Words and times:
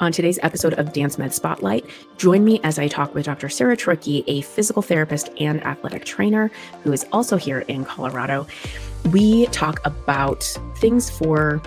On 0.00 0.10
today's 0.10 0.38
episode 0.42 0.72
of 0.78 0.94
Dance 0.94 1.18
Med 1.18 1.34
Spotlight, 1.34 1.84
join 2.16 2.42
me 2.42 2.58
as 2.64 2.78
I 2.78 2.88
talk 2.88 3.14
with 3.14 3.26
Dr. 3.26 3.50
Sarah 3.50 3.76
Troicky, 3.76 4.24
a 4.26 4.40
physical 4.40 4.80
therapist 4.80 5.28
and 5.38 5.62
athletic 5.62 6.06
trainer 6.06 6.50
who 6.82 6.92
is 6.92 7.04
also 7.12 7.36
here 7.36 7.60
in 7.68 7.84
Colorado. 7.84 8.46
We 9.10 9.44
talk 9.48 9.78
about 9.84 10.42
things 10.76 11.10
for 11.10 11.60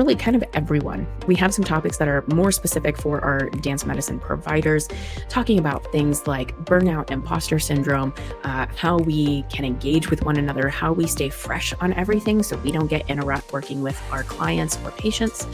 really 0.00 0.16
kind 0.16 0.34
of 0.34 0.42
everyone. 0.54 1.06
We 1.26 1.34
have 1.34 1.52
some 1.52 1.62
topics 1.62 1.98
that 1.98 2.08
are 2.08 2.24
more 2.28 2.50
specific 2.52 2.96
for 2.96 3.22
our 3.22 3.50
dance 3.50 3.84
medicine 3.84 4.18
providers, 4.18 4.88
talking 5.28 5.58
about 5.58 5.92
things 5.92 6.26
like 6.26 6.56
burnout, 6.64 7.10
imposter 7.10 7.58
syndrome, 7.58 8.14
uh, 8.42 8.64
how 8.76 8.96
we 8.96 9.42
can 9.52 9.66
engage 9.66 10.08
with 10.08 10.24
one 10.24 10.38
another, 10.38 10.70
how 10.70 10.94
we 10.94 11.06
stay 11.06 11.28
fresh 11.28 11.74
on 11.82 11.92
everything 11.92 12.42
so 12.42 12.56
we 12.58 12.72
don't 12.72 12.86
get 12.86 13.10
in 13.10 13.18
a 13.18 13.22
rut 13.22 13.44
working 13.52 13.82
with 13.82 14.00
our 14.10 14.22
clients 14.22 14.78
or 14.86 14.90
patients. 14.92 15.46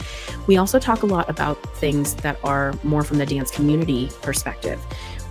We 0.47 0.55
also 0.55 0.79
talk 0.79 1.03
a 1.03 1.07
lot 1.07 1.29
about 1.29 1.61
things 1.75 2.15
that 2.15 2.39
are 2.41 2.73
more 2.83 3.03
from 3.03 3.17
the 3.17 3.25
dance 3.25 3.51
community 3.51 4.09
perspective 4.21 4.79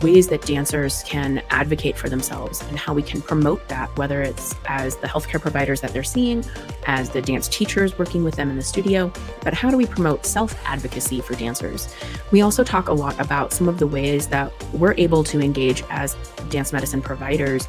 ways 0.02 0.28
that 0.28 0.42
dancers 0.42 1.02
can 1.04 1.42
advocate 1.50 1.96
for 1.96 2.08
themselves 2.08 2.62
and 2.68 2.78
how 2.78 2.92
we 2.92 3.02
can 3.02 3.20
promote 3.22 3.66
that, 3.68 3.94
whether 3.96 4.22
it's 4.22 4.54
as 4.66 4.96
the 4.96 5.06
healthcare 5.06 5.40
providers 5.40 5.80
that 5.80 5.92
they're 5.92 6.04
seeing, 6.04 6.44
as 6.86 7.10
the 7.10 7.22
dance 7.22 7.48
teachers 7.48 7.98
working 7.98 8.22
with 8.22 8.34
them 8.34 8.50
in 8.50 8.56
the 8.56 8.62
studio, 8.62 9.10
but 9.42 9.54
how 9.54 9.70
do 9.70 9.76
we 9.76 9.86
promote 9.86 10.26
self 10.26 10.54
advocacy 10.66 11.20
for 11.20 11.34
dancers? 11.34 11.94
We 12.30 12.42
also 12.42 12.62
talk 12.62 12.88
a 12.88 12.92
lot 12.92 13.18
about 13.20 13.52
some 13.52 13.68
of 13.68 13.78
the 13.78 13.86
ways 13.86 14.26
that 14.28 14.52
we're 14.72 14.94
able 14.94 15.24
to 15.24 15.40
engage 15.40 15.82
as 15.90 16.14
dance 16.50 16.72
medicine 16.72 17.02
providers 17.02 17.68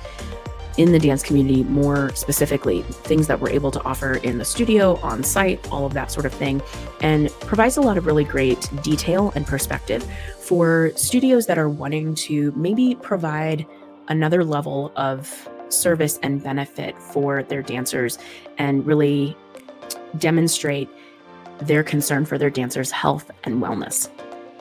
in 0.77 0.91
the 0.91 0.99
dance 0.99 1.23
community 1.23 1.63
more 1.63 2.13
specifically, 2.13 2.83
things 2.83 3.27
that 3.27 3.39
we're 3.39 3.49
able 3.49 3.71
to 3.71 3.83
offer 3.83 4.15
in 4.17 4.37
the 4.37 4.45
studio, 4.45 4.95
on 4.97 5.23
site, 5.23 5.67
all 5.71 5.85
of 5.85 5.93
that 5.93 6.11
sort 6.11 6.25
of 6.25 6.33
thing, 6.33 6.61
and 7.01 7.31
provides 7.41 7.77
a 7.77 7.81
lot 7.81 7.97
of 7.97 8.05
really 8.05 8.23
great 8.23 8.69
detail 8.83 9.33
and 9.35 9.45
perspective 9.45 10.07
for 10.47 10.91
studios 10.95 11.45
that 11.45 11.57
are 11.57 11.67
wanting 11.67 12.15
to 12.15 12.53
maybe 12.55 12.95
provide 12.95 13.65
another 14.07 14.45
level 14.45 14.93
of 14.95 15.49
service 15.67 16.17
and 16.23 16.41
benefit 16.41 16.97
for 16.97 17.43
their 17.43 17.61
dancers 17.61 18.17
and 18.57 18.85
really 18.85 19.35
demonstrate 20.17 20.89
their 21.59 21.83
concern 21.83 22.25
for 22.25 22.37
their 22.37 22.49
dancers' 22.49 22.91
health 22.91 23.29
and 23.43 23.61
wellness. 23.61 24.09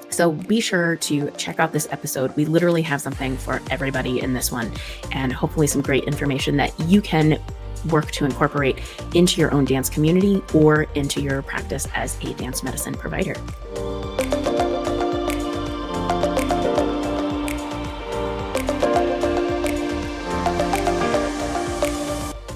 So 0.08 0.32
be 0.32 0.60
sure 0.60 0.96
to 0.96 1.30
check 1.32 1.60
out 1.60 1.72
this 1.72 1.86
episode. 1.92 2.34
We 2.36 2.46
literally 2.46 2.82
have 2.82 3.00
something 3.00 3.36
for 3.36 3.60
everybody 3.70 4.20
in 4.20 4.34
this 4.34 4.50
one, 4.50 4.72
and 5.12 5.32
hopefully, 5.32 5.66
some 5.66 5.82
great 5.82 6.04
information 6.04 6.56
that 6.56 6.78
you 6.80 7.00
can 7.00 7.40
work 7.90 8.10
to 8.12 8.24
incorporate 8.24 8.78
into 9.14 9.40
your 9.40 9.52
own 9.52 9.64
dance 9.64 9.88
community 9.88 10.42
or 10.54 10.84
into 10.94 11.20
your 11.20 11.42
practice 11.42 11.86
as 11.94 12.16
a 12.24 12.34
dance 12.34 12.62
medicine 12.62 12.94
provider. 12.94 13.34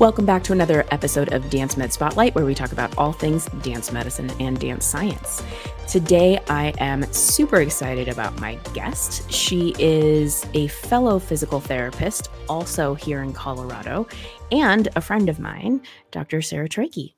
Welcome 0.01 0.25
back 0.25 0.43
to 0.45 0.53
another 0.53 0.87
episode 0.93 1.34
of 1.34 1.51
Dance 1.51 1.77
Med 1.77 1.93
Spotlight, 1.93 2.34
where 2.34 2.47
we 2.47 2.55
talk 2.55 2.73
about 2.73 2.97
all 2.97 3.12
things 3.12 3.45
dance 3.61 3.93
medicine 3.93 4.31
and 4.41 4.59
dance 4.59 4.87
science. 4.87 5.43
Today, 5.87 6.41
I 6.48 6.73
am 6.79 7.05
super 7.12 7.61
excited 7.61 8.09
about 8.09 8.41
my 8.41 8.55
guest. 8.73 9.31
She 9.31 9.75
is 9.78 10.47
a 10.55 10.69
fellow 10.69 11.19
physical 11.19 11.61
therapist, 11.61 12.31
also 12.48 12.95
here 12.95 13.23
in 13.23 13.34
Colorado, 13.34 14.09
and 14.51 14.89
a 14.97 15.03
friend 15.03 15.28
of 15.28 15.39
mine, 15.39 15.83
Dr. 16.12 16.41
Sarah 16.41 16.71
Troicky. 16.71 17.12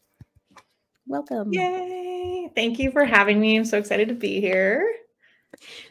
Welcome. 1.06 1.53
Yay! 1.53 2.50
Thank 2.56 2.80
you 2.80 2.91
for 2.91 3.05
having 3.05 3.38
me. 3.38 3.56
I'm 3.56 3.64
so 3.64 3.78
excited 3.78 4.08
to 4.08 4.14
be 4.14 4.41
here. 4.41 4.92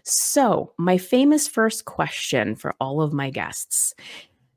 So, 0.03 0.73
my 0.77 0.97
famous 0.97 1.47
first 1.47 1.85
question 1.85 2.57
for 2.57 2.75
all 2.81 3.01
of 3.01 3.13
my 3.13 3.29
guests 3.29 3.95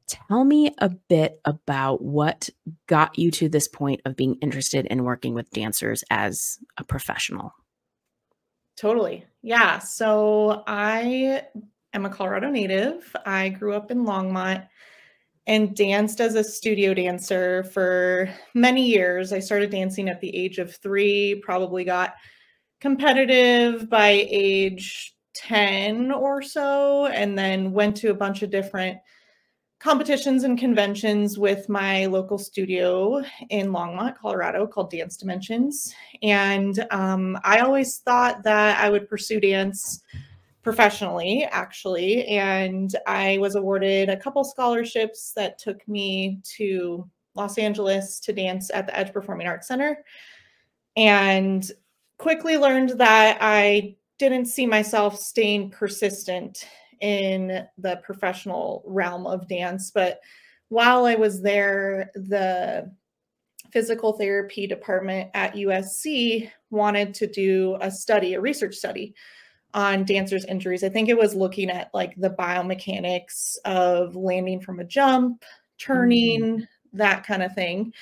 Tell 0.06 0.44
me 0.44 0.74
a 0.78 0.90
bit 0.90 1.40
about 1.44 2.02
what 2.02 2.50
got 2.86 3.18
you 3.18 3.30
to 3.32 3.48
this 3.48 3.68
point 3.68 4.02
of 4.04 4.16
being 4.16 4.36
interested 4.42 4.86
in 4.86 5.04
working 5.04 5.34
with 5.34 5.50
dancers 5.50 6.04
as 6.10 6.58
a 6.76 6.84
professional. 6.84 7.52
Totally. 8.76 9.24
Yeah. 9.42 9.78
So 9.78 10.62
I 10.66 11.42
am 11.92 12.04
a 12.04 12.10
Colorado 12.10 12.50
native. 12.50 13.14
I 13.24 13.50
grew 13.50 13.74
up 13.74 13.90
in 13.90 14.04
Longmont 14.04 14.66
and 15.46 15.76
danced 15.76 16.20
as 16.20 16.34
a 16.34 16.44
studio 16.44 16.94
dancer 16.94 17.64
for 17.64 18.28
many 18.54 18.86
years. 18.86 19.32
I 19.32 19.38
started 19.38 19.70
dancing 19.70 20.08
at 20.08 20.20
the 20.20 20.34
age 20.34 20.58
of 20.58 20.74
three, 20.76 21.40
probably 21.44 21.84
got 21.84 22.14
competitive 22.80 23.88
by 23.88 24.26
age 24.28 25.14
10 25.34 26.12
or 26.12 26.42
so, 26.42 27.06
and 27.06 27.38
then 27.38 27.72
went 27.72 27.96
to 27.98 28.10
a 28.10 28.14
bunch 28.14 28.42
of 28.42 28.50
different 28.50 28.98
competitions 29.84 30.44
and 30.44 30.58
conventions 30.58 31.38
with 31.38 31.68
my 31.68 32.06
local 32.06 32.38
studio 32.38 33.22
in 33.50 33.68
Longmont, 33.68 34.16
Colorado, 34.16 34.66
called 34.66 34.90
Dance 34.90 35.14
Dimensions. 35.18 35.94
And 36.22 36.86
um, 36.90 37.38
I 37.44 37.58
always 37.58 37.98
thought 37.98 38.42
that 38.44 38.82
I 38.82 38.88
would 38.88 39.10
pursue 39.10 39.40
dance 39.40 40.00
professionally, 40.62 41.46
actually. 41.50 42.24
And 42.28 42.96
I 43.06 43.36
was 43.36 43.56
awarded 43.56 44.08
a 44.08 44.16
couple 44.16 44.42
scholarships 44.42 45.34
that 45.36 45.58
took 45.58 45.86
me 45.86 46.40
to 46.56 47.06
Los 47.34 47.58
Angeles 47.58 48.18
to 48.20 48.32
dance 48.32 48.70
at 48.72 48.86
the 48.86 48.98
Edge 48.98 49.12
Performing 49.12 49.48
Arts 49.48 49.68
Center. 49.68 50.02
And 50.96 51.70
quickly 52.16 52.56
learned 52.56 52.98
that 53.00 53.36
I 53.42 53.96
didn't 54.18 54.46
see 54.46 54.64
myself 54.64 55.18
staying 55.18 55.72
persistent 55.72 56.66
in 57.04 57.66
the 57.76 57.96
professional 58.02 58.82
realm 58.86 59.26
of 59.26 59.46
dance. 59.46 59.90
But 59.90 60.20
while 60.70 61.04
I 61.04 61.16
was 61.16 61.42
there, 61.42 62.10
the 62.14 62.90
physical 63.70 64.14
therapy 64.14 64.66
department 64.66 65.30
at 65.34 65.54
USC 65.54 66.50
wanted 66.70 67.12
to 67.14 67.26
do 67.26 67.76
a 67.82 67.90
study, 67.90 68.32
a 68.32 68.40
research 68.40 68.74
study 68.76 69.14
on 69.74 70.06
dancers' 70.06 70.46
injuries. 70.46 70.82
I 70.82 70.88
think 70.88 71.10
it 71.10 71.18
was 71.18 71.34
looking 71.34 71.68
at 71.68 71.90
like 71.92 72.14
the 72.16 72.30
biomechanics 72.30 73.58
of 73.66 74.16
landing 74.16 74.62
from 74.62 74.80
a 74.80 74.84
jump, 74.84 75.44
turning, 75.76 76.40
mm-hmm. 76.40 76.64
that 76.96 77.26
kind 77.26 77.42
of 77.42 77.54
thing. 77.54 77.92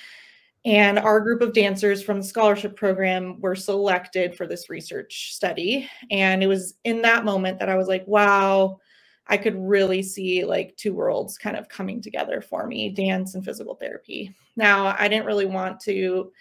And 0.64 0.96
our 0.96 1.20
group 1.20 1.42
of 1.42 1.54
dancers 1.54 2.04
from 2.04 2.18
the 2.18 2.26
scholarship 2.26 2.76
program 2.76 3.40
were 3.40 3.56
selected 3.56 4.36
for 4.36 4.46
this 4.46 4.70
research 4.70 5.34
study. 5.34 5.90
And 6.12 6.40
it 6.40 6.46
was 6.46 6.74
in 6.84 7.02
that 7.02 7.24
moment 7.24 7.58
that 7.58 7.68
I 7.68 7.74
was 7.74 7.88
like, 7.88 8.06
wow, 8.06 8.78
I 9.26 9.36
could 9.36 9.56
really 9.56 10.02
see 10.02 10.44
like 10.44 10.76
two 10.76 10.94
worlds 10.94 11.38
kind 11.38 11.56
of 11.56 11.68
coming 11.68 12.02
together 12.02 12.40
for 12.40 12.66
me 12.66 12.90
dance 12.90 13.34
and 13.34 13.44
physical 13.44 13.74
therapy. 13.74 14.34
Now, 14.56 14.94
I 14.98 15.08
didn't 15.08 15.26
really 15.26 15.46
want 15.46 15.80
to 15.80 16.32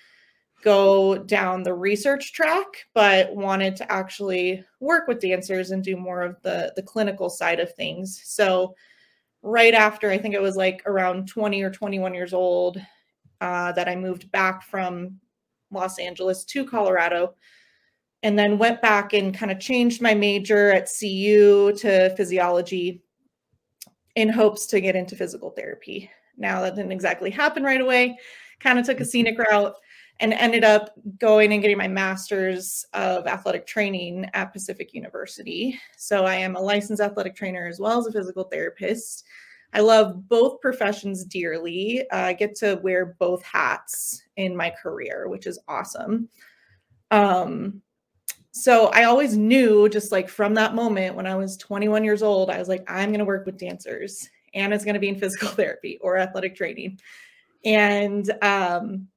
go 0.64 1.18
down 1.18 1.64
the 1.64 1.74
research 1.74 2.34
track, 2.34 2.66
but 2.94 3.36
wanted 3.36 3.76
to 3.78 3.92
actually 3.92 4.64
work 4.80 5.08
with 5.08 5.22
dancers 5.22 5.72
and 5.72 5.84
do 5.84 5.96
more 5.96 6.22
of 6.22 6.42
the, 6.42 6.74
the 6.76 6.84
clinical 6.84 7.30
side 7.30 7.60
of 7.60 7.74
things. 7.74 8.22
So, 8.26 8.76
right 9.44 9.74
after 9.74 10.12
I 10.12 10.20
think 10.20 10.36
it 10.36 10.42
was 10.42 10.56
like 10.56 10.84
around 10.86 11.28
20 11.28 11.64
or 11.64 11.72
21 11.72 12.14
years 12.14 12.34
old, 12.34 12.80
uh, 13.42 13.72
that 13.72 13.90
I 13.90 13.96
moved 13.96 14.32
back 14.32 14.62
from 14.64 15.20
Los 15.72 15.98
Angeles 15.98 16.46
to 16.46 16.64
Colorado 16.64 17.34
and 18.24 18.38
then 18.38 18.58
went 18.58 18.82
back 18.82 19.14
and 19.14 19.36
kind 19.36 19.52
of 19.52 19.60
changed 19.60 20.02
my 20.02 20.14
major 20.14 20.72
at 20.72 20.90
CU 21.00 21.74
to 21.78 22.14
physiology 22.16 23.04
in 24.16 24.30
hopes 24.30 24.66
to 24.68 24.82
get 24.82 24.96
into 24.96 25.16
physical 25.16 25.52
therapy. 25.52 26.10
Now 26.38 26.62
that 26.62 26.76
didn't 26.76 26.92
exactly 26.92 27.30
happen 27.30 27.64
right 27.64 27.82
away. 27.82 28.18
Kind 28.60 28.78
of 28.78 28.86
took 28.86 29.00
a 29.00 29.06
scenic 29.06 29.38
route 29.38 29.76
and 30.20 30.34
ended 30.34 30.64
up 30.64 30.92
going 31.18 31.52
and 31.52 31.62
getting 31.62 31.78
my 31.78 31.88
master's 31.88 32.86
of 32.94 33.26
athletic 33.26 33.66
training 33.66 34.30
at 34.34 34.54
Pacific 34.54 34.94
University. 34.94 35.80
So 35.98 36.26
I 36.26 36.36
am 36.36 36.56
a 36.56 36.62
licensed 36.62 37.02
athletic 37.02 37.36
trainer 37.36 37.66
as 37.68 37.80
well 37.80 38.00
as 38.00 38.06
a 38.06 38.12
physical 38.12 38.44
therapist. 38.44 39.24
I 39.74 39.80
love 39.80 40.28
both 40.28 40.62
professions 40.62 41.24
dearly. 41.24 42.08
Uh, 42.12 42.18
I 42.18 42.34
get 42.34 42.56
to 42.58 42.80
wear 42.84 43.16
both 43.20 43.42
hats 43.44 44.22
in 44.36 44.56
my 44.56 44.70
career, 44.70 45.28
which 45.28 45.48
is 45.48 45.60
awesome. 45.68 46.30
Um, 47.10 47.82
so 48.52 48.88
I 48.88 49.06
always 49.06 49.38
knew, 49.38 49.88
just 49.90 50.12
like 50.12 50.30
from 50.30 50.54
that 50.56 50.76
moment 50.76 51.16
when 51.16 51.26
I 51.26 51.36
was 51.36 51.58
21 51.58 52.04
years 52.04 52.22
old, 52.22 52.50
I 52.50 52.60
was 52.60 52.68
like, 52.68 52.84
I'm 52.90 53.10
going 53.10 53.20
to 53.20 53.26
work 53.26 53.46
with 53.46 53.58
dancers 53.58 54.28
and 54.54 54.74
it's 54.74 54.84
going 54.84 54.96
to 54.96 55.00
be 55.00 55.10
in 55.10 55.20
physical 55.20 55.48
therapy 55.50 55.98
or 56.02 56.18
athletic 56.18 56.56
training. 56.56 57.00
And 57.64 58.30
um, 58.44 59.08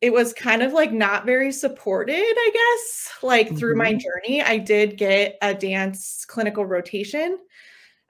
it 0.00 0.12
was 0.12 0.32
kind 0.32 0.62
of 0.62 0.72
like 0.72 0.92
not 0.92 1.26
very 1.26 1.52
supported, 1.52 2.14
I 2.16 2.50
guess. 2.52 3.10
Like 3.22 3.48
mm-hmm. 3.48 3.56
through 3.56 3.76
my 3.76 3.92
mm-hmm. 3.92 3.98
journey, 3.98 4.42
I 4.42 4.58
did 4.58 4.96
get 4.96 5.38
a 5.40 5.54
dance 5.54 6.24
clinical 6.24 6.66
rotation 6.66 7.38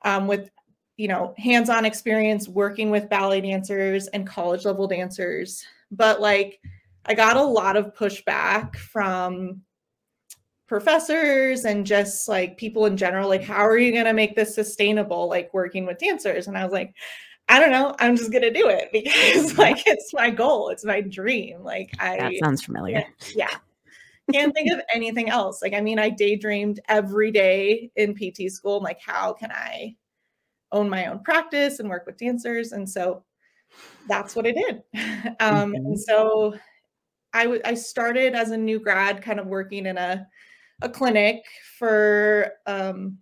um, 0.04 0.26
with 0.26 0.50
you 0.98 1.06
know, 1.06 1.32
hands 1.38 1.70
on 1.70 1.84
experience 1.84 2.48
working 2.48 2.90
with 2.90 3.08
ballet 3.08 3.40
dancers 3.40 4.08
and 4.08 4.26
college 4.26 4.64
level 4.64 4.88
dancers. 4.88 5.64
But 5.92 6.20
like, 6.20 6.60
I 7.06 7.14
got 7.14 7.36
a 7.36 7.42
lot 7.42 7.76
of 7.76 7.94
pushback 7.94 8.74
from 8.76 9.62
professors 10.68 11.64
and 11.64 11.86
just 11.86 12.28
like 12.28 12.58
people 12.58 12.84
in 12.84 12.96
general 12.96 13.28
like 13.28 13.42
how 13.42 13.66
are 13.66 13.78
you 13.78 13.90
going 13.90 14.04
to 14.04 14.12
make 14.12 14.36
this 14.36 14.54
sustainable 14.54 15.28
like 15.28 15.52
working 15.52 15.86
with 15.86 15.98
dancers? 15.98 16.46
And 16.46 16.56
i 16.56 16.62
was 16.62 16.72
like 16.72 16.94
i 17.48 17.58
don't 17.58 17.70
know. 17.70 17.94
I'm 17.98 18.14
just 18.14 18.30
going 18.30 18.42
to 18.42 18.52
do 18.52 18.68
it 18.68 18.90
because 18.92 19.56
like 19.56 19.82
it's 19.86 20.12
my 20.12 20.28
goal. 20.30 20.68
It's 20.68 20.84
my 20.84 21.00
dream. 21.00 21.62
Like 21.62 21.90
i 21.98 22.18
that 22.18 22.32
sounds 22.42 22.62
familiar. 22.62 23.02
yeah. 23.34 23.48
Can't 24.30 24.54
think 24.54 24.70
of 24.70 24.82
anything 24.94 25.30
else. 25.30 25.62
Like 25.62 25.72
i 25.72 25.80
mean 25.80 25.98
i 25.98 26.10
daydreamed 26.10 26.80
every 26.88 27.30
day 27.30 27.90
in 27.96 28.14
pt 28.14 28.50
school 28.52 28.76
I'm 28.76 28.84
like 28.84 29.00
how 29.00 29.32
can 29.32 29.50
i 29.50 29.96
own 30.70 30.90
my 30.90 31.06
own 31.06 31.20
practice 31.20 31.80
and 31.80 31.88
work 31.88 32.04
with 32.06 32.18
dancers? 32.18 32.72
And 32.72 32.88
so 32.88 33.24
that's 34.06 34.36
what 34.36 34.46
i 34.46 34.52
did. 34.52 34.82
Um, 35.40 35.72
mm-hmm. 35.72 35.74
and 35.74 36.00
so 36.00 36.54
I, 37.32 37.44
w- 37.44 37.60
I 37.64 37.74
started 37.74 38.34
as 38.34 38.50
a 38.50 38.56
new 38.56 38.80
grad 38.80 39.22
kind 39.22 39.38
of 39.38 39.46
working 39.46 39.86
in 39.86 39.98
a 39.98 40.26
a 40.82 40.88
clinic 40.88 41.44
for 41.78 42.52
um, 42.66 43.18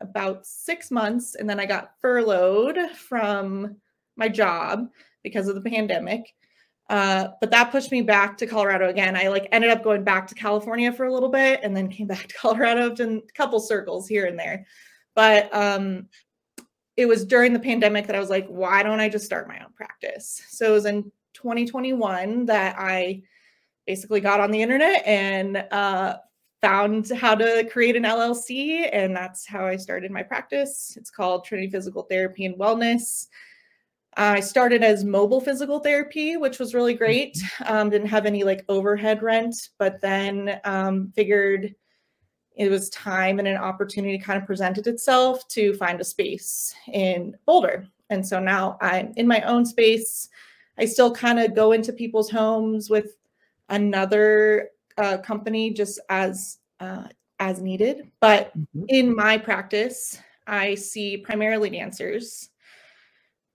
about 0.00 0.46
six 0.46 0.90
months, 0.90 1.34
and 1.34 1.48
then 1.48 1.60
I 1.60 1.66
got 1.66 1.92
furloughed 2.00 2.78
from 2.92 3.76
my 4.16 4.28
job 4.28 4.88
because 5.22 5.48
of 5.48 5.54
the 5.54 5.70
pandemic. 5.70 6.34
Uh, 6.88 7.28
but 7.40 7.50
that 7.50 7.72
pushed 7.72 7.90
me 7.90 8.00
back 8.00 8.38
to 8.38 8.46
Colorado 8.46 8.88
again. 8.88 9.16
I 9.16 9.28
like 9.28 9.48
ended 9.50 9.70
up 9.70 9.82
going 9.82 10.04
back 10.04 10.28
to 10.28 10.34
California 10.34 10.92
for 10.92 11.06
a 11.06 11.12
little 11.12 11.28
bit, 11.28 11.60
and 11.62 11.76
then 11.76 11.88
came 11.88 12.06
back 12.08 12.28
to 12.28 12.34
Colorado. 12.34 12.94
Done 12.94 13.22
a 13.28 13.32
couple 13.32 13.60
circles 13.60 14.08
here 14.08 14.26
and 14.26 14.38
there, 14.38 14.66
but 15.14 15.52
um, 15.54 16.08
it 16.96 17.06
was 17.06 17.24
during 17.24 17.52
the 17.52 17.58
pandemic 17.58 18.06
that 18.06 18.16
I 18.16 18.20
was 18.20 18.30
like, 18.30 18.46
why 18.48 18.82
don't 18.82 19.00
I 19.00 19.08
just 19.08 19.26
start 19.26 19.48
my 19.48 19.58
own 19.58 19.72
practice? 19.74 20.42
So 20.48 20.70
it 20.70 20.72
was 20.72 20.86
in 20.86 21.10
2021 21.34 22.46
that 22.46 22.76
I 22.78 23.22
basically 23.86 24.20
got 24.20 24.40
on 24.40 24.50
the 24.50 24.62
internet 24.62 25.06
and 25.06 25.58
uh, 25.70 26.16
found 26.66 27.08
how 27.10 27.32
to 27.32 27.62
create 27.70 27.94
an 27.94 28.02
LLC, 28.02 28.88
and 28.92 29.14
that's 29.14 29.46
how 29.46 29.64
I 29.64 29.76
started 29.76 30.10
my 30.10 30.24
practice. 30.24 30.96
It's 30.96 31.12
called 31.12 31.44
Trinity 31.44 31.70
Physical 31.70 32.02
Therapy 32.02 32.44
and 32.44 32.56
Wellness. 32.56 33.28
I 34.16 34.40
started 34.40 34.82
as 34.82 35.04
mobile 35.04 35.40
physical 35.40 35.78
therapy, 35.78 36.36
which 36.36 36.58
was 36.58 36.74
really 36.74 36.94
great. 36.94 37.36
Mm-hmm. 37.36 37.72
Um, 37.72 37.90
didn't 37.90 38.08
have 38.08 38.26
any 38.26 38.42
like 38.42 38.64
overhead 38.68 39.22
rent, 39.22 39.54
but 39.78 40.00
then 40.00 40.60
um, 40.64 41.12
figured 41.14 41.72
it 42.56 42.68
was 42.68 42.90
time 42.90 43.38
and 43.38 43.46
an 43.46 43.58
opportunity 43.58 44.18
kind 44.18 44.40
of 44.40 44.46
presented 44.46 44.88
itself 44.88 45.46
to 45.48 45.72
find 45.74 46.00
a 46.00 46.04
space 46.04 46.74
in 46.92 47.36
Boulder. 47.46 47.86
And 48.10 48.26
so 48.26 48.40
now 48.40 48.76
I'm 48.80 49.12
in 49.16 49.28
my 49.28 49.40
own 49.42 49.66
space. 49.66 50.30
I 50.78 50.86
still 50.86 51.14
kind 51.14 51.38
of 51.38 51.54
go 51.54 51.70
into 51.70 51.92
people's 51.92 52.30
homes 52.30 52.90
with 52.90 53.14
another 53.68 54.70
uh, 54.98 55.18
company 55.18 55.70
just 55.70 56.00
as 56.08 56.58
uh, 56.80 57.04
as 57.38 57.60
needed. 57.60 58.10
But 58.20 58.56
mm-hmm. 58.56 58.84
in 58.88 59.14
my 59.14 59.38
practice, 59.38 60.18
I 60.46 60.74
see 60.74 61.16
primarily 61.16 61.70
dancers, 61.70 62.50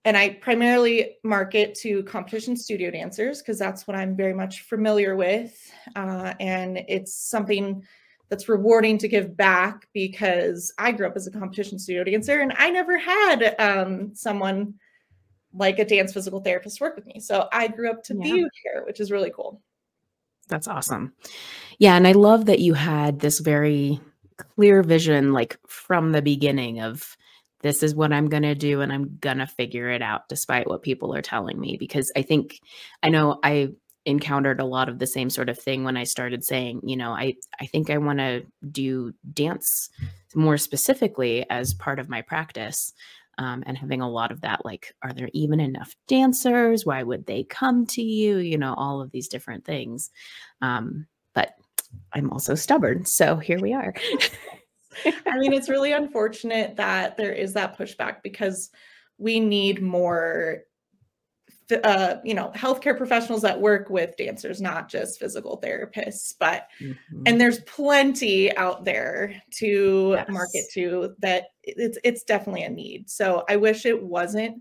and 0.05 0.17
I 0.17 0.29
primarily 0.29 1.17
market 1.23 1.75
to 1.75 2.03
competition 2.03 2.55
studio 2.55 2.91
dancers 2.91 3.39
because 3.39 3.59
that's 3.59 3.87
what 3.87 3.95
I'm 3.95 4.15
very 4.15 4.33
much 4.33 4.61
familiar 4.61 5.15
with, 5.15 5.71
uh, 5.95 6.33
and 6.39 6.83
it's 6.87 7.13
something 7.13 7.83
that's 8.31 8.47
rewarding 8.47 8.97
to 8.97 9.09
give 9.09 9.35
back 9.35 9.87
because 9.93 10.73
I 10.77 10.93
grew 10.93 11.05
up 11.05 11.17
as 11.17 11.27
a 11.27 11.31
competition 11.31 11.77
studio 11.77 12.05
dancer 12.05 12.39
and 12.39 12.53
I 12.57 12.69
never 12.69 12.97
had 12.97 13.55
um, 13.59 14.15
someone 14.15 14.75
like 15.53 15.79
a 15.79 15.85
dance 15.85 16.13
physical 16.13 16.39
therapist 16.39 16.79
work 16.79 16.95
with 16.95 17.05
me. 17.05 17.19
So 17.19 17.49
I 17.51 17.67
grew 17.67 17.91
up 17.91 18.03
to 18.05 18.15
yeah. 18.15 18.23
be 18.23 18.47
here, 18.63 18.83
which 18.85 19.01
is 19.01 19.11
really 19.11 19.33
cool. 19.35 19.61
That's 20.51 20.67
awesome. 20.67 21.13
Yeah. 21.79 21.95
And 21.95 22.05
I 22.05 22.11
love 22.11 22.45
that 22.45 22.59
you 22.59 22.75
had 22.75 23.19
this 23.19 23.39
very 23.39 23.99
clear 24.37 24.83
vision, 24.83 25.33
like 25.33 25.57
from 25.67 26.11
the 26.11 26.21
beginning 26.21 26.81
of 26.81 27.17
this 27.61 27.81
is 27.81 27.95
what 27.95 28.11
I'm 28.11 28.27
going 28.27 28.43
to 28.43 28.53
do 28.53 28.81
and 28.81 28.91
I'm 28.91 29.17
going 29.21 29.37
to 29.37 29.47
figure 29.47 29.89
it 29.89 30.01
out 30.01 30.27
despite 30.27 30.67
what 30.67 30.83
people 30.83 31.15
are 31.15 31.21
telling 31.21 31.59
me. 31.59 31.77
Because 31.79 32.11
I 32.15 32.21
think, 32.21 32.59
I 33.01 33.09
know 33.09 33.39
I 33.43 33.69
encountered 34.05 34.59
a 34.59 34.65
lot 34.65 34.89
of 34.89 34.99
the 34.99 35.07
same 35.07 35.29
sort 35.29 35.47
of 35.47 35.57
thing 35.57 35.83
when 35.83 35.95
I 35.95 36.03
started 36.03 36.43
saying, 36.43 36.81
you 36.83 36.97
know, 36.97 37.11
I, 37.11 37.35
I 37.59 37.67
think 37.67 37.89
I 37.89 37.97
want 37.97 38.19
to 38.19 38.43
do 38.69 39.13
dance 39.33 39.89
more 40.35 40.57
specifically 40.57 41.45
as 41.49 41.73
part 41.73 41.99
of 41.99 42.09
my 42.09 42.21
practice 42.21 42.93
um, 43.37 43.63
and 43.65 43.77
having 43.77 44.01
a 44.01 44.09
lot 44.09 44.31
of 44.31 44.41
that 44.41 44.65
like 44.65 44.93
are 45.03 45.13
there 45.13 45.29
even 45.33 45.59
enough 45.59 45.95
dancers? 46.07 46.85
Why 46.85 47.03
would 47.03 47.25
they 47.25 47.43
come 47.43 47.85
to 47.87 48.01
you? 48.01 48.37
You 48.37 48.57
know 48.57 48.73
all 48.75 49.01
of 49.01 49.11
these 49.11 49.27
different 49.27 49.65
things 49.65 50.09
um, 50.61 51.07
but 51.33 51.53
i'm 52.13 52.29
also 52.31 52.55
stubborn 52.55 53.05
so 53.05 53.35
here 53.37 53.59
we 53.59 53.73
are. 53.73 53.93
I 55.05 55.37
mean 55.37 55.53
it's 55.53 55.69
really 55.69 55.93
unfortunate 55.93 56.75
that 56.75 57.15
there 57.15 57.31
is 57.31 57.53
that 57.53 57.77
pushback 57.77 58.17
because 58.23 58.69
we 59.17 59.39
need 59.39 59.81
more 59.81 60.63
uh, 61.71 62.19
you 62.23 62.33
know 62.33 62.51
healthcare 62.55 62.97
professionals 62.97 63.41
that 63.41 63.59
work 63.59 63.89
with 63.89 64.15
dancers 64.17 64.61
not 64.61 64.89
just 64.89 65.19
physical 65.19 65.59
therapists 65.63 66.33
but 66.39 66.67
mm-hmm. 66.79 67.23
and 67.25 67.39
there's 67.39 67.59
plenty 67.61 68.55
out 68.57 68.83
there 68.83 69.41
to 69.51 70.13
yes. 70.15 70.29
market 70.29 70.63
to 70.71 71.13
that 71.19 71.45
it's 71.63 71.97
it's 72.03 72.23
definitely 72.23 72.63
a 72.63 72.69
need 72.69 73.09
so 73.09 73.43
i 73.49 73.55
wish 73.55 73.85
it 73.85 74.01
wasn't 74.01 74.57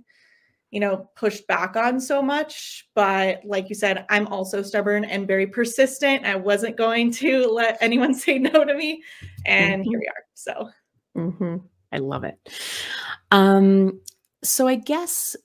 you 0.70 0.80
know 0.80 1.08
pushed 1.16 1.46
back 1.46 1.76
on 1.76 2.00
so 2.00 2.22
much 2.22 2.88
but 2.94 3.40
like 3.44 3.68
you 3.68 3.74
said 3.74 4.06
i'm 4.08 4.26
also 4.28 4.62
stubborn 4.62 5.04
and 5.04 5.26
very 5.26 5.46
persistent 5.46 6.24
i 6.24 6.36
wasn't 6.36 6.76
going 6.76 7.10
to 7.10 7.46
let 7.52 7.76
anyone 7.80 8.14
say 8.14 8.38
no 8.38 8.64
to 8.64 8.74
me 8.74 9.02
and 9.46 9.82
mm-hmm. 9.82 9.90
here 9.90 9.98
we 9.98 10.06
are 10.06 10.24
so 10.34 10.68
mm-hmm. 11.16 11.56
i 11.92 11.98
love 11.98 12.24
it 12.24 12.38
um 13.30 14.00
so 14.42 14.66
i 14.68 14.74
guess 14.74 15.36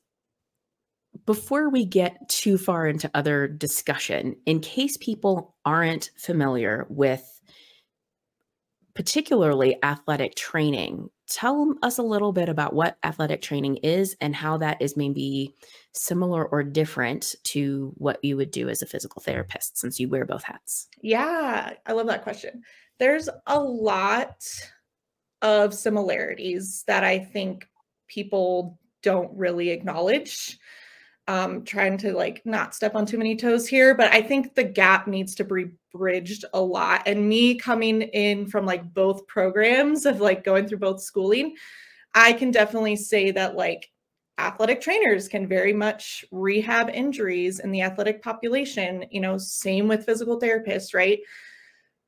before 1.25 1.69
we 1.69 1.85
get 1.85 2.29
too 2.29 2.57
far 2.57 2.87
into 2.87 3.09
other 3.13 3.47
discussion, 3.47 4.35
in 4.45 4.59
case 4.59 4.97
people 4.97 5.55
aren't 5.65 6.11
familiar 6.17 6.85
with 6.89 7.31
particularly 8.93 9.77
athletic 9.83 10.35
training, 10.35 11.09
tell 11.27 11.73
us 11.81 11.97
a 11.97 12.03
little 12.03 12.31
bit 12.31 12.47
about 12.47 12.73
what 12.73 12.97
athletic 13.03 13.41
training 13.41 13.77
is 13.77 14.15
and 14.21 14.35
how 14.35 14.57
that 14.57 14.81
is 14.81 14.95
maybe 14.95 15.53
similar 15.93 16.45
or 16.45 16.63
different 16.63 17.35
to 17.43 17.91
what 17.97 18.23
you 18.23 18.37
would 18.37 18.51
do 18.51 18.69
as 18.69 18.81
a 18.81 18.85
physical 18.85 19.21
therapist 19.21 19.77
since 19.77 19.99
you 19.99 20.07
wear 20.07 20.25
both 20.25 20.43
hats. 20.43 20.87
Yeah, 21.01 21.73
I 21.85 21.91
love 21.91 22.07
that 22.07 22.23
question. 22.23 22.63
There's 22.99 23.27
a 23.47 23.59
lot 23.59 24.45
of 25.41 25.73
similarities 25.73 26.83
that 26.87 27.03
I 27.03 27.19
think 27.19 27.67
people 28.07 28.79
don't 29.01 29.35
really 29.35 29.69
acknowledge 29.71 30.57
um 31.27 31.63
trying 31.63 31.97
to 31.97 32.13
like 32.13 32.41
not 32.45 32.75
step 32.75 32.95
on 32.95 33.05
too 33.05 33.17
many 33.17 33.35
toes 33.35 33.67
here 33.67 33.95
but 33.95 34.11
i 34.13 34.21
think 34.21 34.53
the 34.53 34.63
gap 34.63 35.07
needs 35.07 35.33
to 35.33 35.43
be 35.43 35.65
bridged 35.91 36.45
a 36.53 36.61
lot 36.61 37.01
and 37.05 37.27
me 37.27 37.55
coming 37.55 38.01
in 38.01 38.45
from 38.45 38.65
like 38.65 38.93
both 38.93 39.25
programs 39.27 40.05
of 40.05 40.21
like 40.21 40.43
going 40.43 40.67
through 40.67 40.77
both 40.77 41.01
schooling 41.01 41.55
i 42.13 42.31
can 42.31 42.51
definitely 42.51 42.95
say 42.95 43.31
that 43.31 43.55
like 43.55 43.89
athletic 44.37 44.81
trainers 44.81 45.27
can 45.27 45.47
very 45.47 45.73
much 45.73 46.25
rehab 46.31 46.89
injuries 46.89 47.59
in 47.59 47.71
the 47.71 47.81
athletic 47.81 48.21
population 48.21 49.05
you 49.09 49.21
know 49.21 49.37
same 49.37 49.87
with 49.87 50.05
physical 50.05 50.39
therapists 50.39 50.93
right 50.93 51.19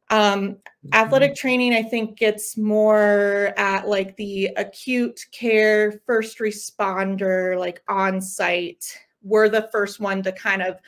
um 0.10 0.58
athletic 0.94 1.32
mm-hmm. 1.32 1.48
training 1.48 1.74
i 1.74 1.82
think 1.82 2.18
gets 2.18 2.58
more 2.58 3.54
at 3.58 3.88
like 3.88 4.16
the 4.18 4.50
acute 4.58 5.26
care 5.32 6.02
first 6.06 6.40
responder 6.40 7.58
like 7.58 7.82
on 7.88 8.22
site 8.22 9.00
we're 9.28 9.50
the 9.50 9.70
first 9.72 10.00
one 10.00 10.24
to 10.24 10.32
kind 10.32 10.62
of 10.62 10.80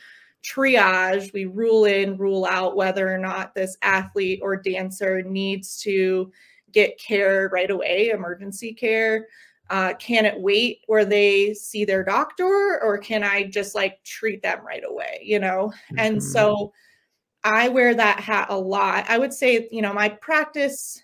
triage. 0.42 1.32
We 1.32 1.44
rule 1.44 1.84
in, 1.84 2.16
rule 2.16 2.46
out 2.46 2.76
whether 2.76 3.12
or 3.12 3.18
not 3.18 3.54
this 3.54 3.76
athlete 3.82 4.40
or 4.42 4.56
dancer 4.56 5.22
needs 5.22 5.78
to 5.82 6.32
get 6.72 6.98
care 6.98 7.48
right 7.52 7.70
away, 7.70 8.08
emergency 8.08 8.72
care. 8.72 9.26
Uh, 9.68 9.94
can 9.94 10.26
it 10.26 10.40
wait 10.40 10.80
where 10.86 11.04
they 11.04 11.54
see 11.54 11.84
their 11.84 12.02
doctor, 12.02 12.80
or 12.82 12.98
can 12.98 13.22
I 13.22 13.44
just 13.44 13.74
like 13.74 14.02
treat 14.02 14.42
them 14.42 14.66
right 14.66 14.82
away? 14.84 15.20
You 15.22 15.38
know, 15.38 15.72
mm-hmm. 15.92 15.98
and 15.98 16.22
so 16.22 16.72
I 17.44 17.68
wear 17.68 17.94
that 17.94 18.20
hat 18.20 18.48
a 18.50 18.58
lot. 18.58 19.04
I 19.08 19.16
would 19.16 19.32
say, 19.32 19.68
you 19.70 19.80
know, 19.80 19.92
my 19.92 20.08
practice 20.08 21.00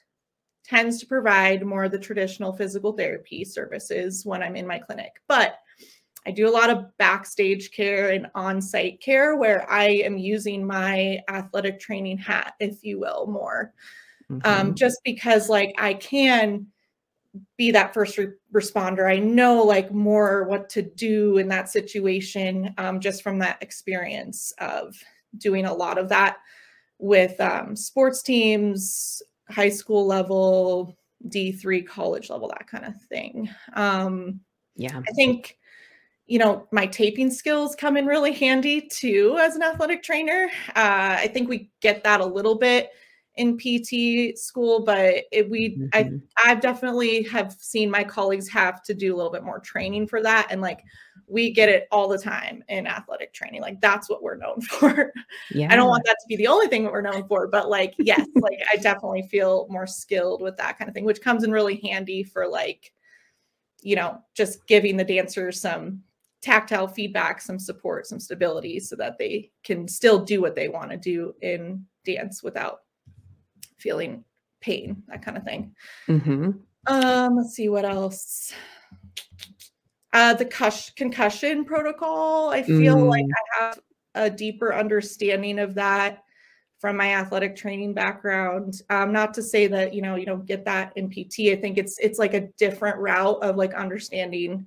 tends 0.64 0.99
to 0.99 1.07
provide 1.07 1.64
more 1.64 1.85
of 1.85 1.93
the 1.93 1.99
traditional 1.99 2.52
physical 2.52 2.93
therapy 2.93 3.45
services 3.45 4.26
when 4.26 4.43
I'm 4.43 4.57
in 4.57 4.66
my 4.66 4.81
clinic, 4.81 5.12
but 5.28 5.61
I 6.26 6.33
do 6.33 6.49
a 6.49 6.50
lot 6.50 6.71
of 6.71 6.97
backstage 6.99 7.71
care 7.71 8.11
and 8.11 8.26
on 8.35 8.61
site 8.61 9.00
care 9.00 9.37
where 9.37 9.71
I 9.71 9.85
am 9.85 10.18
using 10.18 10.66
my 10.66 11.21
athletic 11.28 11.78
training 11.78 12.18
hat, 12.18 12.54
if 12.59 12.83
you 12.83 12.99
will, 12.99 13.26
more. 13.28 13.73
Um, 14.28 14.40
mm-hmm. 14.40 14.61
Um, 14.68 14.75
just 14.75 14.99
because, 15.04 15.49
like, 15.49 15.75
I 15.78 15.95
can 15.95 16.66
be 17.56 17.71
that 17.71 17.95
first 17.95 18.18
re- 18.18 18.33
responder. 18.52 19.09
I 19.09 19.18
know, 19.18 19.62
like, 19.62 19.92
more 19.92 20.45
what 20.45 20.68
to 20.71 20.83
do 20.83 21.38
in 21.38 21.47
that 21.49 21.71
situation 21.71 22.75
um, 22.76 22.99
just 22.99 23.23
from 23.23 23.38
that 23.38 23.62
experience 23.62 24.52
of 24.59 24.97
doing 25.38 25.66
a 25.66 25.75
lot 25.75 25.97
of 25.97 26.09
that 26.09 26.38
with 26.99 27.40
um, 27.40 27.76
sports 27.76 28.23
teams, 28.23 29.23
high 29.49 29.68
school 29.68 30.06
level, 30.06 30.97
D3 31.28 31.87
college 31.87 32.30
level, 32.30 32.49
that 32.49 32.66
kind 32.66 32.85
of 32.85 33.00
thing. 33.02 33.49
Um, 33.75 34.40
yeah. 34.75 35.00
I 35.09 35.12
think, 35.12 35.56
you 36.26 36.38
know, 36.38 36.66
my 36.73 36.87
taping 36.87 37.30
skills 37.30 37.76
come 37.76 37.97
in 37.97 38.06
really 38.06 38.33
handy 38.33 38.80
too 38.80 39.38
as 39.40 39.54
an 39.54 39.62
athletic 39.62 40.02
trainer. 40.02 40.50
Uh, 40.71 41.16
I 41.18 41.30
think 41.33 41.49
we 41.49 41.71
get 41.80 42.02
that 42.04 42.21
a 42.21 42.26
little 42.26 42.56
bit 42.56 42.90
in 43.37 43.59
PT 43.59 44.37
school, 44.37 44.83
but 44.83 45.25
it, 45.30 45.49
we 45.49 45.76
mm-hmm. 45.76 45.87
I 45.92 46.11
I 46.45 46.54
definitely 46.54 47.23
have 47.25 47.52
seen 47.52 47.90
my 47.90 48.02
colleagues 48.02 48.49
have 48.49 48.83
to 48.85 48.95
do 48.95 49.14
a 49.14 49.16
little 49.16 49.30
bit 49.30 49.45
more 49.45 49.61
training 49.61 50.09
for 50.09 50.23
that 50.23 50.49
and 50.50 50.61
like 50.61 50.83
we 51.28 51.52
get 51.52 51.68
it 51.68 51.87
all 51.90 52.09
the 52.09 52.18
time 52.18 52.62
in 52.68 52.87
athletic 52.87 53.33
training. 53.33 53.61
Like 53.61 53.80
that's 53.80 54.09
what 54.09 54.23
we're 54.23 54.37
known 54.37 54.61
for. 54.62 55.12
Yeah. 55.50 55.68
I 55.71 55.76
don't 55.76 55.88
want 55.88 56.04
that 56.06 56.16
to 56.21 56.26
be 56.28 56.37
the 56.37 56.47
only 56.47 56.66
thing 56.68 56.85
that 56.85 56.92
we're 56.92 57.02
known 57.02 57.26
for, 57.28 57.47
but 57.47 57.68
like 57.68 57.95
yes, 57.99 58.26
like 58.37 58.59
I 58.73 58.76
definitely 58.76 59.23
feel 59.23 59.66
more 59.71 59.87
skilled 59.87 60.40
with 60.40 60.56
that 60.56 60.78
kind 60.78 60.88
of 60.88 60.95
thing, 60.95 61.04
which 61.04 61.21
comes 61.21 61.45
in 61.45 61.52
really 61.52 61.76
handy 61.85 62.25
for 62.25 62.49
like 62.49 62.92
you 63.83 63.95
know, 63.95 64.21
just 64.35 64.66
giving 64.66 64.97
the 64.97 65.04
dancers 65.04 65.61
some 65.61 66.02
tactile 66.46 66.86
feedback, 66.86 67.42
some 67.42 67.58
support, 67.58 68.06
some 68.06 68.20
stability 68.20 68.78
so 68.78 68.94
that 68.94 69.18
they 69.18 69.50
can 69.64 69.88
still 69.88 70.24
do 70.24 70.40
what 70.40 70.54
they 70.54 70.68
want 70.68 70.92
to 70.92 70.96
do 70.96 71.34
in 71.42 71.84
dance 72.04 72.40
without 72.40 72.82
feeling 73.78 74.22
pain, 74.60 75.02
that 75.08 75.22
kind 75.22 75.36
of 75.36 75.42
thing. 75.42 75.74
Mm-hmm. 76.08 76.50
Um, 76.86 77.36
let's 77.36 77.54
see 77.54 77.68
what 77.68 77.84
else. 77.84 78.54
Uh, 80.12 80.34
the 80.34 80.44
cus- 80.44 80.90
concussion 80.90 81.64
protocol. 81.64 82.50
I 82.50 82.62
feel 82.62 82.96
mm. 82.96 83.10
like 83.10 83.24
I 83.24 83.64
have 83.64 83.80
a 84.14 84.30
deeper 84.30 84.72
understanding 84.72 85.58
of 85.58 85.74
that 85.74 86.22
from 86.78 86.96
my 86.96 87.14
athletic 87.14 87.56
training 87.56 87.92
background. 87.92 88.82
Um, 88.88 89.12
not 89.12 89.34
to 89.34 89.42
say 89.42 89.66
that 89.66 89.92
you 89.92 90.00
know 90.00 90.14
you 90.14 90.26
don't 90.26 90.46
get 90.46 90.64
that 90.66 90.92
in 90.94 91.10
PT. 91.10 91.50
I 91.50 91.56
think 91.56 91.76
it's 91.76 91.98
it's 91.98 92.20
like 92.20 92.34
a 92.34 92.48
different 92.56 92.98
route 92.98 93.42
of 93.42 93.56
like 93.56 93.74
understanding 93.74 94.66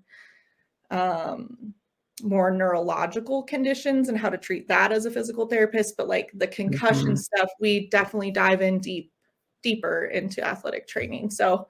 um, 0.91 1.73
more 2.21 2.51
neurological 2.51 3.43
conditions 3.43 4.09
and 4.09 4.17
how 4.17 4.29
to 4.29 4.37
treat 4.37 4.67
that 4.67 4.91
as 4.91 5.05
a 5.05 5.11
physical 5.11 5.47
therapist. 5.47 5.95
But 5.97 6.07
like 6.07 6.31
the 6.33 6.47
concussion 6.47 7.09
mm-hmm. 7.09 7.15
stuff, 7.15 7.49
we 7.59 7.87
definitely 7.89 8.31
dive 8.31 8.61
in 8.61 8.79
deep 8.79 9.11
deeper 9.61 10.05
into 10.05 10.45
athletic 10.45 10.87
training. 10.87 11.29
So 11.29 11.67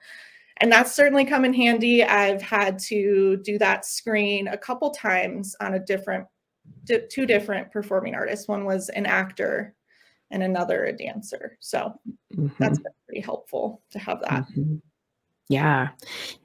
and 0.60 0.70
that's 0.70 0.94
certainly 0.94 1.24
come 1.24 1.44
in 1.44 1.54
handy. 1.54 2.04
I've 2.04 2.42
had 2.42 2.78
to 2.80 3.38
do 3.38 3.58
that 3.58 3.86
screen 3.86 4.48
a 4.48 4.58
couple 4.58 4.90
times 4.90 5.56
on 5.60 5.74
a 5.74 5.78
different, 5.78 6.26
two 7.08 7.24
different 7.24 7.72
performing 7.72 8.14
artists. 8.14 8.46
One 8.46 8.66
was 8.66 8.90
an 8.90 9.06
actor 9.06 9.74
and 10.30 10.42
another 10.42 10.84
a 10.84 10.92
dancer. 10.92 11.56
So 11.60 11.98
mm-hmm. 12.36 12.48
that's 12.58 12.78
been 12.78 12.92
pretty 13.06 13.22
helpful 13.22 13.80
to 13.90 13.98
have 13.98 14.20
that. 14.20 14.44
Mm-hmm. 14.50 14.76
Yeah. 15.50 15.88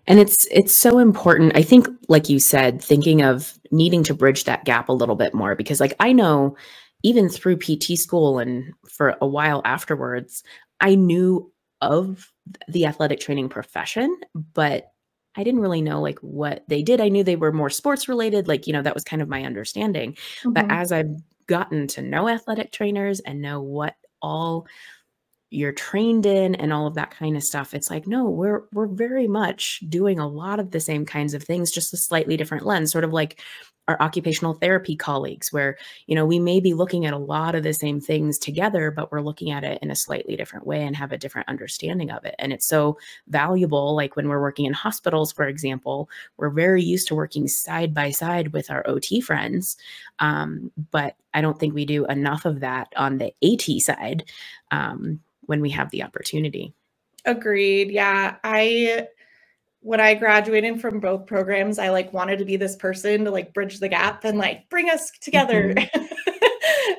And 0.07 0.19
it's 0.19 0.47
it's 0.49 0.79
so 0.79 0.97
important. 0.97 1.55
I 1.55 1.61
think 1.61 1.87
like 2.09 2.27
you 2.27 2.39
said, 2.39 2.81
thinking 2.81 3.21
of 3.21 3.53
needing 3.71 4.03
to 4.05 4.15
bridge 4.15 4.45
that 4.45 4.65
gap 4.65 4.89
a 4.89 4.93
little 4.93 5.15
bit 5.15 5.35
more 5.35 5.53
because 5.55 5.79
like 5.79 5.93
I 5.99 6.11
know 6.11 6.57
even 7.03 7.29
through 7.29 7.57
PT 7.57 7.99
school 7.99 8.39
and 8.39 8.73
for 8.89 9.15
a 9.21 9.27
while 9.27 9.61
afterwards, 9.63 10.43
I 10.81 10.95
knew 10.95 11.51
of 11.81 12.31
the 12.67 12.87
athletic 12.87 13.19
training 13.19 13.49
profession, 13.49 14.17
but 14.33 14.91
I 15.35 15.43
didn't 15.43 15.61
really 15.61 15.83
know 15.83 16.01
like 16.01 16.17
what 16.19 16.63
they 16.67 16.81
did. 16.81 16.99
I 16.99 17.09
knew 17.09 17.23
they 17.23 17.35
were 17.35 17.51
more 17.51 17.69
sports 17.69 18.09
related, 18.09 18.47
like, 18.47 18.65
you 18.65 18.73
know, 18.73 18.81
that 18.81 18.95
was 18.95 19.03
kind 19.03 19.21
of 19.21 19.29
my 19.29 19.43
understanding. 19.43 20.13
Mm-hmm. 20.13 20.53
But 20.53 20.65
as 20.71 20.91
I've 20.91 21.11
gotten 21.45 21.85
to 21.89 22.01
know 22.01 22.27
athletic 22.27 22.71
trainers 22.71 23.19
and 23.19 23.39
know 23.39 23.61
what 23.61 23.95
all 24.19 24.65
you're 25.51 25.71
trained 25.71 26.25
in 26.25 26.55
and 26.55 26.73
all 26.73 26.87
of 26.87 26.95
that 26.95 27.11
kind 27.11 27.37
of 27.37 27.43
stuff 27.43 27.73
it's 27.73 27.89
like 27.89 28.07
no 28.07 28.29
we're 28.29 28.63
we're 28.73 28.87
very 28.87 29.27
much 29.27 29.81
doing 29.87 30.19
a 30.19 30.27
lot 30.27 30.59
of 30.59 30.71
the 30.71 30.79
same 30.79 31.05
kinds 31.05 31.33
of 31.33 31.43
things 31.43 31.71
just 31.71 31.93
a 31.93 31.97
slightly 31.97 32.35
different 32.35 32.65
lens 32.65 32.91
sort 32.91 33.03
of 33.03 33.13
like 33.13 33.39
our 33.87 34.01
occupational 34.01 34.53
therapy 34.55 34.95
colleagues 34.95 35.53
where 35.53 35.77
you 36.07 36.15
know 36.15 36.25
we 36.25 36.39
may 36.39 36.59
be 36.59 36.73
looking 36.73 37.05
at 37.05 37.13
a 37.13 37.17
lot 37.17 37.55
of 37.55 37.63
the 37.63 37.73
same 37.73 38.01
things 38.01 38.37
together 38.37 38.89
but 38.89 39.11
we're 39.11 39.21
looking 39.21 39.51
at 39.51 39.63
it 39.63 39.77
in 39.81 39.91
a 39.91 39.95
slightly 39.95 40.35
different 40.35 40.65
way 40.65 40.83
and 40.83 40.95
have 40.95 41.11
a 41.11 41.17
different 41.17 41.47
understanding 41.47 42.09
of 42.09 42.25
it. 42.25 42.35
And 42.39 42.51
it's 42.51 42.65
so 42.65 42.97
valuable 43.27 43.95
like 43.95 44.15
when 44.15 44.27
we're 44.27 44.41
working 44.41 44.65
in 44.65 44.73
hospitals 44.73 45.31
for 45.31 45.47
example 45.47 46.09
we're 46.37 46.49
very 46.49 46.83
used 46.83 47.07
to 47.07 47.15
working 47.15 47.47
side 47.47 47.93
by 47.93 48.09
side 48.09 48.53
with 48.53 48.71
our 48.71 48.83
ot 48.87 49.23
friends 49.23 49.77
um, 50.19 50.71
but 50.91 51.15
i 51.33 51.41
don't 51.41 51.59
think 51.59 51.73
we 51.73 51.85
do 51.85 52.05
enough 52.07 52.45
of 52.45 52.59
that 52.61 52.91
on 52.95 53.17
the 53.17 53.33
at 53.43 53.81
side 53.81 54.23
um, 54.71 55.19
when 55.47 55.61
we 55.61 55.69
have 55.69 55.89
the 55.91 56.03
opportunity 56.03 56.73
agreed 57.25 57.91
yeah 57.91 58.35
i 58.43 59.07
when 59.85 60.01
I 60.01 60.15
graduated 60.15 60.81
from 60.81 60.99
both 60.99 61.27
programs, 61.27 61.77
I 61.77 61.89
like 61.89 62.11
wanted 62.11 62.39
to 62.39 62.45
be 62.45 62.57
this 62.57 62.75
person 62.75 63.23
to 63.23 63.29
like 63.29 63.53
bridge 63.53 63.79
the 63.79 63.87
gap 63.87 64.25
and 64.25 64.35
like 64.35 64.67
bring 64.67 64.89
us 64.89 65.11
together. 65.21 65.75
Mm-hmm. 65.75 66.05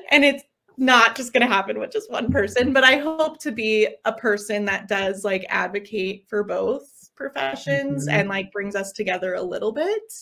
and 0.11 0.23
it's 0.23 0.43
not 0.77 1.13
just 1.17 1.33
going 1.33 1.45
to 1.45 1.53
happen 1.53 1.79
with 1.79 1.91
just 1.91 2.09
one 2.09 2.31
person, 2.31 2.71
but 2.71 2.85
I 2.85 2.95
hope 2.95 3.41
to 3.41 3.51
be 3.51 3.89
a 4.05 4.13
person 4.13 4.63
that 4.65 4.87
does 4.87 5.25
like 5.25 5.45
advocate 5.49 6.27
for 6.29 6.45
both 6.45 7.09
professions 7.13 8.07
mm-hmm. 8.07 8.19
and 8.19 8.29
like 8.29 8.53
brings 8.53 8.73
us 8.73 8.93
together 8.93 9.33
a 9.33 9.43
little 9.43 9.73
bit. 9.73 10.13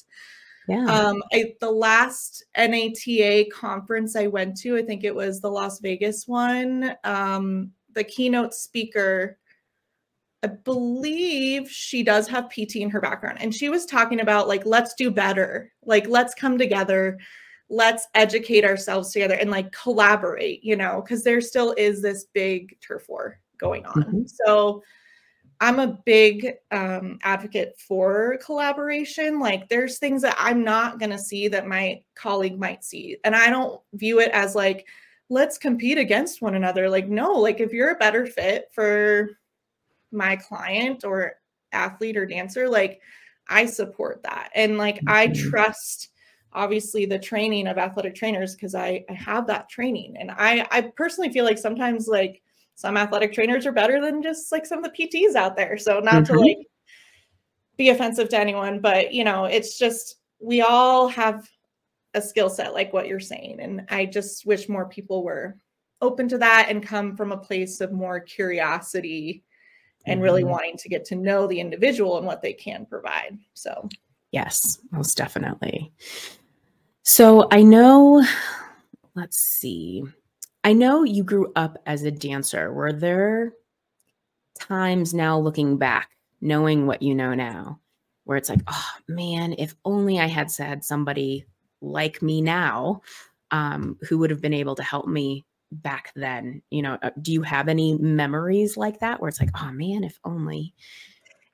Yeah. 0.68 0.86
Um, 0.86 1.22
I, 1.32 1.54
the 1.60 1.70
last 1.70 2.46
NATA 2.58 3.46
conference 3.54 4.16
I 4.16 4.26
went 4.26 4.58
to, 4.62 4.76
I 4.76 4.82
think 4.82 5.04
it 5.04 5.14
was 5.14 5.40
the 5.40 5.52
Las 5.52 5.82
Vegas 5.82 6.28
one. 6.28 6.96
Um, 7.04 7.74
the 7.96 8.04
keynote 8.04 8.54
speaker 8.54 9.38
I 10.46 10.48
believe 10.48 11.72
she 11.72 12.04
does 12.04 12.28
have 12.28 12.52
PT 12.52 12.76
in 12.76 12.92
her 12.92 13.02
background. 13.02 13.40
And 13.42 13.52
she 13.52 13.70
was 13.70 13.88
talking 13.88 14.20
about 14.20 14.48
like, 14.48 14.64
let's 14.64 14.94
do 14.94 15.10
better. 15.10 15.72
Like, 15.84 16.08
let's 16.08 16.36
come 16.36 16.60
together. 16.60 17.18
Let's 17.68 18.08
educate 18.14 18.64
ourselves 18.64 19.12
together 19.12 19.34
and 19.34 19.50
like 19.50 19.72
collaborate, 19.72 20.64
you 20.64 20.76
know, 20.76 21.02
because 21.02 21.24
there 21.24 21.42
still 21.42 21.74
is 21.80 22.00
this 22.00 22.26
big 22.32 22.80
turf 22.80 23.10
war 23.10 23.40
going 23.58 23.88
on. 23.88 24.04
Mm-hmm. 24.04 24.22
So 24.46 24.84
I'm 25.60 25.80
a 25.80 25.98
big 26.06 26.54
um, 26.70 27.18
advocate 27.24 27.80
for 27.80 28.38
collaboration. 28.46 29.40
Like, 29.40 29.68
there's 29.68 29.98
things 29.98 30.22
that 30.22 30.36
I'm 30.38 30.64
not 30.64 31.00
going 31.00 31.10
to 31.10 31.18
see 31.18 31.48
that 31.48 31.66
my 31.66 32.04
colleague 32.14 32.60
might 32.60 32.84
see. 32.84 33.18
And 33.24 33.36
I 33.36 33.50
don't 33.50 33.82
view 33.94 34.20
it 34.20 34.30
as 34.32 34.54
like, 34.54 34.86
let's 35.30 35.58
compete 35.58 35.98
against 35.98 36.42
one 36.42 36.56
another. 36.56 36.90
Like, 36.90 37.08
no, 37.08 37.34
like 37.34 37.60
if 37.60 37.74
you're 37.74 37.92
a 37.92 37.98
better 37.98 38.26
fit 38.26 38.70
for 38.72 39.32
my 40.12 40.36
client 40.36 41.04
or 41.04 41.34
athlete 41.72 42.18
or 42.18 42.26
dancer, 42.26 42.70
like 42.70 43.02
I 43.50 43.66
support 43.66 44.24
that. 44.24 44.50
And 44.56 44.78
like 44.78 45.00
I 45.08 45.28
mm-hmm. 45.28 45.50
trust 45.50 46.10
obviously 46.54 47.06
the 47.06 47.20
training 47.20 47.68
of 47.68 47.78
athletic 47.78 48.16
trainers 48.16 48.56
because 48.56 48.76
I, 48.76 49.04
I 49.10 49.14
have 49.14 49.46
that 49.48 49.68
training. 49.70 50.16
And 50.18 50.32
I, 50.32 50.66
I 50.72 50.82
personally 50.96 51.32
feel 51.32 51.44
like 51.44 51.58
sometimes 51.58 52.08
like 52.08 52.42
some 52.76 52.98
athletic 52.98 53.34
trainers 53.34 53.66
are 53.66 53.72
better 53.72 54.02
than 54.02 54.24
just 54.24 54.52
like 54.52 54.66
some 54.66 54.84
of 54.84 54.92
the 54.92 55.08
PTs 55.08 55.36
out 55.36 55.58
there. 55.58 55.78
So 55.78 56.00
not 56.00 56.24
mm-hmm. 56.24 56.34
to 56.34 56.40
like 56.40 56.58
be 57.78 57.90
offensive 57.90 58.30
to 58.30 58.40
anyone, 58.40 58.80
but 58.80 59.14
you 59.14 59.24
know, 59.24 59.46
it's 59.46 59.78
just 59.78 60.18
we 60.40 60.62
all 60.62 61.08
have 61.10 61.48
a 62.16 62.22
skill 62.22 62.50
set 62.50 62.74
like 62.74 62.94
what 62.94 63.08
you're 63.08 63.20
saying. 63.20 63.60
And 63.60 63.86
I 63.90 64.06
just 64.06 64.46
wish 64.46 64.70
more 64.70 64.88
people 64.88 65.24
were 65.24 65.58
open 66.02 66.28
to 66.30 66.38
that 66.40 66.68
and 66.70 66.82
come 66.82 67.16
from 67.16 67.32
a 67.32 67.38
place 67.38 67.82
of 67.82 67.92
more 67.92 68.20
curiosity 68.20 69.44
and 70.08 70.22
really 70.22 70.42
mm-hmm. 70.42 70.52
wanting 70.52 70.78
to 70.78 70.90
get 70.90 71.06
to 71.06 71.16
know 71.16 71.46
the 71.46 71.60
individual 71.60 72.18
and 72.18 72.26
what 72.26 72.42
they 72.42 72.54
can 72.54 72.86
provide. 72.86 73.38
So, 73.54 73.90
yes, 74.32 74.80
most 74.92 75.18
definitely. 75.18 75.92
So, 77.04 77.48
I 77.52 77.62
know, 77.62 78.26
let's 79.16 79.38
see, 79.38 80.04
I 80.64 80.74
know 80.74 81.04
you 81.04 81.24
grew 81.24 81.52
up 81.56 81.78
as 81.86 82.04
a 82.04 82.12
dancer. 82.12 82.74
Were 82.74 82.94
there 82.94 83.54
times 84.60 85.14
now 85.14 85.38
looking 85.38 85.78
back, 85.78 86.10
knowing 86.42 86.88
what 86.88 87.02
you 87.02 87.14
know 87.14 87.34
now, 87.34 87.80
where 88.24 88.38
it's 88.38 88.50
like, 88.50 88.62
oh 88.68 88.90
man, 89.08 89.54
if 89.58 89.76
only 89.86 90.20
I 90.20 90.26
had 90.26 90.52
had 90.58 90.84
somebody 90.84 91.46
like 91.86 92.22
me 92.22 92.42
now 92.42 93.02
um, 93.52 93.98
who 94.08 94.18
would 94.18 94.30
have 94.30 94.42
been 94.42 94.54
able 94.54 94.76
to 94.76 94.84
help 94.84 95.08
me 95.08 95.46
back 95.72 96.12
then 96.16 96.62
you 96.70 96.82
know 96.82 96.98
uh, 97.02 97.10
do 97.22 97.32
you 97.32 97.42
have 97.42 97.68
any 97.68 97.98
memories 97.98 98.78
like 98.78 99.00
that 99.00 99.20
where 99.20 99.28
it's 99.28 99.40
like 99.40 99.50
oh 99.62 99.72
man 99.72 100.04
if 100.04 100.20
only 100.24 100.74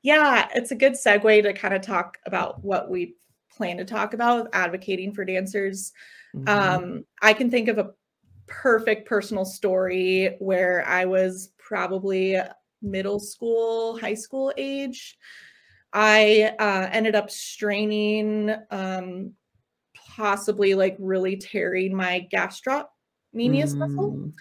yeah 0.02 0.48
it's 0.54 0.72
a 0.72 0.76
good 0.76 0.94
segue 0.94 1.44
to 1.44 1.54
kind 1.54 1.74
of 1.74 1.82
talk 1.82 2.18
about 2.26 2.64
what 2.64 2.90
we 2.90 3.16
plan 3.50 3.78
to 3.78 3.86
talk 3.86 4.14
about 4.14 4.48
advocating 4.54 5.14
for 5.14 5.26
dancers 5.26 5.94
mm-hmm. 6.36 6.48
um 6.48 7.06
i 7.22 7.34
can 7.34 7.50
think 7.50 7.68
of 7.68 7.78
a 7.78 7.92
perfect 8.48 9.08
personal 9.08 9.46
story 9.46 10.36
where 10.40 10.86
i 10.88 11.06
was 11.06 11.54
probably 11.58 12.38
middle 12.82 13.20
school 13.20 13.98
high 13.98 14.14
school 14.14 14.54
age 14.58 15.18
i 15.94 16.54
uh, 16.60 16.90
ended 16.92 17.16
up 17.16 17.32
straining 17.32 18.54
um 18.72 19.34
possibly 20.22 20.76
like 20.76 20.96
really 21.00 21.36
tearing 21.36 21.96
my 21.96 22.28
gastroc 22.32 22.86
medius 23.34 23.74
mm. 23.74 23.80
muscle. 23.80 24.32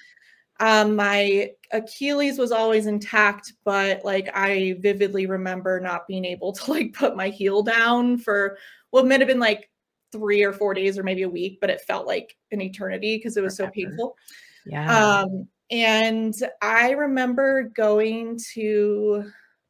Um, 0.61 0.95
my 0.95 1.53
Achilles 1.73 2.39
was 2.39 2.53
always 2.53 2.85
intact, 2.85 3.55
but 3.65 4.05
like 4.05 4.29
I 4.35 4.77
vividly 4.81 5.25
remember 5.25 5.81
not 5.81 6.07
being 6.07 6.27
able 6.27 6.53
to 6.53 6.71
like 6.73 6.93
put 6.93 7.17
my 7.17 7.31
heel 7.31 7.63
down 7.63 8.19
for 8.19 8.59
what 8.91 9.07
might 9.07 9.21
have 9.21 9.29
been 9.29 9.41
like 9.41 9.71
three 10.13 10.43
or 10.43 10.53
four 10.53 10.75
days 10.75 10.99
or 10.99 11.03
maybe 11.03 11.23
a 11.23 11.29
week, 11.31 11.59
but 11.63 11.71
it 11.71 11.81
felt 11.81 12.07
like 12.07 12.37
an 12.53 12.61
eternity 12.61 13.17
because 13.17 13.39
it 13.39 13.43
was 13.43 13.57
Forever. 13.57 13.73
so 13.75 13.81
painful. 13.83 14.17
Yeah. 14.67 15.23
Um, 15.23 15.49
and 15.71 16.35
I 16.61 16.91
remember 16.91 17.71
going 17.75 18.39
to 18.53 19.25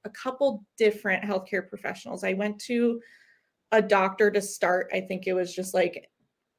a 0.04 0.10
couple 0.10 0.64
different 0.76 1.22
healthcare 1.22 1.68
professionals. 1.68 2.24
I 2.24 2.32
went 2.32 2.58
to 2.62 3.00
a 3.72 3.82
doctor 3.82 4.30
to 4.30 4.40
start. 4.40 4.90
I 4.92 5.00
think 5.00 5.26
it 5.26 5.32
was 5.32 5.54
just 5.54 5.74
like 5.74 6.10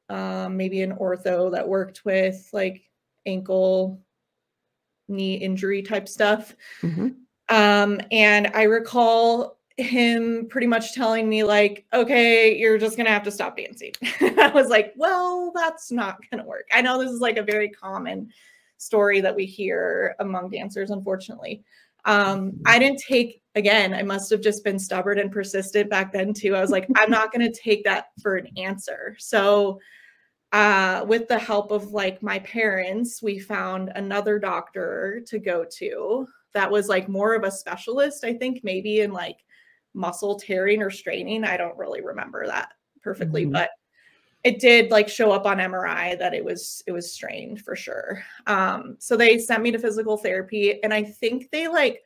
um, 0.10 0.58
maybe 0.58 0.82
an 0.82 0.96
ortho 0.96 1.52
that 1.52 1.68
worked 1.68 2.04
with 2.06 2.50
like 2.54 2.84
ankle, 3.26 4.02
knee 5.08 5.36
injury 5.36 5.82
type 5.82 6.08
stuff. 6.08 6.56
Mm-hmm. 6.82 7.10
Um, 7.50 8.02
and 8.12 8.52
I 8.54 8.64
recall 8.64 9.58
him 9.78 10.48
pretty 10.50 10.68
much 10.68 10.94
telling 10.94 11.28
me 11.28 11.44
like 11.44 11.86
okay 11.94 12.56
you're 12.58 12.78
just 12.78 12.98
gonna 12.98 13.10
have 13.10 13.24
to 13.24 13.32
stop 13.32 13.58
dancing 13.58 13.92
i 14.22 14.52
was 14.54 14.68
like 14.68 14.94
well 14.96 15.52
that's 15.56 15.92
not 15.92 16.18
gonna 16.30 16.46
work 16.46 16.68
i 16.74 16.82
know 16.82 17.02
this 17.02 17.10
is 17.10 17.22
like 17.22 17.38
a 17.38 17.44
very 17.44 17.70
common 17.70 18.30
story 18.78 19.22
that 19.22 19.36
we 19.36 19.46
hear 19.46 20.16
among 20.20 20.50
dancers 20.50 20.92
unfortunately 20.92 21.64
um 22.06 22.54
i 22.66 22.78
didn't 22.78 23.00
take 23.00 23.41
again 23.56 23.94
i 23.94 24.02
must 24.02 24.30
have 24.30 24.42
just 24.42 24.64
been 24.64 24.80
stubborn 24.80 25.20
and 25.20 25.32
persistent 25.32 25.90
back 25.90 26.12
then 26.12 26.34
too 26.34 26.56
i 26.56 26.62
was 26.62 26.72
like 26.72 26.88
i'm 26.98 27.12
not 27.12 27.32
gonna 27.32 27.52
take 27.52 27.84
that 27.84 28.06
for 28.22 28.36
an 28.36 28.48
answer 28.58 29.16
so 29.20 29.80
uh 30.52 31.04
with 31.08 31.28
the 31.28 31.40
help 31.40 31.72
of 31.72 31.92
like 31.92 32.22
my 32.22 32.40
parents 32.40 33.22
we 33.22 33.40
found 33.40 33.92
another 33.96 34.40
doctor 34.40 35.22
to 35.26 35.40
go 35.40 35.66
to 35.66 36.28
that 36.54 36.70
was 36.70 36.88
like 36.88 37.08
more 37.08 37.36
of 37.36 37.44
a 37.44 37.52
specialist 37.52 38.24
i 38.24 38.34
think 38.34 38.62
maybe 38.64 39.02
in 39.02 39.12
like 39.12 39.38
muscle 39.94 40.40
tearing 40.40 40.82
or 40.82 40.90
straining. 40.90 41.44
I 41.44 41.58
don't 41.58 41.78
really 41.78 42.02
remember 42.02 42.48
that 42.48 42.74
perfectly, 43.02 43.44
mm-hmm. 43.44 43.54
but 43.54 43.72
it 44.44 44.60
did 44.60 44.90
like 44.90 45.08
show 45.08 45.32
up 45.32 45.46
on 45.46 45.58
MRI 45.58 46.18
that 46.18 46.34
it 46.34 46.44
was 46.44 46.84
it 46.88 46.92
was 46.92 47.14
strained 47.14 47.62
for 47.62 47.76
sure. 47.76 48.24
Um, 48.48 48.96
so 49.00 49.16
they 49.16 49.38
sent 49.38 49.64
me 49.64 49.72
to 49.72 49.80
physical 49.80 50.18
therapy, 50.18 50.84
and 50.84 50.94
I 50.94 51.04
think 51.04 51.50
they 51.52 51.68
like 51.68 52.02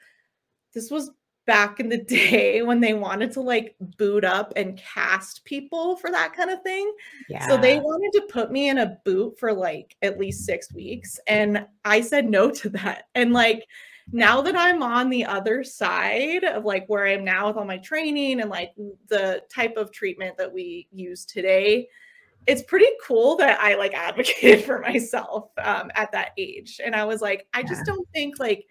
this 0.74 0.92
was 0.92 1.12
back 1.46 1.80
in 1.80 1.90
the 1.90 1.98
day 1.98 2.62
when 2.62 2.80
they 2.80 2.94
wanted 2.94 3.32
to 3.34 3.42
like 3.42 3.76
boot 3.98 4.24
up 4.24 4.54
and 4.56 4.78
cast 4.78 5.46
people 5.46 5.96
for 5.98 6.12
that 6.12 6.34
kind 6.34 6.50
of 6.50 6.62
thing. 6.62 6.92
Yeah. 7.30 7.48
So 7.48 7.58
they 7.58 7.80
wanted 7.80 8.12
to 8.20 8.28
put 8.32 8.52
me 8.52 8.70
in 8.70 8.80
a 8.80 8.98
boot 9.06 9.38
for 9.40 9.54
like 9.54 9.96
at 10.02 10.20
least 10.20 10.46
six 10.46 10.74
weeks, 10.74 11.20
and 11.28 11.66
I 11.84 12.02
said 12.02 12.30
no 12.30 12.52
to 12.52 12.70
that. 12.70 13.08
And 13.16 13.34
like 13.34 13.66
now 14.12 14.42
that 14.42 14.56
I'm 14.56 14.84
on 14.84 15.10
the 15.10 15.26
other 15.26 15.64
side 15.64 16.44
of 16.44 16.64
like 16.64 16.88
where 16.88 17.06
I 17.06 17.14
am 17.14 17.24
now 17.24 17.48
with 17.48 17.58
all 17.58 17.66
my 17.66 17.80
training 17.80 18.40
and 18.40 18.50
like 18.50 18.72
the 19.08 19.42
type 19.54 19.78
of 19.78 19.92
treatment 19.92 20.38
that 20.38 20.54
we 20.54 20.88
use 20.92 21.26
today, 21.26 21.88
it's 22.46 22.62
pretty 22.64 22.90
cool 23.04 23.36
that 23.38 23.60
I 23.60 23.76
like 23.76 23.94
advocated 23.96 24.64
for 24.64 24.80
myself 24.80 25.50
um, 25.64 25.90
at 25.96 26.12
that 26.12 26.32
age. 26.38 26.80
And 26.84 26.96
I 26.96 27.06
was 27.06 27.22
like, 27.22 27.48
I 27.54 27.64
just 27.64 27.86
don't 27.86 28.08
think 28.14 28.40
like 28.40 28.68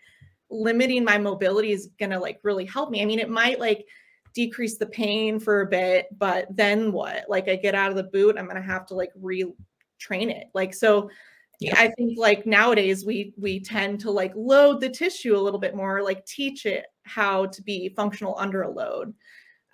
limiting 0.55 1.05
my 1.05 1.19
mobility 1.19 1.73
is 1.73 1.91
gonna 1.99 2.19
like 2.19 2.39
really 2.43 2.65
help 2.65 2.91
me. 2.91 3.03
I 3.03 3.05
mean, 3.05 3.19
it 3.19 3.29
might 3.29 3.61
like 3.61 3.87
decrease 4.35 4.79
the 4.79 4.87
pain 4.87 5.39
for 5.39 5.61
a 5.61 5.67
bit, 5.67 6.07
but 6.19 6.47
then 6.51 6.93
what? 6.93 7.25
Like 7.29 7.49
I 7.49 7.57
get 7.57 7.75
out 7.75 7.91
of 7.91 7.97
the 7.97 8.05
boot, 8.05 8.37
I'm 8.39 8.47
gonna 8.47 8.63
have 8.63 8.87
to 8.87 8.95
like 8.95 9.13
retrain 9.21 10.31
it. 10.31 10.49
Like 10.55 10.75
so 10.75 11.11
yeah. 11.61 11.75
I 11.77 11.89
think 11.89 12.19
like 12.19 12.47
nowadays 12.47 13.05
we 13.05 13.33
we 13.37 13.61
tend 13.61 14.01
to 14.01 14.11
like 14.11 14.33
load 14.35 14.81
the 14.81 14.89
tissue 14.89 15.37
a 15.37 15.41
little 15.41 15.61
bit 15.61 15.75
more, 15.75 16.03
like 16.03 16.27
teach 16.27 16.67
it 16.67 16.87
how 17.05 17.47
to 17.47 17.63
be 17.63 17.91
functional 17.91 18.37
under 18.39 18.63
a 18.63 18.71
load. 18.71 19.15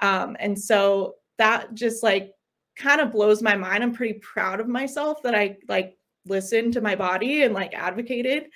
Um, 0.01 0.37
and 0.41 0.59
so 0.59 1.17
that 1.39 1.75
just 1.75 2.03
like 2.03 2.33
kind 2.77 3.01
of 3.01 3.13
blows 3.13 3.43
my 3.43 3.57
mind. 3.57 3.83
I'm 3.83 3.95
pretty 3.95 4.19
proud 4.21 4.61
of 4.61 4.69
myself 4.69 5.23
that 5.23 5.35
I 5.35 5.57
like 5.69 5.97
listened 6.27 6.75
to 6.75 6.81
my 6.81 6.97
body 6.97 7.43
and 7.43 7.55
like 7.55 7.75
advocated. 7.75 8.47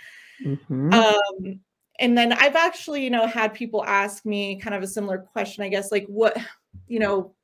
Mm-hmm. 0.45 0.93
Um, 0.93 1.61
and 2.01 2.17
then 2.19 2.33
I've 2.33 2.57
actually, 2.57 3.05
you 3.05 3.11
know, 3.11 3.27
had 3.27 3.55
people 3.55 3.85
ask 3.85 4.25
me 4.25 4.59
kind 4.61 4.75
of 4.75 4.83
a 4.83 4.87
similar 4.87 5.19
question, 5.19 5.63
I 5.63 5.69
guess, 5.69 5.93
like 5.93 6.07
what, 6.07 6.37
you 6.89 6.99
know, 6.99 7.35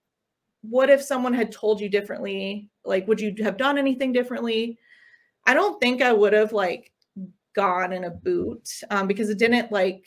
what 0.62 0.90
if 0.90 1.02
someone 1.02 1.34
had 1.34 1.52
told 1.52 1.80
you 1.80 1.88
differently? 1.88 2.68
Like, 2.84 3.06
would 3.06 3.20
you 3.20 3.34
have 3.42 3.56
done 3.56 3.78
anything 3.78 4.12
differently? 4.12 4.78
I 5.46 5.54
don't 5.54 5.80
think 5.80 6.02
I 6.02 6.12
would 6.12 6.32
have 6.32 6.52
like 6.52 6.92
gone 7.54 7.92
in 7.92 8.04
a 8.04 8.10
boot 8.10 8.68
um, 8.90 9.06
because 9.06 9.30
it 9.30 9.38
didn't 9.38 9.72
like, 9.72 10.04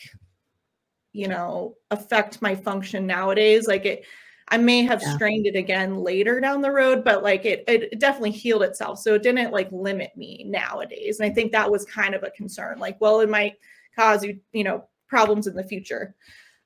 you 1.13 1.27
know, 1.27 1.75
affect 1.91 2.41
my 2.41 2.53
function 2.53 3.07
nowadays. 3.07 3.67
Like 3.67 3.85
it, 3.85 4.05
I 4.49 4.57
may 4.57 4.83
have 4.83 5.01
yeah. 5.01 5.15
strained 5.15 5.47
it 5.47 5.55
again 5.55 5.95
later 5.95 6.39
down 6.39 6.61
the 6.61 6.71
road, 6.71 7.03
but 7.03 7.23
like 7.23 7.45
it, 7.45 7.63
it 7.67 7.99
definitely 7.99 8.31
healed 8.31 8.63
itself. 8.63 8.99
So 8.99 9.15
it 9.15 9.23
didn't 9.23 9.51
like 9.51 9.71
limit 9.71 10.15
me 10.17 10.45
nowadays. 10.47 11.19
And 11.19 11.31
I 11.31 11.33
think 11.33 11.51
that 11.51 11.71
was 11.71 11.85
kind 11.85 12.13
of 12.13 12.23
a 12.23 12.31
concern. 12.31 12.77
Like, 12.77 12.99
well, 12.99 13.21
it 13.21 13.29
might 13.29 13.55
cause 13.95 14.23
you, 14.23 14.39
you 14.51 14.63
know, 14.63 14.87
problems 15.07 15.47
in 15.47 15.55
the 15.55 15.63
future. 15.63 16.15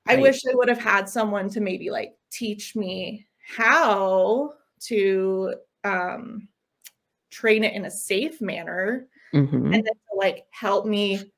Right. 0.07 0.19
I 0.19 0.21
wish 0.21 0.41
I 0.45 0.55
would 0.55 0.69
have 0.69 0.79
had 0.79 1.09
someone 1.09 1.49
to 1.49 1.61
maybe 1.61 1.89
like 1.89 2.15
teach 2.31 2.75
me 2.75 3.27
how 3.55 4.53
to 4.81 5.55
um 5.83 6.47
train 7.29 7.63
it 7.63 7.73
in 7.73 7.85
a 7.85 7.91
safe 7.91 8.41
manner 8.41 9.07
mm-hmm. 9.33 9.55
and 9.55 9.73
then 9.73 9.83
to 9.83 10.17
like 10.17 10.45
help 10.51 10.85
me 10.85 11.31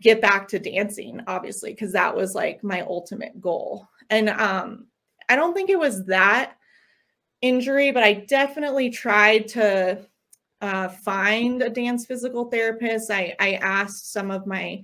get 0.00 0.20
back 0.20 0.48
to 0.48 0.58
dancing 0.58 1.20
obviously 1.26 1.70
because 1.70 1.92
that 1.92 2.14
was 2.14 2.34
like 2.34 2.62
my 2.62 2.82
ultimate 2.82 3.40
goal 3.40 3.88
and 4.10 4.28
um 4.28 4.86
i 5.28 5.36
don't 5.36 5.54
think 5.54 5.70
it 5.70 5.78
was 5.78 6.04
that 6.04 6.56
injury 7.40 7.90
but 7.90 8.02
i 8.02 8.12
definitely 8.12 8.90
tried 8.90 9.46
to 9.48 9.98
uh, 10.62 10.88
find 10.88 11.62
a 11.62 11.70
dance 11.70 12.06
physical 12.06 12.50
therapist 12.50 13.10
i 13.10 13.34
i 13.40 13.54
asked 13.54 14.12
some 14.12 14.30
of 14.30 14.46
my 14.46 14.82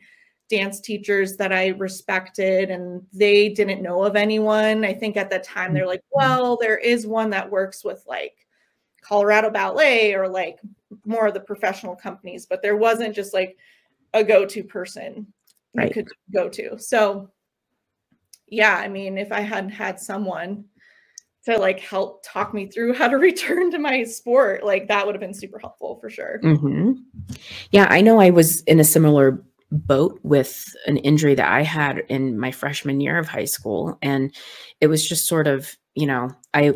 dance 0.52 0.80
teachers 0.80 1.36
that 1.36 1.52
i 1.52 1.68
respected 1.68 2.70
and 2.70 3.02
they 3.12 3.48
didn't 3.48 3.82
know 3.82 4.04
of 4.04 4.16
anyone 4.16 4.84
i 4.84 4.92
think 4.92 5.16
at 5.16 5.30
that 5.30 5.42
time 5.42 5.72
they're 5.72 5.86
like 5.86 6.00
mm-hmm. 6.00 6.28
well 6.28 6.56
there 6.56 6.76
is 6.76 7.06
one 7.06 7.30
that 7.30 7.50
works 7.50 7.82
with 7.82 8.04
like 8.06 8.42
Colorado 9.02 9.50
Ballet 9.50 10.14
or 10.14 10.28
like 10.28 10.58
more 11.04 11.26
of 11.26 11.34
the 11.34 11.40
professional 11.40 11.94
companies, 11.94 12.46
but 12.46 12.62
there 12.62 12.76
wasn't 12.76 13.14
just 13.14 13.34
like 13.34 13.58
a 14.14 14.24
go-to 14.24 14.62
person 14.62 15.26
right. 15.74 15.88
you 15.88 15.92
could 15.92 16.08
go 16.32 16.48
to. 16.48 16.78
So 16.78 17.28
yeah, 18.48 18.76
I 18.76 18.88
mean, 18.88 19.18
if 19.18 19.32
I 19.32 19.40
hadn't 19.40 19.70
had 19.70 19.98
someone 19.98 20.64
to 21.44 21.58
like 21.58 21.80
help 21.80 22.22
talk 22.24 22.54
me 22.54 22.66
through 22.66 22.94
how 22.94 23.08
to 23.08 23.18
return 23.18 23.70
to 23.72 23.78
my 23.78 24.04
sport, 24.04 24.64
like 24.64 24.88
that 24.88 25.04
would 25.04 25.14
have 25.14 25.20
been 25.20 25.34
super 25.34 25.58
helpful 25.58 25.98
for 26.00 26.08
sure. 26.08 26.40
Mm-hmm. 26.42 26.92
Yeah, 27.72 27.86
I 27.90 28.00
know 28.00 28.20
I 28.20 28.30
was 28.30 28.62
in 28.62 28.78
a 28.78 28.84
similar 28.84 29.42
boat 29.72 30.20
with 30.22 30.76
an 30.86 30.98
injury 30.98 31.34
that 31.34 31.50
I 31.50 31.62
had 31.62 32.04
in 32.08 32.38
my 32.38 32.50
freshman 32.50 33.00
year 33.00 33.18
of 33.18 33.26
high 33.26 33.46
school. 33.46 33.98
And 34.02 34.34
it 34.80 34.86
was 34.86 35.06
just 35.06 35.26
sort 35.26 35.46
of, 35.46 35.76
you 35.94 36.06
know, 36.06 36.30
I 36.54 36.74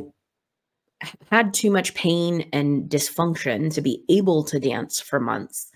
had 1.30 1.52
too 1.52 1.70
much 1.70 1.94
pain 1.94 2.48
and 2.52 2.88
dysfunction 2.90 3.72
to 3.74 3.80
be 3.82 4.02
able 4.08 4.42
to 4.44 4.58
dance 4.58 4.98
for 4.98 5.20
months. 5.20 5.70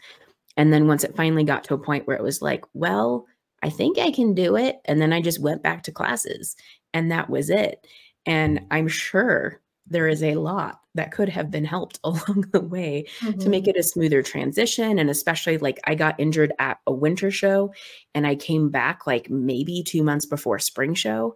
And 0.57 0.73
then 0.73 0.87
once 0.87 1.05
it 1.05 1.17
finally 1.17 1.45
got 1.45 1.63
to 1.65 1.75
a 1.75 1.79
point 1.79 2.07
where 2.07 2.17
it 2.17 2.23
was 2.23 2.41
like, 2.41 2.65
well, 2.73 3.27
I 3.63 3.69
think 3.69 3.99
I 3.99 4.11
can 4.11 4.35
do 4.35 4.57
it. 4.57 4.77
And 4.87 5.01
then 5.01 5.13
I 5.13 5.21
just 5.21 5.41
went 5.41 5.63
back 5.63 5.83
to 5.85 5.93
classes 5.93 6.57
and 6.95 7.13
that 7.13 7.29
was 7.29 7.51
it. 7.51 7.87
And 8.25 8.61
I'm 8.71 8.89
sure 8.89 9.61
there 9.87 10.09
is 10.09 10.23
a 10.23 10.37
lot 10.37 10.80
that 10.95 11.13
could 11.13 11.29
have 11.29 11.51
been 11.51 11.65
helped 11.65 11.99
along 12.05 12.47
the 12.53 12.61
way 12.61 13.07
mm-hmm. 13.21 13.39
to 13.39 13.49
make 13.49 13.65
mm-hmm. 13.65 13.71
it 13.71 13.81
a 13.81 13.83
smoother 13.83 14.23
transition. 14.23 14.99
And 14.99 15.11
especially 15.11 15.59
like 15.59 15.81
I 15.85 15.95
got 15.95 16.19
injured 16.19 16.53
at 16.59 16.79
a 16.87 16.93
winter 16.93 17.31
show 17.31 17.73
and 18.15 18.27
I 18.27 18.35
came 18.35 18.71
back 18.71 19.07
like 19.07 19.31
maybe 19.31 19.83
two 19.83 20.03
months 20.03 20.27
before 20.27 20.59
spring 20.59 20.95
show. 20.95 21.35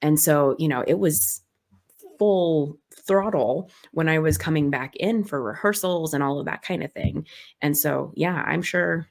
And 0.00 0.18
so, 0.18 0.56
you 0.58 0.68
know, 0.68 0.84
it 0.86 0.98
was 0.98 1.42
full 2.18 2.78
throttle 3.06 3.70
when 3.92 4.08
I 4.08 4.18
was 4.18 4.38
coming 4.38 4.70
back 4.70 4.94
in 4.96 5.24
for 5.24 5.42
rehearsals 5.42 6.14
and 6.14 6.22
all 6.22 6.38
of 6.38 6.46
that 6.46 6.62
kind 6.62 6.82
of 6.82 6.92
thing. 6.92 7.26
And 7.60 7.76
so, 7.76 8.12
yeah, 8.14 8.44
I'm 8.46 8.62
sure 8.62 9.08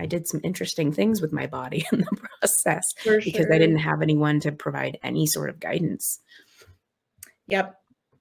I 0.00 0.06
did 0.06 0.26
some 0.26 0.40
interesting 0.44 0.92
things 0.92 1.20
with 1.20 1.32
my 1.32 1.46
body 1.46 1.84
in 1.92 2.00
the 2.00 2.28
process 2.40 2.92
because. 3.04 3.46
I 3.50 3.58
didn't 3.58 3.78
have 3.78 4.02
anyone 4.02 4.40
to 4.40 4.52
provide 4.52 4.98
any 5.02 5.26
sort 5.26 5.50
of 5.50 5.60
guidance. 5.60 6.20
Yep. 7.48 7.74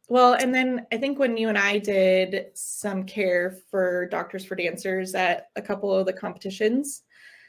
Well, 0.09 0.33
and 0.33 0.53
then 0.53 0.85
I 0.91 0.97
think 0.97 1.17
when 1.17 1.37
you 1.37 1.49
and 1.49 1.57
I 1.57 1.79
did 1.79 2.47
some 2.53 3.03
care 3.03 3.57
for 3.71 4.07
Doctors 4.07 4.45
for 4.45 4.55
Dancers 4.55 5.15
at 5.15 5.47
a 5.55 5.61
couple 5.61 5.93
of 5.93 6.05
the 6.05 6.13
competitions, 6.13 7.03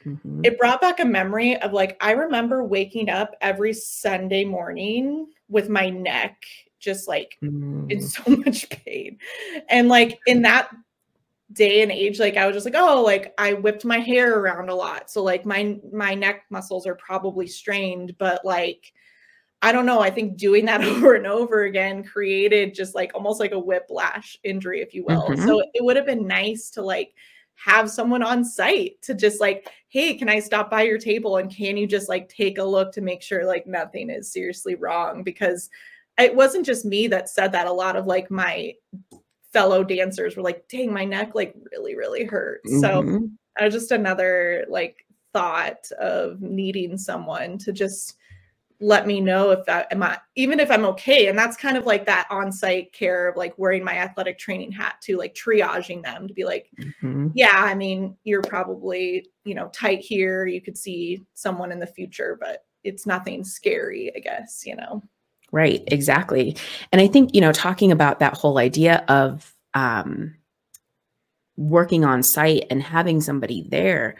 mm-hmm. 0.05 0.41
it 0.43 0.57
brought 0.57 0.81
back 0.81 0.99
a 0.99 1.05
memory 1.05 1.57
of 1.57 1.73
like, 1.73 1.97
I 1.99 2.11
remember 2.11 2.63
waking 2.63 3.09
up 3.09 3.35
every 3.41 3.73
Sunday 3.73 4.45
morning 4.45 5.27
with 5.49 5.69
my 5.69 5.89
neck 5.89 6.41
just 6.79 7.07
like 7.07 7.37
mm. 7.43 7.91
in 7.91 8.01
so 8.01 8.23
much 8.45 8.69
pain. 8.69 9.17
And 9.69 9.89
like 9.89 10.19
in 10.25 10.43
that 10.43 10.69
day 11.53 11.83
and 11.83 11.91
age 11.91 12.19
like 12.19 12.37
i 12.37 12.47
was 12.47 12.55
just 12.55 12.65
like 12.65 12.75
oh 12.75 13.03
like 13.03 13.31
i 13.37 13.53
whipped 13.53 13.85
my 13.85 13.99
hair 13.99 14.39
around 14.39 14.67
a 14.67 14.73
lot 14.73 15.11
so 15.11 15.21
like 15.21 15.45
my 15.45 15.77
my 15.93 16.15
neck 16.15 16.43
muscles 16.49 16.87
are 16.87 16.95
probably 16.95 17.45
strained 17.45 18.17
but 18.17 18.43
like 18.43 18.91
i 19.61 19.71
don't 19.71 19.85
know 19.85 19.99
i 19.99 20.09
think 20.09 20.37
doing 20.37 20.65
that 20.65 20.83
over 20.83 21.15
and 21.15 21.27
over 21.27 21.63
again 21.63 22.03
created 22.03 22.73
just 22.73 22.95
like 22.95 23.11
almost 23.13 23.39
like 23.39 23.51
a 23.51 23.59
whiplash 23.59 24.37
injury 24.43 24.81
if 24.81 24.93
you 24.93 25.03
will 25.05 25.27
mm-hmm. 25.29 25.47
so 25.47 25.61
it 25.73 25.83
would 25.83 25.95
have 25.95 26.05
been 26.05 26.27
nice 26.27 26.69
to 26.69 26.81
like 26.81 27.13
have 27.57 27.89
someone 27.89 28.21
on 28.21 28.43
site 28.43 29.01
to 29.01 29.13
just 29.13 29.39
like 29.39 29.69
hey 29.87 30.13
can 30.15 30.27
i 30.27 30.39
stop 30.39 30.69
by 30.69 30.81
your 30.81 30.97
table 30.97 31.37
and 31.37 31.55
can 31.55 31.77
you 31.77 31.87
just 31.87 32.09
like 32.09 32.27
take 32.27 32.57
a 32.57 32.63
look 32.63 32.91
to 32.91 33.01
make 33.01 33.21
sure 33.21 33.45
like 33.45 33.65
nothing 33.65 34.09
is 34.09 34.31
seriously 34.31 34.75
wrong 34.75 35.23
because 35.23 35.69
it 36.17 36.35
wasn't 36.35 36.65
just 36.65 36.85
me 36.85 37.07
that 37.07 37.29
said 37.29 37.51
that 37.51 37.67
a 37.67 37.71
lot 37.71 37.95
of 37.95 38.05
like 38.05 38.31
my 38.31 38.73
fellow 39.51 39.85
dancers 39.85 40.35
were 40.35 40.43
like, 40.43 40.67
dang, 40.67 40.91
my 40.91 41.05
neck 41.05 41.33
like 41.33 41.55
really, 41.71 41.95
really 41.95 42.25
hurts. 42.25 42.69
Mm-hmm. 42.69 42.81
So 42.81 43.29
uh, 43.59 43.69
just 43.69 43.91
another 43.91 44.65
like 44.69 45.05
thought 45.33 45.89
of 45.99 46.41
needing 46.41 46.97
someone 46.97 47.57
to 47.59 47.71
just 47.71 48.15
let 48.81 49.07
me 49.07 49.21
know 49.21 49.51
if 49.51 49.65
that 49.65 49.87
am 49.91 50.03
I 50.03 50.19
even 50.35 50.59
if 50.59 50.69
I'm 50.69 50.85
okay. 50.85 51.27
And 51.27 51.37
that's 51.37 51.55
kind 51.55 51.77
of 51.77 51.85
like 51.85 52.05
that 52.05 52.27
on-site 52.29 52.91
care 52.91 53.29
of 53.29 53.37
like 53.37 53.57
wearing 53.57 53.83
my 53.83 53.97
athletic 53.97 54.37
training 54.37 54.71
hat 54.71 54.95
to 55.03 55.17
like 55.17 55.33
triaging 55.33 56.03
them 56.03 56.27
to 56.27 56.33
be 56.33 56.43
like, 56.43 56.69
mm-hmm. 56.79 57.27
yeah, 57.33 57.53
I 57.53 57.73
mean, 57.73 58.17
you're 58.23 58.41
probably, 58.41 59.27
you 59.45 59.55
know, 59.55 59.69
tight 59.69 59.99
here. 59.99 60.45
You 60.45 60.61
could 60.61 60.77
see 60.77 61.25
someone 61.33 61.71
in 61.71 61.79
the 61.79 61.87
future, 61.87 62.37
but 62.39 62.65
it's 62.83 63.05
nothing 63.05 63.43
scary, 63.43 64.11
I 64.15 64.19
guess, 64.19 64.63
you 64.65 64.75
know. 64.75 65.01
Right, 65.51 65.83
exactly. 65.87 66.57
And 66.91 67.01
I 67.01 67.07
think, 67.07 67.33
you 67.33 67.41
know, 67.41 67.53
talking 67.53 67.91
about 67.91 68.19
that 68.19 68.35
whole 68.35 68.57
idea 68.57 69.05
of 69.07 69.53
um, 69.73 70.35
working 71.55 72.03
on 72.03 72.23
site 72.23 72.65
and 72.69 72.83
having 72.83 73.21
somebody 73.21 73.65
there, 73.69 74.15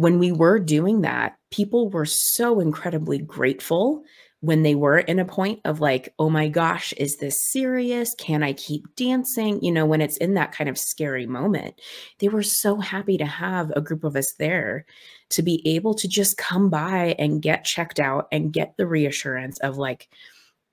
when 0.00 0.18
we 0.18 0.32
were 0.32 0.58
doing 0.58 1.02
that, 1.02 1.36
people 1.50 1.90
were 1.90 2.06
so 2.06 2.58
incredibly 2.58 3.18
grateful 3.18 4.02
when 4.40 4.62
they 4.62 4.74
were 4.74 5.00
in 5.00 5.18
a 5.18 5.26
point 5.26 5.60
of 5.66 5.82
like, 5.82 6.14
oh 6.18 6.30
my 6.30 6.48
gosh, 6.48 6.94
is 6.94 7.18
this 7.18 7.38
serious? 7.38 8.14
Can 8.14 8.42
I 8.42 8.54
keep 8.54 8.86
dancing? 8.96 9.62
You 9.62 9.70
know, 9.70 9.84
when 9.84 10.00
it's 10.00 10.16
in 10.16 10.32
that 10.34 10.52
kind 10.52 10.70
of 10.70 10.78
scary 10.78 11.26
moment, 11.26 11.78
they 12.18 12.30
were 12.30 12.42
so 12.42 12.76
happy 12.76 13.18
to 13.18 13.26
have 13.26 13.72
a 13.76 13.82
group 13.82 14.02
of 14.02 14.16
us 14.16 14.32
there 14.32 14.86
to 15.28 15.42
be 15.42 15.60
able 15.68 15.92
to 15.92 16.08
just 16.08 16.38
come 16.38 16.70
by 16.70 17.14
and 17.18 17.42
get 17.42 17.66
checked 17.66 18.00
out 18.00 18.26
and 18.32 18.54
get 18.54 18.78
the 18.78 18.86
reassurance 18.86 19.58
of 19.58 19.76
like, 19.76 20.08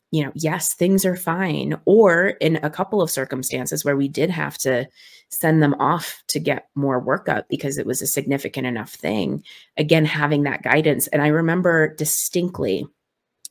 you 0.10 0.24
know, 0.24 0.32
yes, 0.36 0.74
things 0.74 1.04
are 1.04 1.18
fine. 1.18 1.78
Or 1.84 2.28
in 2.28 2.56
a 2.64 2.70
couple 2.70 3.02
of 3.02 3.12
circumstances 3.12 3.84
where 3.84 3.98
we 3.98 4.08
did 4.08 4.30
have 4.30 4.58
to 4.60 4.88
send 5.30 5.62
them 5.62 5.76
off 5.76 6.24
to 6.28 6.40
get 6.40 6.70
more 6.76 7.04
workup 7.04 7.44
because 7.50 7.78
it 7.78 7.86
was 7.86 8.02
a 8.02 8.08
significant 8.08 8.66
enough 8.66 8.94
thing, 8.94 9.44
again, 9.78 10.06
having 10.06 10.44
that 10.44 10.64
guidance. 10.64 11.08
And 11.08 11.22
I 11.22 11.28
remember 11.28 11.94
distinctly 11.96 12.88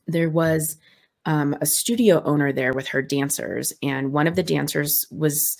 there 0.07 0.29
was 0.29 0.77
um, 1.25 1.55
a 1.61 1.65
studio 1.65 2.23
owner 2.23 2.51
there 2.51 2.73
with 2.73 2.87
her 2.87 3.01
dancers, 3.01 3.73
and 3.83 4.13
one 4.13 4.27
of 4.27 4.35
the 4.35 4.43
dancers 4.43 5.05
was 5.11 5.57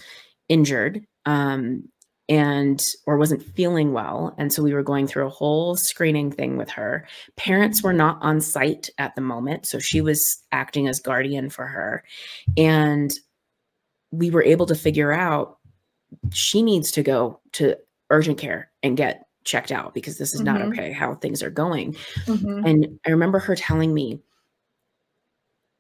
injured. 0.50 1.06
Um, 1.26 1.90
and 2.30 2.86
or 3.06 3.18
wasn't 3.18 3.42
feeling 3.42 3.94
well 3.94 4.36
and 4.38 4.52
so 4.52 4.62
we 4.62 4.74
were 4.74 4.84
going 4.84 5.08
through 5.08 5.26
a 5.26 5.30
whole 5.30 5.76
screening 5.78 6.32
thing 6.32 6.58
with 6.58 6.70
her 6.70 7.08
parents 7.38 7.82
were 7.82 7.94
not 7.94 8.18
on 8.22 8.42
site 8.42 8.90
at 8.98 9.16
the 9.16 9.22
moment 9.22 9.66
so 9.66 9.80
she 9.80 10.02
was 10.02 10.44
acting 10.52 10.88
as 10.88 11.00
guardian 11.00 11.50
for 11.50 11.66
her 11.66 12.04
and 12.58 13.14
we 14.12 14.30
were 14.30 14.44
able 14.44 14.66
to 14.66 14.76
figure 14.76 15.14
out 15.14 15.57
she 16.32 16.62
needs 16.62 16.92
to 16.92 17.04
go 17.04 17.40
to 17.54 17.76
urgent 18.10 18.38
care 18.38 18.72
and 18.84 18.98
get 18.98 19.28
checked 19.44 19.72
out 19.72 19.94
because 19.94 20.18
this 20.18 20.34
is 20.34 20.42
mm-hmm. 20.42 20.58
not 20.58 20.62
okay 20.62 20.92
how 20.92 21.16
things 21.16 21.42
are 21.42 21.50
going 21.50 21.94
mm-hmm. 22.26 22.66
and 22.66 23.00
i 23.06 23.10
remember 23.10 23.40
her 23.40 23.56
telling 23.56 23.94
me 23.94 24.20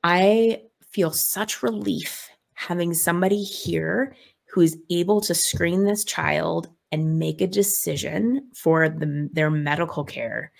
i 0.04 0.62
feel 0.92 1.12
such 1.12 1.62
relief 1.62 2.30
having 2.54 2.94
somebody 2.94 3.44
here 3.44 4.16
who 4.52 4.62
is 4.62 4.78
able 4.90 5.22
to 5.22 5.36
screen 5.36 5.84
this 5.84 6.06
child 6.06 6.70
and 6.92 7.20
make 7.20 7.42
a 7.42 7.48
decision 7.48 8.50
for 8.56 8.88
the, 8.88 9.30
their 9.34 9.52
medical 9.52 10.04
care 10.04 10.52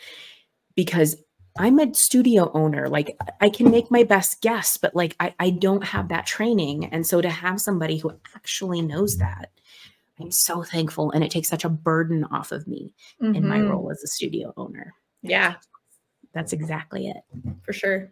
because 0.76 1.16
I'm 1.58 1.80
a 1.80 1.94
studio 1.94 2.52
owner. 2.54 2.88
Like 2.90 3.18
I 3.42 3.50
can 3.50 3.72
make 3.72 3.92
my 3.92 4.04
best 4.04 4.42
guess, 4.42 4.78
but 4.78 4.96
like 4.96 5.16
I, 5.20 5.34
I 5.40 5.50
don't 5.50 5.84
have 5.84 6.10
that 6.10 6.26
training. 6.26 6.86
And 6.86 7.06
so 7.06 7.22
to 7.22 7.30
have 7.30 7.62
somebody 7.62 7.98
who 7.98 8.12
actually 8.36 8.82
knows 8.82 9.18
that, 9.18 9.52
I'm 10.20 10.32
so 10.32 10.64
thankful. 10.64 11.12
And 11.12 11.24
it 11.24 11.32
takes 11.32 11.48
such 11.48 11.66
a 11.66 11.70
burden 11.70 12.24
off 12.26 12.52
of 12.52 12.68
me 12.68 12.94
mm-hmm. 13.22 13.36
in 13.36 13.48
my 13.48 13.58
mm-hmm. 13.58 13.70
role 13.70 13.92
as 13.92 14.04
a 14.04 14.08
studio 14.08 14.54
owner. 14.58 14.94
Yeah. 15.22 15.56
That's 16.34 16.54
exactly 16.54 17.08
it. 17.08 17.18
For 17.64 17.74
sure. 17.74 18.12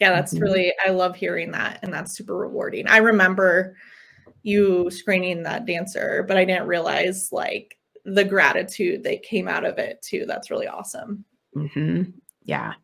Yeah, 0.00 0.10
that's 0.10 0.34
mm-hmm. 0.34 0.42
really 0.42 0.72
I 0.84 0.90
love 0.90 1.16
hearing 1.16 1.50
that. 1.52 1.80
And 1.82 1.92
that's 1.92 2.16
super 2.16 2.36
rewarding. 2.36 2.86
I 2.86 2.98
remember 2.98 3.76
you 4.42 4.90
screening 4.90 5.42
that 5.42 5.66
dancer, 5.66 6.24
but 6.26 6.36
I 6.36 6.44
didn't 6.44 6.66
realize 6.66 7.30
like 7.32 7.76
the 8.04 8.24
gratitude 8.24 9.02
that 9.04 9.22
came 9.22 9.48
out 9.48 9.64
of 9.64 9.78
it 9.78 10.00
too. 10.02 10.24
That's 10.26 10.50
really 10.50 10.66
awesome. 10.66 11.24
Mm-hmm. 11.56 12.10
Yeah. 12.44 12.74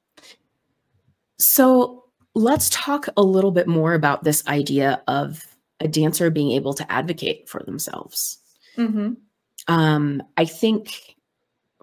So 1.38 2.04
let's 2.34 2.70
talk 2.70 3.08
a 3.16 3.22
little 3.22 3.50
bit 3.50 3.66
more 3.66 3.94
about 3.94 4.24
this 4.24 4.46
idea 4.46 5.02
of 5.08 5.44
a 5.80 5.88
dancer 5.88 6.30
being 6.30 6.52
able 6.52 6.74
to 6.74 6.90
advocate 6.92 7.48
for 7.48 7.62
themselves. 7.62 8.38
Mm-hmm. 8.76 9.14
Um, 9.68 10.22
I 10.36 10.44
think 10.44 11.16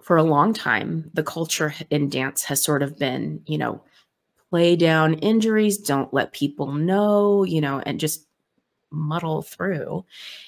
for 0.00 0.16
a 0.16 0.22
long 0.22 0.52
time, 0.52 1.10
the 1.14 1.22
culture 1.22 1.74
in 1.90 2.08
dance 2.08 2.44
has 2.44 2.62
sort 2.62 2.82
of 2.82 2.98
been, 2.98 3.42
you 3.46 3.58
know, 3.58 3.82
play 4.50 4.76
down 4.76 5.14
injuries, 5.14 5.78
don't 5.78 6.12
let 6.14 6.32
people 6.32 6.72
know, 6.72 7.42
you 7.42 7.60
know, 7.60 7.82
and 7.86 7.98
just 7.98 8.26
muddle 8.90 9.42
through. 9.42 10.04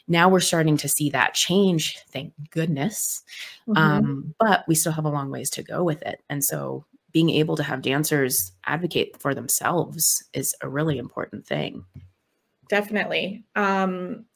Now 0.06 0.28
we're 0.28 0.40
starting 0.40 0.76
to 0.76 0.88
see 0.88 1.10
that 1.10 1.34
change, 1.34 1.98
thank 2.10 2.32
goodness. 2.50 3.22
Mm-hmm. 3.68 3.76
Um, 3.76 4.34
but 4.38 4.64
we 4.68 4.74
still 4.74 4.92
have 4.92 5.04
a 5.04 5.10
long 5.10 5.30
ways 5.30 5.50
to 5.50 5.62
go 5.62 5.82
with 5.82 6.02
it. 6.02 6.22
And 6.30 6.44
so 6.44 6.84
being 7.16 7.30
able 7.30 7.56
to 7.56 7.62
have 7.62 7.80
dancers 7.80 8.52
advocate 8.66 9.18
for 9.18 9.34
themselves 9.34 10.22
is 10.34 10.54
a 10.60 10.68
really 10.68 10.98
important 10.98 11.46
thing. 11.46 11.82
Definitely. 12.68 13.42
Um, 13.54 14.26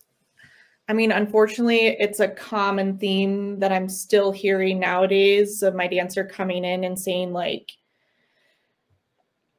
I 0.88 0.95
mean, 0.95 1.12
unfortunately, 1.12 1.88
it's 2.01 2.21
a 2.21 2.29
common 2.29 2.97
theme 2.97 3.59
that 3.59 3.71
I'm 3.71 3.87
still 3.87 4.33
hearing 4.33 4.81
nowadays 4.81 5.62
of 5.62 5.75
my 5.75 5.88
dancer 5.88 6.25
coming 6.25 6.64
in 6.64 6.85
and 6.85 6.99
saying, 6.99 7.35
like, 7.35 7.71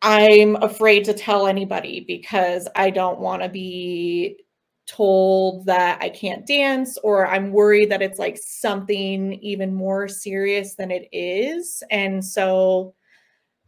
I'm 0.02 0.56
afraid 0.56 1.04
to 1.04 1.14
tell 1.14 1.46
anybody 1.46 2.04
because 2.08 2.68
I 2.76 2.90
don't 2.90 3.20
want 3.20 3.44
to 3.44 3.50
be 3.50 4.40
told 4.88 5.68
that 5.68 6.00
I 6.02 6.10
can't 6.10 6.48
dance 6.48 6.98
or 7.04 7.28
I'm 7.28 7.52
worried 7.52 7.92
that 7.92 8.02
it's 8.02 8.18
like 8.18 8.40
something 8.40 9.34
even 9.44 9.76
more 9.76 10.08
serious 10.08 10.74
than 10.74 10.90
it 10.90 11.08
is. 11.12 11.84
And 11.92 12.26
so 12.26 12.96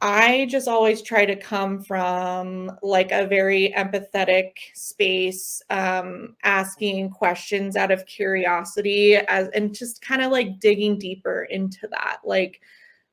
I 0.06 0.48
just 0.50 0.68
always 0.68 1.02
try 1.02 1.26
to 1.26 1.36
come 1.38 1.82
from 1.82 2.70
like 2.82 3.14
a 3.14 3.26
very 3.26 3.74
empathetic 3.78 4.52
space, 4.74 5.62
um, 5.70 6.36
asking 6.44 7.12
questions 7.12 7.78
out 7.78 7.90
of 7.90 8.06
curiosity 8.06 9.16
as 9.16 9.48
and 9.56 9.74
just 9.74 10.02
kind 10.02 10.22
of 10.22 10.30
like 10.30 10.60
digging 10.60 11.00
deeper 11.00 11.48
into 11.50 11.88
that. 11.88 12.18
Like, 12.26 12.60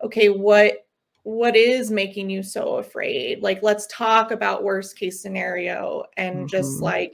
okay, 0.03 0.31
what 0.31 0.85
what 1.22 1.55
is 1.55 1.92
making 1.92 2.31
you 2.31 2.42
so 2.42 2.76
afraid 2.76 3.42
like 3.42 3.62
let's 3.62 3.87
talk 3.88 4.31
about 4.31 4.64
worst 4.64 4.98
case 4.98 5.20
scenario 5.20 6.03
and 6.16 6.38
mm-hmm. 6.38 6.46
just 6.46 6.81
like 6.81 7.12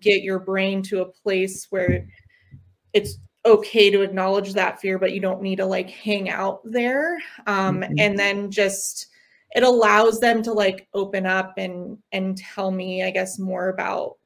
get 0.00 0.22
your 0.22 0.38
brain 0.38 0.82
to 0.82 1.02
a 1.02 1.04
place 1.04 1.66
where 1.68 2.08
it's 2.94 3.18
okay 3.44 3.90
to 3.90 4.02
acknowledge 4.02 4.52
that 4.52 4.80
fear 4.80 4.98
but 4.98 5.12
you 5.12 5.20
don't 5.20 5.42
need 5.42 5.56
to 5.56 5.66
like 5.66 5.90
hang 5.90 6.30
out 6.30 6.60
there. 6.64 7.18
Um 7.46 7.80
mm-hmm. 7.80 7.94
and 7.98 8.18
then 8.18 8.50
just 8.50 9.08
it 9.54 9.62
allows 9.62 10.18
them 10.20 10.42
to 10.42 10.52
like 10.52 10.88
open 10.94 11.26
up 11.26 11.54
and 11.58 11.98
and 12.12 12.38
tell 12.38 12.70
me 12.70 13.02
i 13.02 13.10
guess 13.10 13.38
more 13.38 13.68
about 13.68 14.16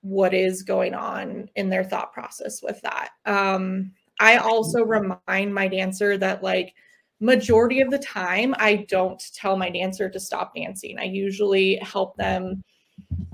what 0.00 0.32
is 0.32 0.62
going 0.62 0.94
on 0.94 1.50
in 1.56 1.68
their 1.68 1.84
thought 1.84 2.12
process 2.12 2.62
with 2.62 2.80
that. 2.82 3.10
Um 3.26 3.92
i 4.20 4.36
also 4.36 4.84
remind 4.84 5.54
my 5.54 5.68
dancer 5.68 6.16
that 6.18 6.42
like 6.42 6.74
majority 7.20 7.80
of 7.80 7.90
the 7.90 7.98
time 7.98 8.54
i 8.58 8.86
don't 8.88 9.22
tell 9.34 9.56
my 9.56 9.68
dancer 9.68 10.08
to 10.08 10.20
stop 10.20 10.54
dancing. 10.54 10.98
I 10.98 11.04
usually 11.04 11.76
help 11.82 12.16
them 12.16 12.62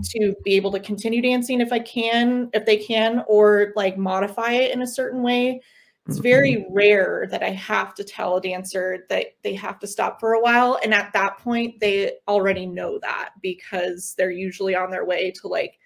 to 0.02 0.34
be 0.44 0.54
able 0.54 0.72
to 0.72 0.80
continue 0.80 1.22
dancing 1.22 1.60
if 1.60 1.72
i 1.72 1.78
can 1.78 2.48
if 2.52 2.64
they 2.66 2.76
can 2.76 3.22
or 3.26 3.72
like 3.76 3.96
modify 3.96 4.52
it 4.52 4.72
in 4.72 4.82
a 4.82 4.86
certain 4.86 5.22
way 5.22 5.60
it's 6.06 6.18
very 6.18 6.56
mm-hmm. 6.56 6.74
rare 6.74 7.26
that 7.30 7.42
i 7.42 7.50
have 7.50 7.94
to 7.94 8.04
tell 8.04 8.36
a 8.36 8.40
dancer 8.40 9.06
that 9.08 9.26
they 9.42 9.54
have 9.54 9.78
to 9.78 9.86
stop 9.86 10.20
for 10.20 10.34
a 10.34 10.40
while 10.40 10.78
and 10.82 10.92
at 10.92 11.12
that 11.12 11.38
point 11.38 11.78
they 11.80 12.12
already 12.28 12.66
know 12.66 12.98
that 12.98 13.30
because 13.40 14.14
they're 14.18 14.30
usually 14.30 14.74
on 14.74 14.90
their 14.90 15.04
way 15.04 15.30
to 15.30 15.48
like 15.48 15.78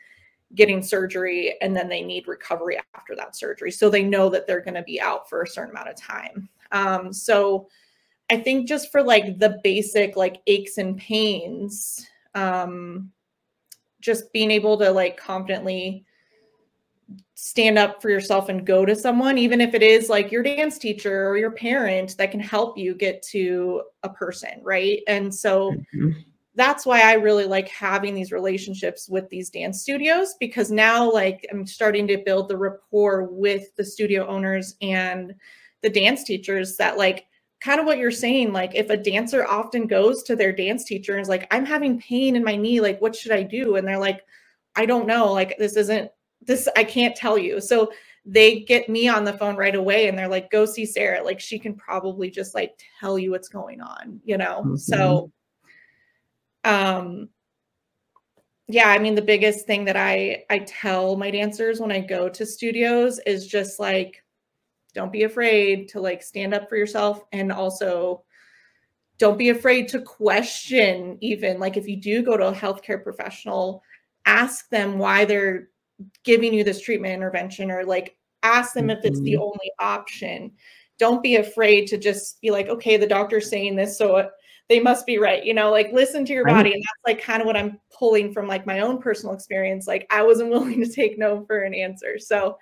getting 0.54 0.82
surgery 0.82 1.54
and 1.60 1.76
then 1.76 1.88
they 1.88 2.02
need 2.02 2.26
recovery 2.26 2.80
after 2.94 3.14
that 3.14 3.36
surgery. 3.36 3.70
So 3.70 3.90
they 3.90 4.02
know 4.02 4.28
that 4.30 4.46
they're 4.46 4.62
going 4.62 4.74
to 4.74 4.82
be 4.82 5.00
out 5.00 5.28
for 5.28 5.42
a 5.42 5.46
certain 5.46 5.70
amount 5.70 5.90
of 5.90 5.96
time. 5.96 6.48
Um, 6.72 7.12
so 7.12 7.68
I 8.30 8.38
think 8.38 8.68
just 8.68 8.90
for 8.90 9.02
like 9.02 9.38
the 9.38 9.58
basic 9.62 10.16
like 10.16 10.40
aches 10.46 10.78
and 10.78 10.96
pains, 10.96 12.06
um, 12.34 13.10
just 14.00 14.32
being 14.32 14.50
able 14.50 14.78
to 14.78 14.90
like 14.90 15.16
confidently 15.16 16.04
stand 17.34 17.78
up 17.78 18.02
for 18.02 18.10
yourself 18.10 18.48
and 18.48 18.66
go 18.66 18.84
to 18.84 18.94
someone, 18.94 19.38
even 19.38 19.60
if 19.60 19.74
it 19.74 19.82
is 19.82 20.08
like 20.08 20.32
your 20.32 20.42
dance 20.42 20.76
teacher 20.76 21.28
or 21.28 21.38
your 21.38 21.50
parent 21.50 22.16
that 22.18 22.30
can 22.30 22.40
help 22.40 22.76
you 22.76 22.94
get 22.94 23.22
to 23.22 23.82
a 24.02 24.08
person, 24.08 24.60
right? 24.62 25.00
And 25.06 25.34
so 25.34 25.70
mm-hmm. 25.70 26.10
that's 26.54 26.84
why 26.84 27.00
I 27.02 27.14
really 27.14 27.46
like 27.46 27.68
having 27.68 28.14
these 28.14 28.32
relationships 28.32 29.08
with 29.08 29.28
these 29.28 29.50
dance 29.50 29.80
studios 29.80 30.34
because 30.40 30.70
now, 30.70 31.10
like, 31.10 31.46
I'm 31.50 31.64
starting 31.64 32.06
to 32.08 32.18
build 32.18 32.48
the 32.48 32.56
rapport 32.56 33.24
with 33.24 33.74
the 33.76 33.84
studio 33.84 34.26
owners 34.26 34.74
and 34.82 35.34
the 35.82 35.90
dance 35.90 36.24
teachers 36.24 36.76
that, 36.76 36.98
like, 36.98 37.26
kind 37.60 37.80
of 37.80 37.86
what 37.86 37.98
you're 37.98 38.10
saying 38.10 38.52
like 38.52 38.74
if 38.74 38.88
a 38.90 38.96
dancer 38.96 39.46
often 39.46 39.86
goes 39.86 40.22
to 40.22 40.36
their 40.36 40.52
dance 40.52 40.84
teacher 40.84 41.14
and 41.14 41.22
is 41.22 41.28
like 41.28 41.46
i'm 41.50 41.66
having 41.66 42.00
pain 42.00 42.36
in 42.36 42.44
my 42.44 42.54
knee 42.54 42.80
like 42.80 43.00
what 43.00 43.16
should 43.16 43.32
i 43.32 43.42
do 43.42 43.76
and 43.76 43.86
they're 43.86 43.98
like 43.98 44.24
i 44.76 44.86
don't 44.86 45.06
know 45.06 45.32
like 45.32 45.56
this 45.58 45.76
isn't 45.76 46.10
this 46.48 46.68
I 46.76 46.84
can't 46.84 47.16
tell 47.16 47.38
you. 47.38 47.60
So 47.60 47.92
they 48.24 48.60
get 48.60 48.88
me 48.88 49.08
on 49.08 49.24
the 49.24 49.32
phone 49.32 49.56
right 49.56 49.74
away 49.74 50.08
and 50.08 50.18
they're 50.18 50.28
like, 50.28 50.50
go 50.50 50.66
see 50.66 50.84
Sarah. 50.84 51.22
Like 51.22 51.40
she 51.40 51.58
can 51.58 51.74
probably 51.74 52.30
just 52.30 52.54
like 52.54 52.78
tell 53.00 53.18
you 53.18 53.30
what's 53.30 53.48
going 53.48 53.80
on, 53.80 54.20
you 54.24 54.36
know? 54.36 54.62
Mm-hmm. 54.64 54.76
So 54.76 55.32
um 56.64 57.28
yeah, 58.70 58.88
I 58.88 58.98
mean 58.98 59.14
the 59.14 59.22
biggest 59.22 59.66
thing 59.66 59.84
that 59.86 59.96
I 59.96 60.44
I 60.50 60.60
tell 60.60 61.16
my 61.16 61.30
dancers 61.30 61.80
when 61.80 61.92
I 61.92 62.00
go 62.00 62.28
to 62.28 62.44
studios 62.44 63.18
is 63.20 63.46
just 63.46 63.78
like 63.78 64.22
don't 64.94 65.12
be 65.12 65.24
afraid 65.24 65.88
to 65.88 66.00
like 66.00 66.22
stand 66.22 66.54
up 66.54 66.68
for 66.68 66.76
yourself 66.76 67.24
and 67.32 67.52
also 67.52 68.22
don't 69.18 69.38
be 69.38 69.48
afraid 69.48 69.88
to 69.88 70.00
question 70.00 71.18
even 71.20 71.58
like 71.58 71.76
if 71.76 71.88
you 71.88 71.96
do 71.96 72.22
go 72.22 72.36
to 72.36 72.48
a 72.48 72.54
healthcare 72.54 73.02
professional 73.02 73.82
ask 74.26 74.68
them 74.68 74.98
why 74.98 75.24
they're 75.24 75.68
giving 76.24 76.54
you 76.54 76.62
this 76.62 76.80
treatment 76.80 77.14
intervention 77.14 77.70
or 77.70 77.84
like 77.84 78.16
ask 78.42 78.74
them 78.74 78.90
if 78.90 79.04
it's 79.04 79.20
the 79.20 79.32
mm-hmm. 79.32 79.42
only 79.42 79.72
option. 79.80 80.52
Don't 80.98 81.22
be 81.22 81.36
afraid 81.36 81.86
to 81.88 81.98
just 81.98 82.40
be 82.40 82.50
like 82.50 82.68
okay 82.68 82.96
the 82.96 83.06
doctor's 83.06 83.48
saying 83.48 83.76
this 83.76 83.96
so 83.96 84.28
they 84.68 84.80
must 84.80 85.06
be 85.06 85.16
right 85.16 85.44
you 85.44 85.54
know 85.54 85.70
like 85.70 85.92
listen 85.92 86.24
to 86.24 86.32
your 86.32 86.44
body 86.44 86.72
and 86.72 86.82
that's 86.82 87.06
like 87.06 87.24
kind 87.24 87.40
of 87.40 87.46
what 87.46 87.56
i'm 87.56 87.80
pulling 87.96 88.32
from 88.32 88.46
like 88.48 88.66
my 88.66 88.80
own 88.80 88.98
personal 88.98 89.34
experience 89.34 89.86
like 89.86 90.06
i 90.10 90.22
wasn't 90.22 90.50
willing 90.50 90.82
to 90.82 90.90
take 90.90 91.18
no 91.18 91.44
for 91.46 91.60
an 91.60 91.72
answer. 91.72 92.18
So 92.18 92.58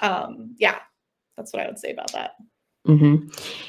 um 0.00 0.54
yeah 0.58 0.80
that's 1.36 1.52
what 1.52 1.62
i 1.62 1.66
would 1.66 1.78
say 1.78 1.90
about 1.92 2.12
that 2.12 2.32
Mm-hmm. 2.88 3.28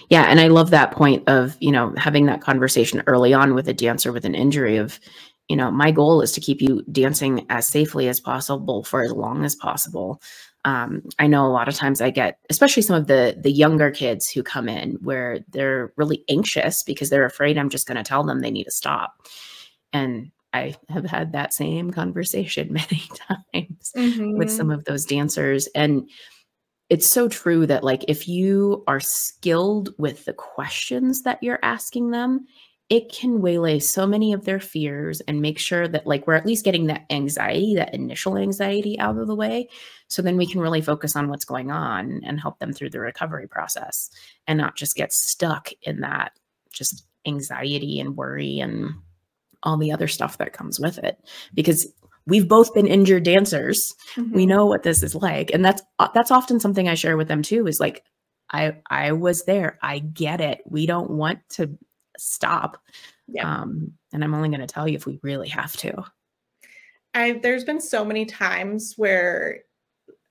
Yeah, 0.10 0.24
and 0.24 0.40
I 0.40 0.48
love 0.48 0.70
that 0.70 0.94
point 0.94 1.28
of 1.28 1.58
you 1.60 1.70
know 1.70 1.94
having 1.98 2.28
that 2.28 2.40
conversation 2.40 3.04
early 3.08 3.34
on 3.34 3.54
with 3.54 3.68
a 3.68 3.74
dancer 3.74 4.14
with 4.14 4.24
an 4.24 4.34
injury 4.34 4.78
of 4.78 5.02
you 5.52 5.58
know, 5.58 5.70
my 5.70 5.92
goal 5.92 6.22
is 6.22 6.32
to 6.32 6.40
keep 6.40 6.62
you 6.62 6.82
dancing 6.94 7.46
as 7.50 7.68
safely 7.68 8.08
as 8.08 8.22
possible 8.22 8.86
for 8.86 9.04
as 9.04 9.12
long 9.12 9.44
as 9.44 9.54
possible. 9.54 10.22
Um, 10.64 11.02
I 11.20 11.28
know 11.28 11.46
a 11.46 11.52
lot 11.52 11.68
of 11.68 11.76
times 11.76 12.00
I 12.00 12.10
get, 12.10 12.40
especially 12.50 12.84
some 12.84 12.96
of 12.96 13.08
the 13.08 13.36
the 13.38 13.52
younger 13.52 13.92
kids 13.92 14.30
who 14.30 14.44
come 14.44 14.70
in 14.70 14.94
where 15.02 15.40
they're 15.50 15.92
really 15.98 16.24
anxious 16.30 16.84
because 16.84 17.10
they're 17.10 17.26
afraid 17.26 17.58
I'm 17.58 17.70
just 17.70 17.86
going 17.86 17.98
to 17.98 18.04
tell 18.04 18.24
them 18.24 18.40
they 18.40 18.50
need 18.50 18.64
to 18.64 18.72
stop. 18.72 19.28
And 19.92 20.32
I 20.54 20.74
have 20.88 21.04
had 21.04 21.34
that 21.34 21.54
same 21.54 21.92
conversation 21.92 22.72
many 22.72 23.04
times 23.54 23.92
mm-hmm. 23.94 24.38
with 24.38 24.50
some 24.50 24.72
of 24.72 24.86
those 24.86 25.04
dancers. 25.04 25.68
And 25.76 26.10
it's 26.92 27.10
so 27.10 27.30
true 27.30 27.66
that 27.66 27.86
like 27.86 28.04
if 28.10 28.28
you 28.28 28.84
are 28.86 29.00
skilled 29.00 29.96
with 29.98 30.26
the 30.26 30.34
questions 30.34 31.22
that 31.24 31.42
you're 31.42 31.60
asking 31.64 32.12
them 32.12 32.46
it 32.90 33.10
can 33.10 33.42
waylay 33.42 33.80
so 33.80 34.06
many 34.06 34.34
of 34.34 34.44
their 34.44 34.60
fears 34.60 35.22
and 35.22 35.42
make 35.42 35.58
sure 35.58 35.88
that 35.88 36.06
like 36.06 36.28
we're 36.28 36.34
at 36.34 36.46
least 36.46 36.66
getting 36.66 36.88
that 36.88 37.06
anxiety 37.10 37.74
that 37.74 37.94
initial 37.94 38.38
anxiety 38.38 39.00
out 39.00 39.18
of 39.18 39.28
the 39.28 39.36
way 39.36 39.70
so 40.10 40.22
then 40.22 40.36
we 40.36 40.46
can 40.46 40.60
really 40.60 40.82
focus 40.82 41.16
on 41.16 41.30
what's 41.30 41.46
going 41.46 41.72
on 41.72 42.20
and 42.26 42.42
help 42.42 42.60
them 42.60 42.74
through 42.74 42.90
the 42.90 43.00
recovery 43.00 43.48
process 43.48 44.10
and 44.46 44.58
not 44.58 44.76
just 44.76 44.96
get 44.96 45.14
stuck 45.14 45.70
in 45.84 46.02
that 46.02 46.34
just 46.74 47.06
anxiety 47.26 48.00
and 48.00 48.18
worry 48.18 48.60
and 48.60 48.92
all 49.64 49.78
the 49.78 49.92
other 49.92 50.08
stuff 50.08 50.38
that 50.38 50.54
comes 50.54 50.80
with 50.80 50.98
it. 50.98 51.18
Because 51.54 51.94
we've 52.28 52.48
both 52.48 52.74
been 52.74 52.88
injured 52.88 53.24
dancers 53.24 53.94
mm-hmm. 54.16 54.34
we 54.34 54.46
know 54.46 54.66
what 54.66 54.84
this 54.84 55.04
is 55.04 55.16
like 55.16 55.52
and 55.54 55.64
that's 55.64 55.82
uh, 56.00 56.10
that's 56.14 56.32
often 56.32 56.60
something 56.60 56.88
i 56.88 56.94
share 56.94 57.18
with 57.18 57.28
them 57.28 57.42
too 57.42 57.68
is 57.68 57.80
like 57.80 58.04
i 58.52 58.76
i 58.90 59.12
was 59.12 59.44
there 59.46 59.78
i 59.82 60.00
get 60.00 60.42
it 60.42 60.62
we 60.66 60.86
don't 60.86 61.10
want 61.10 61.40
to 61.50 61.78
stop. 62.22 62.82
Yeah. 63.28 63.62
Um, 63.62 63.94
and 64.14 64.24
I'm 64.24 64.34
only 64.34 64.50
going 64.50 64.62
to 64.62 64.68
tell 64.68 64.88
you 64.88 64.96
if 64.96 65.06
we 65.06 65.20
really 65.24 65.50
have 65.50 65.74
to. 65.78 66.04
I 67.14 67.40
there's 67.44 67.66
been 67.66 67.82
so 67.82 68.06
many 68.06 68.26
times 68.26 68.94
where 68.96 69.60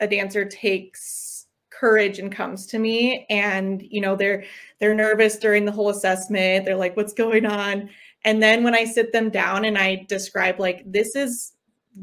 a 0.00 0.07
dancer 0.07 0.46
takes 0.46 1.46
courage 1.70 2.18
and 2.18 2.33
comes 2.33 2.66
to 2.66 2.79
me 2.79 3.26
and 3.31 3.83
you 3.83 4.00
know 4.00 4.16
they're 4.16 4.44
they're 4.79 4.94
nervous 4.94 5.37
during 5.38 5.64
the 5.64 5.72
whole 5.72 5.88
assessment 5.88 6.64
they're 6.64 6.76
like 6.76 6.96
what's 6.96 7.12
going 7.12 7.46
on 7.46 7.88
and 8.24 8.42
then 8.42 8.64
when 8.64 8.74
i 8.74 8.85
sit 8.85 9.12
them 9.12 9.31
down 9.31 9.64
and 9.64 9.79
i 9.79 10.05
describe 10.09 10.59
like 10.59 10.83
this 10.85 11.14
is 11.14 11.53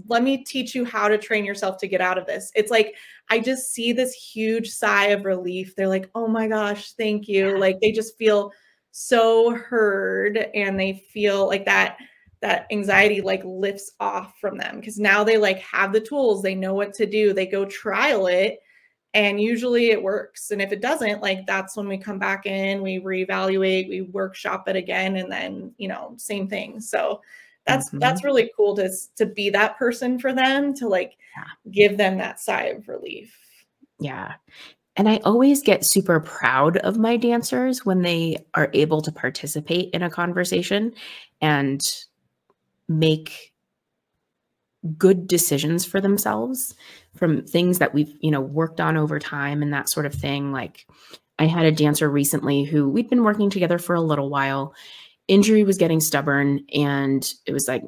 let 0.07 0.23
me 0.23 0.43
teach 0.43 0.75
you 0.75 0.85
how 0.85 1.07
to 1.07 1.17
train 1.17 1.45
yourself 1.45 1.77
to 1.77 1.87
get 1.87 2.01
out 2.01 2.17
of 2.17 2.25
this. 2.25 2.51
It's 2.55 2.71
like 2.71 2.95
i 3.29 3.39
just 3.39 3.73
see 3.73 3.91
this 3.91 4.13
huge 4.13 4.69
sigh 4.69 5.07
of 5.07 5.25
relief. 5.25 5.75
They're 5.75 5.87
like 5.87 6.09
oh 6.15 6.27
my 6.27 6.47
gosh 6.47 6.93
thank 6.93 7.27
you. 7.27 7.57
Like 7.57 7.79
they 7.81 7.91
just 7.91 8.17
feel 8.17 8.51
so 8.91 9.51
heard 9.51 10.37
and 10.53 10.79
they 10.79 11.03
feel 11.11 11.47
like 11.47 11.65
that 11.65 11.97
that 12.41 12.67
anxiety 12.71 13.21
like 13.21 13.41
lifts 13.43 13.91
off 13.99 14.33
from 14.39 14.57
them. 14.57 14.79
Because 14.79 14.99
now 14.99 15.23
they 15.23 15.37
like 15.37 15.59
have 15.59 15.91
the 15.91 15.99
tools. 15.99 16.41
They 16.41 16.55
know 16.55 16.73
what 16.73 16.93
to 16.95 17.05
do. 17.05 17.33
They 17.33 17.47
go 17.47 17.65
trial 17.65 18.27
it 18.27 18.59
and 19.13 19.41
usually 19.41 19.89
it 19.89 20.01
works. 20.01 20.51
And 20.51 20.61
if 20.61 20.71
it 20.71 20.81
doesn't 20.81 21.21
like 21.21 21.45
that's 21.47 21.75
when 21.75 21.87
we 21.87 21.97
come 21.97 22.19
back 22.19 22.45
in 22.45 22.81
we 22.81 22.99
reevaluate 22.99 23.89
we 23.89 24.01
workshop 24.01 24.67
it 24.67 24.75
again 24.75 25.17
and 25.17 25.31
then 25.31 25.73
you 25.77 25.87
know 25.87 26.13
same 26.17 26.47
thing. 26.47 26.79
So 26.79 27.21
that's 27.67 27.89
mm-hmm. 27.89 27.99
that's 27.99 28.23
really 28.23 28.51
cool 28.55 28.75
to 28.75 28.89
to 29.15 29.25
be 29.25 29.49
that 29.49 29.77
person 29.77 30.17
for 30.17 30.33
them 30.33 30.73
to 30.73 30.87
like 30.87 31.17
yeah. 31.35 31.71
give 31.71 31.97
them 31.97 32.17
that 32.17 32.39
sigh 32.39 32.65
of 32.65 32.87
relief 32.87 33.37
yeah 33.99 34.33
and 34.97 35.07
I 35.07 35.17
always 35.23 35.61
get 35.61 35.85
super 35.85 36.19
proud 36.19 36.77
of 36.77 36.97
my 36.97 37.17
dancers 37.17 37.85
when 37.85 38.01
they 38.01 38.43
are 38.55 38.71
able 38.73 39.01
to 39.03 39.11
participate 39.11 39.91
in 39.93 40.01
a 40.01 40.09
conversation 40.09 40.91
and 41.39 41.79
make 42.89 43.53
good 44.97 45.27
decisions 45.27 45.85
for 45.85 46.01
themselves 46.01 46.73
from 47.15 47.45
things 47.45 47.77
that 47.79 47.93
we've, 47.93 48.13
you 48.21 48.31
know, 48.31 48.41
worked 48.41 48.81
on 48.81 48.97
over 48.97 49.19
time 49.19 49.61
and 49.61 49.71
that 49.71 49.89
sort 49.89 50.07
of 50.07 50.15
thing. 50.15 50.51
Like 50.51 50.87
I 51.37 51.45
had 51.45 51.65
a 51.65 51.71
dancer 51.71 52.09
recently 52.09 52.63
who 52.63 52.89
we'd 52.89 53.09
been 53.09 53.23
working 53.23 53.51
together 53.51 53.77
for 53.77 53.95
a 53.95 54.01
little 54.01 54.29
while. 54.29 54.73
Injury 55.27 55.63
was 55.63 55.77
getting 55.77 55.99
stubborn 55.99 56.65
and 56.73 57.33
it 57.45 57.53
was 57.53 57.67
like 57.67 57.83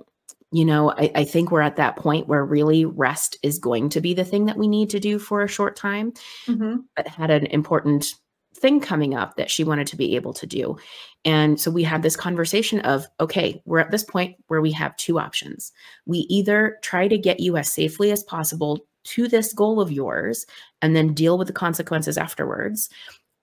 you 0.51 0.65
know, 0.65 0.91
I, 0.91 1.11
I, 1.13 1.23
think 1.25 1.51
we're 1.51 1.61
at 1.61 1.75
that 1.75 1.95
point 1.95 2.27
where 2.27 2.43
really 2.43 2.83
rest 2.83 3.37
is 3.43 3.59
going 3.59 3.89
to 3.89 4.01
be 4.01 4.15
the 4.15 4.25
thing 4.25 4.45
that 4.45 4.57
we 4.57 4.67
need 4.67 4.89
to 4.89 4.99
do 4.99 5.19
for 5.19 5.43
a 5.43 5.47
short 5.47 5.75
time, 5.75 6.11
mm-hmm. 6.47 6.77
but 6.95 7.07
had 7.07 7.29
an 7.29 7.45
important 7.47 8.15
thing 8.55 8.79
coming 8.79 9.13
up 9.13 9.35
that 9.35 9.51
she 9.51 9.63
wanted 9.63 9.87
to 9.87 9.95
be 9.95 10.15
able 10.15 10.33
to 10.33 10.47
do. 10.47 10.77
And 11.23 11.59
so 11.59 11.69
we 11.69 11.83
had 11.83 12.01
this 12.01 12.15
conversation 12.15 12.79
of, 12.81 13.07
okay, 13.19 13.61
we're 13.65 13.79
at 13.79 13.91
this 13.91 14.03
point 14.03 14.37
where 14.47 14.61
we 14.61 14.71
have 14.71 14.95
two 14.97 15.19
options. 15.19 15.71
We 16.05 16.19
either 16.29 16.79
try 16.81 17.07
to 17.07 17.17
get 17.17 17.39
you 17.39 17.55
as 17.55 17.71
safely 17.71 18.11
as 18.11 18.23
possible 18.23 18.85
to 19.05 19.27
this 19.27 19.53
goal 19.53 19.79
of 19.79 19.91
yours 19.91 20.45
and 20.81 20.95
then 20.95 21.13
deal 21.13 21.37
with 21.37 21.47
the 21.47 21.53
consequences 21.53 22.17
afterwards, 22.17 22.89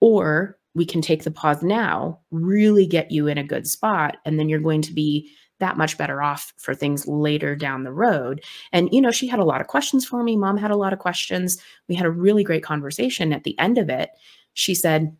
or 0.00 0.58
we 0.76 0.84
can 0.84 1.00
take 1.00 1.24
the 1.24 1.30
pause 1.30 1.62
now, 1.62 2.20
really 2.30 2.86
get 2.86 3.10
you 3.10 3.26
in 3.28 3.38
a 3.38 3.42
good 3.42 3.66
spot, 3.66 4.18
and 4.26 4.38
then 4.38 4.48
you're 4.48 4.60
going 4.60 4.82
to 4.82 4.92
be 4.92 5.30
that 5.58 5.78
much 5.78 5.96
better 5.96 6.22
off 6.22 6.52
for 6.58 6.74
things 6.74 7.08
later 7.08 7.56
down 7.56 7.82
the 7.82 7.92
road. 7.92 8.44
And, 8.72 8.90
you 8.92 9.00
know, 9.00 9.10
she 9.10 9.26
had 9.26 9.38
a 9.38 9.44
lot 9.44 9.62
of 9.62 9.68
questions 9.68 10.04
for 10.04 10.22
me. 10.22 10.36
Mom 10.36 10.58
had 10.58 10.70
a 10.70 10.76
lot 10.76 10.92
of 10.92 10.98
questions. 10.98 11.56
We 11.88 11.94
had 11.94 12.04
a 12.04 12.10
really 12.10 12.44
great 12.44 12.62
conversation. 12.62 13.32
At 13.32 13.44
the 13.44 13.58
end 13.58 13.78
of 13.78 13.88
it, 13.88 14.10
she 14.52 14.74
said, 14.74 15.16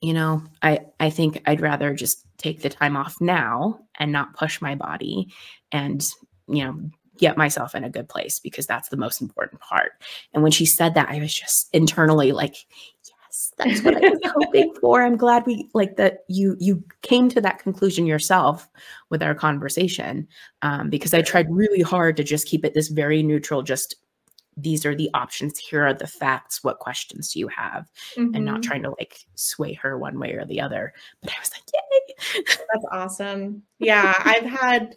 you 0.00 0.12
know, 0.12 0.42
I, 0.60 0.80
I 0.98 1.08
think 1.08 1.40
I'd 1.46 1.60
rather 1.60 1.94
just 1.94 2.26
take 2.36 2.62
the 2.62 2.68
time 2.68 2.96
off 2.96 3.20
now 3.20 3.78
and 4.00 4.10
not 4.10 4.34
push 4.34 4.60
my 4.60 4.74
body 4.74 5.32
and, 5.70 6.04
you 6.48 6.64
know, 6.64 6.90
get 7.16 7.36
myself 7.36 7.76
in 7.76 7.84
a 7.84 7.90
good 7.90 8.08
place 8.08 8.40
because 8.40 8.66
that's 8.66 8.88
the 8.88 8.96
most 8.96 9.22
important 9.22 9.60
part. 9.60 9.92
And 10.32 10.42
when 10.42 10.50
she 10.50 10.66
said 10.66 10.94
that, 10.94 11.10
I 11.10 11.20
was 11.20 11.32
just 11.32 11.68
internally 11.72 12.32
like, 12.32 12.56
that's 13.56 13.82
what 13.82 13.96
I 13.96 14.08
was 14.08 14.20
hoping 14.34 14.74
for. 14.80 15.02
I'm 15.02 15.16
glad 15.16 15.46
we 15.46 15.68
like 15.74 15.96
that 15.96 16.24
you 16.28 16.56
you 16.58 16.82
came 17.02 17.28
to 17.30 17.40
that 17.40 17.58
conclusion 17.58 18.06
yourself 18.06 18.68
with 19.10 19.22
our 19.22 19.34
conversation. 19.34 20.26
Um, 20.62 20.90
because 20.90 21.14
I 21.14 21.22
tried 21.22 21.46
really 21.50 21.82
hard 21.82 22.16
to 22.16 22.24
just 22.24 22.46
keep 22.46 22.64
it 22.64 22.74
this 22.74 22.88
very 22.88 23.22
neutral, 23.22 23.62
just 23.62 23.96
these 24.56 24.86
are 24.86 24.94
the 24.94 25.10
options, 25.14 25.58
here 25.58 25.84
are 25.84 25.94
the 25.94 26.06
facts, 26.06 26.62
what 26.62 26.78
questions 26.78 27.32
do 27.32 27.40
you 27.40 27.48
have? 27.48 27.90
Mm-hmm. 28.16 28.34
And 28.34 28.44
not 28.44 28.54
mm-hmm. 28.54 28.68
trying 28.68 28.82
to 28.84 28.90
like 28.90 29.26
sway 29.34 29.74
her 29.74 29.98
one 29.98 30.18
way 30.18 30.32
or 30.32 30.44
the 30.44 30.60
other. 30.60 30.92
But 31.22 31.32
I 31.32 31.40
was 31.40 31.50
like, 31.52 31.62
yay. 31.72 32.42
That's 32.72 32.86
awesome. 32.92 33.62
Yeah, 33.78 34.14
I've 34.24 34.44
had 34.44 34.96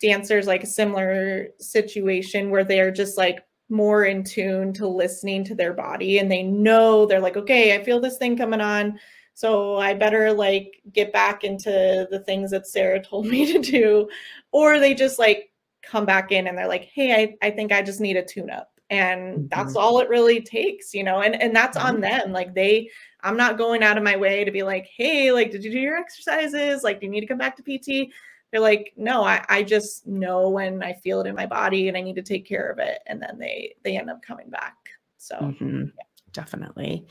dancers 0.00 0.46
like 0.46 0.62
a 0.62 0.68
similar 0.68 1.48
situation 1.58 2.50
where 2.50 2.64
they're 2.64 2.90
just 2.90 3.18
like 3.18 3.44
more 3.70 4.04
in 4.04 4.24
tune 4.24 4.72
to 4.72 4.86
listening 4.86 5.44
to 5.44 5.54
their 5.54 5.72
body 5.72 6.18
and 6.18 6.30
they 6.30 6.42
know 6.42 7.06
they're 7.06 7.20
like 7.20 7.36
okay 7.36 7.74
i 7.74 7.82
feel 7.82 8.00
this 8.00 8.18
thing 8.18 8.36
coming 8.36 8.60
on 8.60 8.98
so 9.34 9.76
i 9.76 9.94
better 9.94 10.32
like 10.32 10.80
get 10.92 11.12
back 11.12 11.44
into 11.44 12.06
the 12.10 12.22
things 12.26 12.50
that 12.50 12.66
sarah 12.66 13.00
told 13.04 13.26
me 13.26 13.52
to 13.52 13.58
do. 13.58 14.08
Or 14.52 14.78
they 14.78 14.94
just 14.94 15.18
like 15.18 15.52
come 15.82 16.04
back 16.04 16.32
in 16.32 16.46
and 16.46 16.58
they're 16.58 16.68
like 16.68 16.90
hey 16.92 17.14
i, 17.14 17.46
I 17.46 17.50
think 17.50 17.72
i 17.72 17.82
just 17.82 18.00
need 18.00 18.16
a 18.16 18.24
tune 18.24 18.50
up 18.50 18.70
and 18.90 19.20
mm-hmm. 19.20 19.46
that's 19.48 19.76
all 19.76 20.00
it 20.00 20.08
really 20.08 20.40
takes 20.40 20.92
you 20.92 21.04
know? 21.04 21.22
And 21.22 21.40
and 21.40 21.54
that's 21.54 21.78
mm-hmm. 21.78 21.86
on 21.86 22.00
them 22.00 22.32
like 22.32 22.54
they 22.54 22.90
i'm 23.22 23.36
not 23.36 23.58
going 23.58 23.82
out 23.82 23.96
of 23.96 24.04
my 24.04 24.16
way 24.16 24.44
to 24.44 24.50
be 24.50 24.62
like 24.62 24.88
hey 24.96 25.32
like 25.32 25.50
did 25.52 25.64
you 25.64 25.70
do 25.70 25.78
your 25.78 25.96
exercises? 25.96 26.82
Like 26.82 27.00
do 27.00 27.06
you 27.06 27.12
need 27.12 27.20
to 27.20 27.26
come 27.26 27.38
back 27.38 27.56
to 27.56 27.62
pt 27.62 28.12
they're 28.50 28.60
like 28.60 28.92
no 28.96 29.24
I, 29.24 29.44
I 29.48 29.62
just 29.62 30.06
know 30.06 30.48
when 30.48 30.82
i 30.82 30.92
feel 30.92 31.20
it 31.20 31.26
in 31.26 31.34
my 31.34 31.46
body 31.46 31.88
and 31.88 31.96
i 31.96 32.00
need 32.00 32.16
to 32.16 32.22
take 32.22 32.46
care 32.46 32.70
of 32.70 32.78
it 32.78 33.00
and 33.06 33.20
then 33.20 33.38
they 33.38 33.74
they 33.84 33.96
end 33.96 34.10
up 34.10 34.22
coming 34.22 34.50
back 34.50 34.76
so 35.18 35.36
mm-hmm. 35.36 35.84
yeah. 35.84 36.04
definitely 36.32 37.06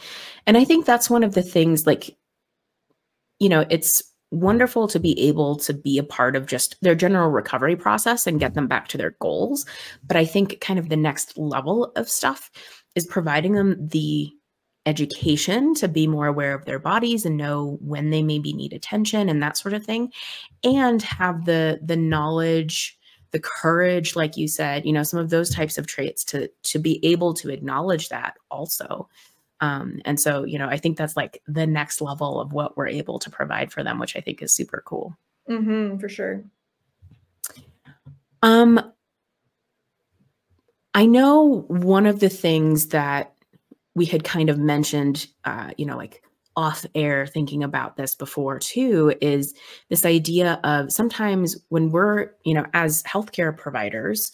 and 0.46 0.58
i 0.58 0.64
think 0.64 0.86
that's 0.86 1.10
one 1.10 1.24
of 1.24 1.34
the 1.34 1.44
things 1.44 1.86
like 1.86 2.16
you 3.40 3.50
know 3.50 3.66
it's 3.70 4.02
wonderful 4.32 4.88
to 4.88 5.00
be 5.00 5.20
able 5.20 5.56
to 5.56 5.74
be 5.74 5.98
a 5.98 6.04
part 6.04 6.36
of 6.36 6.46
just 6.46 6.76
their 6.82 6.94
general 6.94 7.32
recovery 7.32 7.76
process 7.76 8.28
and 8.28 8.40
get 8.40 8.54
them 8.54 8.68
back 8.68 8.88
to 8.88 8.98
their 8.98 9.16
goals 9.20 9.66
but 10.06 10.18
i 10.18 10.26
think 10.26 10.60
kind 10.62 10.78
of 10.78 10.90
the 10.90 10.96
next 10.96 11.38
level 11.38 11.92
of 11.96 12.08
stuff 12.08 12.52
is 12.96 13.06
providing 13.08 13.54
them 13.54 13.76
the 13.88 14.30
education 14.86 15.74
to 15.76 15.88
be 15.88 16.08
more 16.08 16.28
aware 16.28 16.54
of 16.54 16.66
their 16.66 16.80
bodies 16.80 17.26
and 17.26 17.38
know 17.38 17.78
when 17.82 18.10
they 18.10 18.24
maybe 18.24 18.54
need 18.54 18.74
attention 18.74 19.30
and 19.30 19.44
that 19.44 19.58
sort 19.58 19.74
of 19.74 19.86
thing 19.86 20.12
and 20.64 21.02
have 21.02 21.46
the 21.46 21.80
the 21.84 21.98
knowledge 21.98 22.98
the 23.32 23.40
courage 23.40 24.16
like 24.16 24.38
you 24.38 24.48
said 24.48 24.86
you 24.86 24.94
know 24.94 25.04
some 25.04 25.20
of 25.20 25.30
those 25.30 25.50
types 25.50 25.78
of 25.78 25.86
traits 25.86 26.24
to 26.24 26.50
to 26.64 26.80
be 26.80 27.04
able 27.06 27.34
to 27.34 27.50
acknowledge 27.50 28.10
that 28.10 28.36
also. 28.50 29.10
Um, 29.62 30.02
and 30.06 30.18
so 30.18 30.46
you 30.46 30.58
know 30.58 30.70
i 30.70 30.78
think 30.78 30.98
that's 30.98 31.18
like 31.18 31.42
the 31.46 31.68
next 31.68 32.00
level 32.00 32.40
of 32.40 32.54
what 32.54 32.78
we're 32.78 32.88
able 32.88 33.20
to 33.20 33.30
provide 33.30 33.74
for 33.74 33.84
them 33.84 34.00
which 34.00 34.16
i 34.16 34.22
think 34.22 34.42
is 34.42 34.54
super 34.54 34.82
cool. 34.86 35.18
Mm-hmm, 35.50 35.98
for 35.98 36.08
sure. 36.08 36.46
Um 38.42 38.82
i 40.94 41.06
know 41.06 41.66
one 41.68 42.06
of 42.06 42.22
the 42.22 42.30
things 42.30 42.88
that 42.88 43.36
we 44.00 44.06
had 44.06 44.24
kind 44.24 44.50
of 44.50 44.58
mentioned, 44.58 45.28
uh, 45.44 45.72
you 45.78 45.86
know, 45.86 45.98
like 45.98 46.24
off 46.56 46.86
air 46.96 47.28
thinking 47.28 47.66
about 47.66 47.98
this 47.98 48.16
before 48.16 48.60
too 48.60 49.14
is 49.20 49.54
this 49.90 50.06
idea 50.06 50.58
of 50.64 50.90
sometimes 50.92 51.58
when 51.68 51.90
we're 51.90 52.32
you 52.44 52.54
know 52.54 52.66
as 52.74 53.04
healthcare 53.04 53.56
providers 53.56 54.32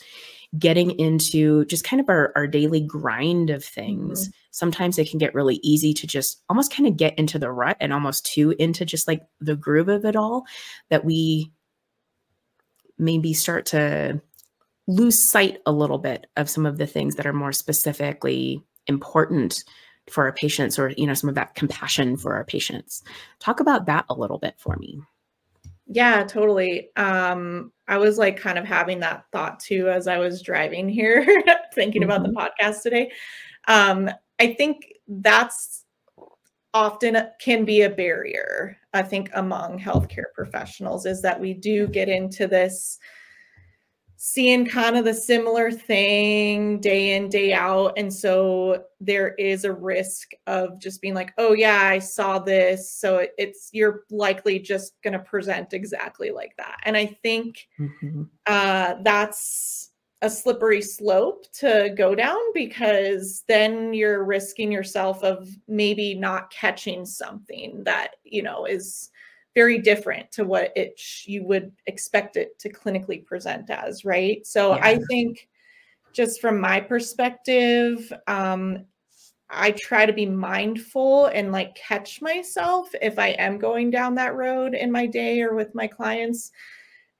getting 0.58 0.92
into 0.92 1.66
just 1.66 1.84
kind 1.84 2.00
of 2.00 2.08
our, 2.10 2.32
our 2.36 2.48
daily 2.48 2.80
grind 2.80 3.50
of 3.50 3.64
things 3.64 4.22
mm-hmm. 4.22 4.32
sometimes 4.52 4.98
it 4.98 5.10
can 5.10 5.20
get 5.20 5.36
really 5.36 5.60
easy 5.62 5.94
to 5.94 6.08
just 6.08 6.42
almost 6.50 6.74
kind 6.74 6.88
of 6.88 6.96
get 6.96 7.18
into 7.20 7.38
the 7.38 7.52
rut 7.52 7.76
and 7.80 7.92
almost 7.92 8.26
too 8.26 8.56
into 8.58 8.86
just 8.86 9.08
like 9.08 9.22
the 9.42 9.56
groove 9.56 9.90
of 9.90 10.06
it 10.06 10.16
all 10.16 10.46
that 10.90 11.04
we 11.06 11.52
maybe 12.98 13.34
start 13.34 13.66
to 13.66 14.20
lose 14.88 15.30
sight 15.30 15.60
a 15.66 15.72
little 15.72 15.98
bit 15.98 16.28
of 16.38 16.50
some 16.50 16.66
of 16.66 16.78
the 16.78 16.88
things 16.88 17.16
that 17.16 17.26
are 17.26 17.34
more 17.34 17.52
specifically 17.52 18.64
important 18.88 19.64
for 20.10 20.26
our 20.26 20.34
patients 20.34 20.78
or 20.78 20.90
you 20.98 21.08
know 21.08 21.14
some 21.14 21.30
of 21.30 21.36
that 21.36 21.56
compassion 21.56 22.16
for 22.16 22.34
our 22.36 22.44
patients 22.44 23.04
talk 23.40 23.60
about 23.60 23.86
that 23.86 24.06
a 24.10 24.14
little 24.14 24.38
bit 24.38 24.54
for 24.58 24.76
me 24.78 25.00
yeah 25.88 26.24
totally 26.24 26.90
um 26.96 27.72
i 27.88 27.98
was 27.98 28.18
like 28.18 28.38
kind 28.38 28.58
of 28.58 28.66
having 28.66 29.00
that 29.00 29.26
thought 29.32 29.60
too 29.60 29.90
as 29.90 30.08
i 30.08 30.18
was 30.18 30.42
driving 30.42 30.88
here 30.88 31.26
thinking 31.74 32.02
mm-hmm. 32.02 32.12
about 32.12 32.24
the 32.24 32.30
mm-hmm. 32.30 32.66
podcast 32.66 32.82
today 32.82 33.12
um 33.68 34.10
i 34.40 34.54
think 34.54 34.94
that's 35.08 35.86
often 36.74 37.18
can 37.40 37.66
be 37.66 37.82
a 37.82 37.90
barrier 37.90 38.78
i 38.94 39.02
think 39.02 39.30
among 39.34 39.80
healthcare 39.80 40.32
professionals 40.36 41.06
is 41.06 41.22
that 41.22 41.40
we 41.40 41.54
do 41.54 41.88
get 41.88 42.10
into 42.10 42.48
this 42.48 43.00
seeing 44.28 44.66
kind 44.66 44.98
of 44.98 45.06
the 45.06 45.14
similar 45.14 45.70
thing 45.72 46.80
day 46.80 47.16
in 47.16 47.30
day 47.30 47.54
out. 47.54 47.94
And 47.96 48.12
so 48.12 48.84
there 49.00 49.36
is 49.36 49.66
a 49.66 49.72
risk 49.72 50.32
of 50.48 50.80
just 50.80 51.00
being 51.00 51.14
like 51.14 51.32
oh 51.38 51.54
yeah 51.54 51.80
i 51.80 52.00
saw 52.00 52.40
this. 52.40 52.92
So 52.92 53.28
it's 53.38 53.70
you're 53.72 54.02
likely 54.10 54.58
just 54.58 55.00
going 55.04 55.14
to 55.14 55.20
present 55.20 55.74
exactly 55.74 56.32
like 56.32 56.56
that. 56.58 56.80
And 56.86 56.98
i 56.98 57.06
think 57.06 57.68
mm-hmm. 57.80 58.24
uh, 58.48 58.96
that's 59.04 59.92
a 60.24 60.30
slippery 60.30 60.82
slope 60.82 61.46
to 61.60 61.94
go 61.96 62.16
down 62.16 62.42
because 62.56 63.44
then 63.48 63.94
you're 63.94 64.24
risking 64.24 64.72
yourself 64.72 65.24
of 65.24 65.48
maybe 65.68 66.16
not 66.16 66.50
catching 66.50 67.06
something 67.06 67.84
that 67.84 68.16
you 68.24 68.42
know 68.42 68.66
is 68.66 69.12
very 69.56 69.80
different 69.80 70.32
to 70.34 70.44
what 70.44 70.72
it 70.76 71.02
you 71.26 71.44
would 71.46 71.72
expect 71.88 72.36
it 72.36 72.60
to 72.60 72.72
clinically 72.72 73.26
present 73.26 73.70
as, 73.70 74.04
right? 74.04 74.46
So 74.46 74.76
yeah. 74.76 74.82
I 74.84 75.00
think 75.10 75.48
just 76.14 76.42
from 76.42 76.60
my 76.60 76.82
perspective, 76.82 78.12
um, 78.28 78.86
I 79.50 79.72
try 79.72 80.06
to 80.06 80.14
be 80.14 80.26
mindful 80.26 81.28
and 81.28 81.52
like 81.52 81.76
catch 81.76 82.22
myself 82.22 82.90
if 83.02 83.18
I 83.18 83.30
am 83.30 83.58
going 83.58 83.92
down 83.92 84.16
that 84.16 84.36
road 84.36 84.74
in 84.74 84.92
my 84.92 85.06
day 85.06 85.42
or 85.42 85.56
with 85.56 85.74
my 85.74 85.88
clients 85.88 86.52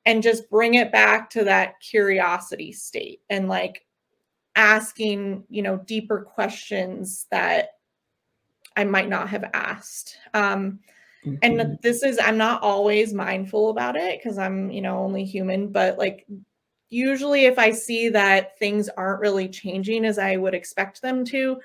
and 0.06 0.22
just 0.22 0.50
bring 0.50 0.76
it 0.76 0.92
back 0.92 1.30
to 1.32 1.44
that 1.46 1.80
curiosity 1.80 2.72
state 2.72 3.22
and 3.30 3.48
like 3.48 3.86
asking, 4.56 5.46
you 5.50 5.62
know, 5.62 5.78
deeper 5.78 6.20
questions 6.22 7.28
that 7.32 7.70
I 8.76 8.84
might 8.84 9.08
not 9.08 9.30
have 9.30 9.50
asked. 9.54 10.18
Um. 10.34 10.80
And 11.42 11.80
this 11.82 12.04
is, 12.04 12.20
I'm 12.20 12.38
not 12.38 12.62
always 12.62 13.14
mindful 13.14 13.70
about 13.70 13.96
it 13.96 14.20
because 14.20 14.38
I'm, 14.38 14.70
you 14.72 14.82
know, 14.82 15.00
only 15.00 15.24
human, 15.24 15.72
but 15.72 15.98
like 15.98 16.26
usually 16.90 17.46
if 17.46 17.58
I 17.58 17.72
see 17.72 18.10
that 18.10 18.58
things 18.60 18.90
aren't 18.90 19.22
really 19.22 19.50
changing 19.50 20.06
as 20.06 20.20
I 20.20 20.38
would 20.38 20.54
expect 20.54 21.02
them 21.02 21.26
to, 21.26 21.60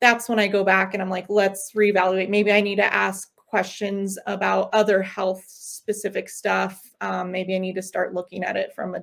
that's 0.00 0.28
when 0.28 0.38
I 0.38 0.48
go 0.48 0.64
back 0.64 0.94
and 0.94 1.02
I'm 1.02 1.10
like, 1.10 1.26
let's 1.28 1.72
reevaluate. 1.76 2.28
Maybe 2.28 2.52
I 2.52 2.60
need 2.60 2.76
to 2.76 2.94
ask 2.94 3.30
questions 3.36 4.18
about 4.26 4.70
other 4.72 5.02
health 5.02 5.44
specific 5.46 6.28
stuff. 6.28 6.82
Um, 7.00 7.30
maybe 7.30 7.54
I 7.54 7.58
need 7.58 7.74
to 7.74 7.82
start 7.82 8.14
looking 8.14 8.42
at 8.44 8.56
it 8.56 8.74
from 8.74 8.94
a, 8.94 9.02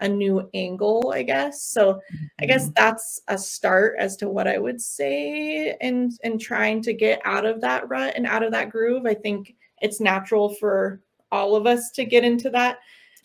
a 0.00 0.08
new 0.08 0.48
angle, 0.54 1.12
I 1.14 1.22
guess. 1.22 1.62
So. 1.62 2.00
I 2.38 2.46
guess 2.46 2.64
mm-hmm. 2.64 2.72
that's 2.76 3.20
a 3.28 3.38
start 3.38 3.96
as 3.98 4.16
to 4.18 4.28
what 4.28 4.46
I 4.46 4.58
would 4.58 4.80
say 4.80 5.76
and 5.80 6.12
and 6.22 6.40
trying 6.40 6.82
to 6.82 6.92
get 6.92 7.20
out 7.24 7.46
of 7.46 7.60
that 7.62 7.88
rut 7.88 8.12
and 8.14 8.26
out 8.26 8.42
of 8.42 8.52
that 8.52 8.70
groove. 8.70 9.06
I 9.06 9.14
think 9.14 9.54
it's 9.80 10.00
natural 10.00 10.54
for 10.54 11.00
all 11.32 11.56
of 11.56 11.66
us 11.66 11.90
to 11.92 12.04
get 12.04 12.24
into 12.24 12.50
that 12.50 12.78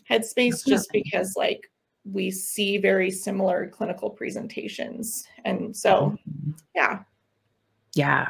headspace 0.10 0.65
just 0.65 0.89
because 0.91 1.34
like 1.36 1.69
we 2.10 2.31
see 2.31 2.77
very 2.77 3.12
similar 3.12 3.67
clinical 3.67 4.10
presentations. 4.10 5.27
And 5.45 5.75
so 5.75 6.17
mm-hmm. 6.27 6.51
yeah. 6.73 6.99
Yeah. 7.93 8.29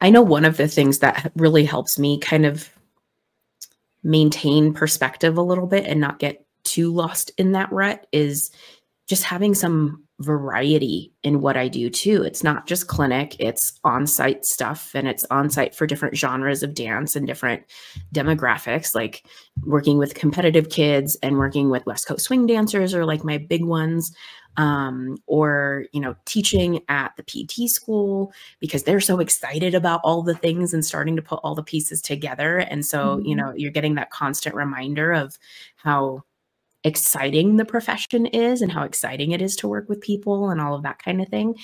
I 0.00 0.08
know 0.08 0.22
one 0.22 0.46
of 0.46 0.56
the 0.56 0.66
things 0.66 1.00
that 1.00 1.30
really 1.36 1.64
helps 1.64 1.98
me 1.98 2.18
kind 2.18 2.46
of 2.46 2.70
maintain 4.02 4.72
perspective 4.72 5.36
a 5.36 5.42
little 5.42 5.66
bit 5.66 5.84
and 5.84 6.00
not 6.00 6.18
get 6.18 6.44
too 6.70 6.92
lost 6.92 7.32
in 7.38 7.52
that 7.52 7.72
rut 7.72 8.06
is 8.12 8.50
just 9.08 9.24
having 9.24 9.54
some 9.54 10.04
variety 10.20 11.12
in 11.22 11.40
what 11.40 11.56
I 11.56 11.66
do 11.66 11.88
too. 11.90 12.22
It's 12.22 12.44
not 12.44 12.66
just 12.66 12.86
clinic, 12.86 13.34
it's 13.40 13.72
on 13.84 14.06
site 14.06 14.44
stuff 14.44 14.92
and 14.94 15.08
it's 15.08 15.24
on 15.30 15.50
site 15.50 15.74
for 15.74 15.86
different 15.86 16.16
genres 16.16 16.62
of 16.62 16.74
dance 16.74 17.16
and 17.16 17.26
different 17.26 17.62
demographics, 18.14 18.94
like 18.94 19.26
working 19.64 19.98
with 19.98 20.14
competitive 20.14 20.68
kids 20.68 21.16
and 21.22 21.38
working 21.38 21.70
with 21.70 21.86
West 21.86 22.06
Coast 22.06 22.26
swing 22.26 22.46
dancers 22.46 22.94
or 22.94 23.04
like 23.04 23.24
my 23.24 23.38
big 23.38 23.64
ones. 23.64 24.14
Um, 24.56 25.16
or 25.26 25.86
you 25.92 26.00
know, 26.00 26.16
teaching 26.24 26.80
at 26.88 27.12
the 27.16 27.22
PT 27.22 27.70
school 27.70 28.32
because 28.58 28.82
they're 28.82 29.00
so 29.00 29.20
excited 29.20 29.76
about 29.76 30.00
all 30.02 30.22
the 30.22 30.34
things 30.34 30.74
and 30.74 30.84
starting 30.84 31.14
to 31.14 31.22
put 31.22 31.38
all 31.44 31.54
the 31.54 31.62
pieces 31.62 32.02
together. 32.02 32.58
And 32.58 32.84
so, 32.84 33.16
mm-hmm. 33.16 33.26
you 33.26 33.36
know, 33.36 33.54
you're 33.56 33.70
getting 33.70 33.94
that 33.94 34.10
constant 34.10 34.56
reminder 34.56 35.12
of 35.12 35.38
how 35.76 36.24
exciting 36.84 37.56
the 37.56 37.64
profession 37.64 38.26
is 38.26 38.62
and 38.62 38.72
how 38.72 38.82
exciting 38.84 39.32
it 39.32 39.42
is 39.42 39.56
to 39.56 39.68
work 39.68 39.88
with 39.88 40.00
people 40.00 40.50
and 40.50 40.60
all 40.60 40.74
of 40.74 40.82
that 40.82 41.02
kind 41.02 41.20
of 41.20 41.28
thing. 41.28 41.54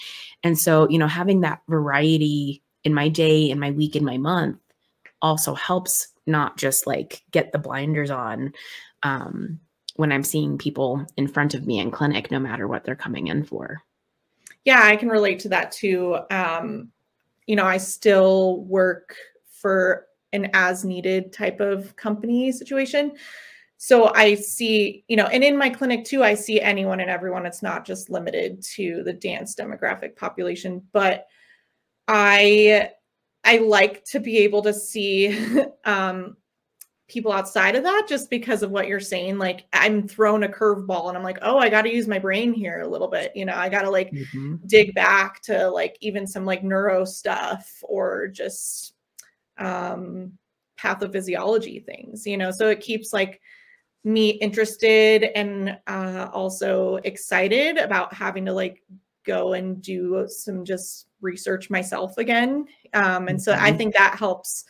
And 0.43 0.59
so, 0.59 0.89
you 0.89 0.99
know, 0.99 1.09
having 1.09 1.41
that 1.41 1.63
variety 1.69 2.63
in 2.85 2.95
my 2.95 3.09
day, 3.09 3.51
in 3.51 3.59
my 3.59 3.71
week, 3.71 3.97
in 3.97 4.05
my 4.05 4.19
month 4.19 4.59
also 5.23 5.55
helps 5.55 6.09
not 6.27 6.59
just 6.59 6.87
like 6.87 7.23
get 7.31 7.53
the 7.53 7.59
blinders 7.59 8.11
on 8.11 8.53
um, 9.03 9.59
when 9.97 10.13
I'm 10.13 10.23
seeing 10.23 10.59
people 10.59 11.07
in 11.17 11.29
front 11.29 11.55
of 11.55 11.67
me 11.67 11.79
in 11.79 11.91
clinic, 11.91 12.31
no 12.31 12.39
matter 12.39 12.69
what 12.69 12.85
they're 12.85 12.95
coming 12.95 13.29
in 13.29 13.45
for. 13.45 13.83
Yeah, 14.65 14.83
I 14.83 14.97
can 14.97 15.09
relate 15.09 15.39
to 15.41 15.49
that 15.51 15.73
too. 15.73 16.19
Um, 16.31 16.91
you 17.47 17.57
know, 17.57 17.65
I 17.65 17.79
still 17.79 18.65
work 18.65 19.17
for 19.49 20.07
an 20.33 20.51
as 20.53 20.85
needed 20.85 21.33
type 21.33 21.61
of 21.61 21.97
company 21.97 22.53
situation. 22.53 23.13
So 23.79 24.13
I 24.15 24.35
see, 24.35 25.05
you 25.07 25.17
know, 25.17 25.27
and 25.27 25.45
in 25.45 25.57
my 25.57 25.69
clinic 25.69 26.05
too, 26.05 26.25
I 26.25 26.35
see 26.35 26.61
anyone 26.61 27.01
and 27.01 27.11
everyone. 27.11 27.45
It's 27.45 27.63
not 27.63 27.85
just 27.85 28.11
limited 28.11 28.63
to 28.75 29.03
the 29.05 29.13
dance 29.13 29.55
demographic 29.55 30.17
population, 30.17 30.83
but 30.93 31.27
I 32.09 32.91
I 33.45 33.59
like 33.59 34.05
to 34.07 34.21
be 34.21 34.39
able 34.39 34.63
to 34.63 34.73
see 34.73 35.39
um, 35.85 36.37
people 37.09 37.31
outside 37.31 37.77
of 37.77 37.85
that 37.85 38.07
just 38.09 38.31
because 38.31 38.63
of 38.63 38.71
what 38.71 38.89
you're 38.89 38.99
saying. 38.99 39.39
Like 39.39 39.67
I'm 39.73 40.09
thrown 40.09 40.43
a 40.43 40.49
curveball 40.49 41.09
and 41.09 41.17
I'm 41.17 41.23
like, 41.23 41.39
oh, 41.43 41.59
I 41.59 41.69
got 41.69 41.83
to 41.83 41.95
use 41.95 42.09
my 42.09 42.19
brain 42.19 42.53
here 42.53 42.81
a 42.81 42.89
little 42.89 43.09
bit. 43.09 43.33
You 43.37 43.45
know, 43.45 43.55
I 43.55 43.69
got 43.69 43.83
to 43.83 43.91
like 43.91 44.11
mm-hmm. 44.11 44.57
dig 44.67 44.95
back 44.95 45.43
to 45.43 45.69
like 45.69 45.97
even 46.01 46.27
some 46.27 46.45
like 46.45 46.65
neuro 46.65 47.05
stuff 47.05 47.71
or 47.83 48.27
just 48.29 48.95
um, 49.59 50.33
pathophysiology 50.81 51.85
things, 51.85 52.27
you 52.27 52.37
know, 52.37 52.51
so 52.51 52.69
it 52.69 52.81
keeps 52.81 53.13
like 53.13 53.41
me 54.07 54.31
interested 54.31 55.25
and 55.35 55.77
uh, 55.89 56.29
also 56.33 56.97
excited 57.03 57.77
about 57.77 58.15
having 58.15 58.47
to 58.47 58.53
like 58.53 58.83
go 59.25 59.55
and 59.55 59.83
do 59.83 60.27
some 60.29 60.65
just 60.65 61.09
research 61.21 61.71
myself 61.71 62.17
again. 62.17 62.67
Um, 62.95 63.27
and 63.27 63.43
so 63.43 63.53
I 63.53 63.57
mm-hmm. 63.57 63.79
think 63.79 63.95
that 63.95 64.17
helps 64.17 64.65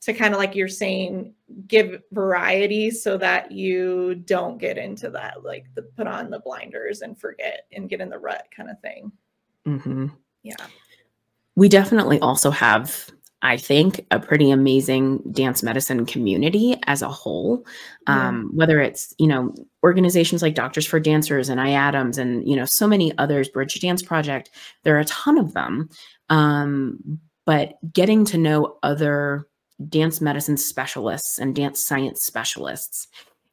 to 0.00 0.12
kind 0.12 0.34
of 0.34 0.38
like 0.38 0.56
you're 0.56 0.66
saying, 0.66 1.32
give 1.68 2.02
variety 2.10 2.90
so 2.90 3.16
that 3.16 3.52
you 3.52 4.16
don't 4.16 4.58
get 4.58 4.76
into 4.76 5.08
that, 5.10 5.44
like 5.44 5.66
the 5.76 5.82
put 5.82 6.08
on 6.08 6.28
the 6.28 6.40
blinders 6.40 7.00
and 7.02 7.18
forget 7.18 7.66
and 7.72 7.88
get 7.88 8.00
in 8.00 8.10
the 8.10 8.18
rut 8.18 8.48
kind 8.54 8.68
of 8.68 8.80
thing. 8.80 9.12
Mm-hmm. 9.66 10.08
Yeah. 10.42 10.56
We 11.54 11.68
definitely 11.68 12.18
also 12.18 12.50
have 12.50 13.08
I 13.44 13.58
think, 13.58 14.04
a 14.10 14.18
pretty 14.18 14.50
amazing 14.50 15.18
dance 15.30 15.62
medicine 15.62 16.06
community 16.06 16.76
as 16.86 17.02
a 17.02 17.08
whole. 17.08 17.64
Um, 18.06 18.50
whether 18.54 18.80
it's, 18.80 19.14
you 19.18 19.26
know, 19.26 19.54
organizations 19.84 20.40
like 20.40 20.54
Doctors 20.54 20.86
for 20.86 20.98
Dancers 20.98 21.50
and 21.50 21.60
IADMS 21.60 22.16
and, 22.16 22.48
you 22.48 22.56
know, 22.56 22.64
so 22.64 22.88
many 22.88 23.16
others, 23.18 23.50
Bridge 23.50 23.78
Dance 23.80 24.02
Project, 24.02 24.50
there 24.82 24.96
are 24.96 25.00
a 25.00 25.04
ton 25.04 25.36
of 25.36 25.52
them. 25.52 25.90
Um, 26.30 27.20
but 27.44 27.74
getting 27.92 28.24
to 28.26 28.38
know 28.38 28.78
other 28.82 29.46
dance 29.90 30.22
medicine 30.22 30.56
specialists 30.56 31.38
and 31.38 31.54
dance 31.54 31.86
science 31.86 32.24
specialists, 32.24 33.08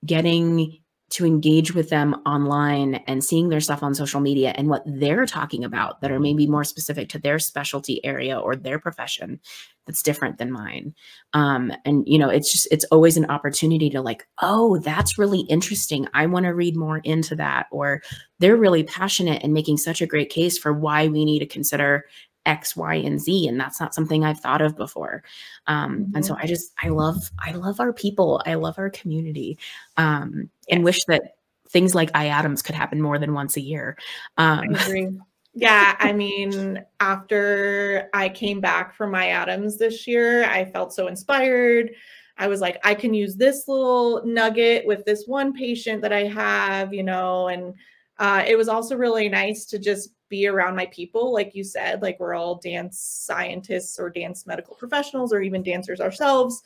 getting 0.05 0.79
to 1.11 1.25
engage 1.25 1.73
with 1.73 1.89
them 1.89 2.15
online 2.25 2.95
and 3.05 3.23
seeing 3.23 3.49
their 3.49 3.59
stuff 3.59 3.83
on 3.83 3.93
social 3.93 4.21
media 4.21 4.53
and 4.55 4.69
what 4.69 4.83
they're 4.85 5.25
talking 5.25 5.63
about 5.63 6.01
that 6.01 6.11
are 6.11 6.19
maybe 6.19 6.47
more 6.47 6.63
specific 6.63 7.09
to 7.09 7.19
their 7.19 7.37
specialty 7.37 8.03
area 8.05 8.39
or 8.39 8.55
their 8.55 8.79
profession 8.79 9.39
that's 9.85 10.01
different 10.01 10.37
than 10.37 10.51
mine. 10.51 10.93
Um, 11.33 11.73
and 11.85 12.03
you 12.07 12.17
know 12.17 12.29
it's 12.29 12.51
just 12.51 12.67
it's 12.71 12.85
always 12.85 13.17
an 13.17 13.29
opportunity 13.29 13.89
to 13.89 14.01
like 14.01 14.27
oh 14.41 14.77
that's 14.79 15.17
really 15.17 15.41
interesting. 15.41 16.07
I 16.13 16.25
want 16.27 16.45
to 16.45 16.53
read 16.53 16.75
more 16.75 16.99
into 16.99 17.35
that 17.35 17.67
or 17.71 18.01
they're 18.39 18.55
really 18.55 18.83
passionate 18.83 19.43
and 19.43 19.53
making 19.53 19.77
such 19.77 20.01
a 20.01 20.07
great 20.07 20.29
case 20.29 20.57
for 20.57 20.73
why 20.73 21.07
we 21.07 21.25
need 21.25 21.39
to 21.39 21.45
consider 21.45 22.05
X, 22.45 22.75
Y, 22.75 22.95
and 22.95 23.19
Z. 23.19 23.47
And 23.47 23.59
that's 23.59 23.79
not 23.79 23.93
something 23.93 24.23
I've 24.23 24.39
thought 24.39 24.61
of 24.61 24.75
before. 24.75 25.23
Um, 25.67 25.99
mm-hmm. 25.99 26.15
And 26.15 26.25
so 26.25 26.33
mm-hmm. 26.33 26.43
I 26.43 26.47
just, 26.47 26.71
I 26.81 26.89
love, 26.89 27.31
I 27.39 27.51
love 27.51 27.79
our 27.79 27.93
people. 27.93 28.41
I 28.45 28.55
love 28.55 28.77
our 28.77 28.89
community 28.89 29.57
um, 29.97 30.49
yes. 30.67 30.75
and 30.75 30.83
wish 30.83 31.03
that 31.05 31.35
things 31.69 31.95
like 31.95 32.11
IADMS 32.13 32.63
could 32.63 32.75
happen 32.75 33.01
more 33.01 33.17
than 33.17 33.33
once 33.33 33.57
a 33.57 33.61
year. 33.61 33.97
Um, 34.37 34.75
I. 34.75 35.07
Yeah, 35.53 35.97
I 35.99 36.13
mean, 36.13 36.81
after 37.01 38.09
I 38.13 38.29
came 38.29 38.61
back 38.61 38.95
from 38.95 39.11
IADMS 39.11 39.77
this 39.77 40.07
year, 40.07 40.45
I 40.45 40.63
felt 40.63 40.93
so 40.93 41.07
inspired. 41.07 41.91
I 42.37 42.47
was 42.47 42.61
like, 42.61 42.79
I 42.85 42.95
can 42.95 43.13
use 43.13 43.35
this 43.35 43.67
little 43.67 44.25
nugget 44.25 44.85
with 44.85 45.03
this 45.05 45.25
one 45.27 45.51
patient 45.51 46.01
that 46.03 46.13
I 46.13 46.23
have, 46.23 46.93
you 46.93 47.03
know, 47.03 47.49
and 47.49 47.73
uh, 48.21 48.43
it 48.47 48.55
was 48.55 48.69
also 48.69 48.95
really 48.95 49.27
nice 49.27 49.65
to 49.65 49.79
just 49.79 50.13
be 50.29 50.47
around 50.47 50.75
my 50.75 50.85
people 50.85 51.33
like 51.33 51.53
you 51.55 51.63
said 51.63 52.01
like 52.01 52.17
we're 52.19 52.35
all 52.35 52.55
dance 52.55 52.99
scientists 52.99 53.99
or 53.99 54.09
dance 54.09 54.45
medical 54.45 54.75
professionals 54.75 55.33
or 55.33 55.41
even 55.41 55.61
dancers 55.61 55.99
ourselves 55.99 56.63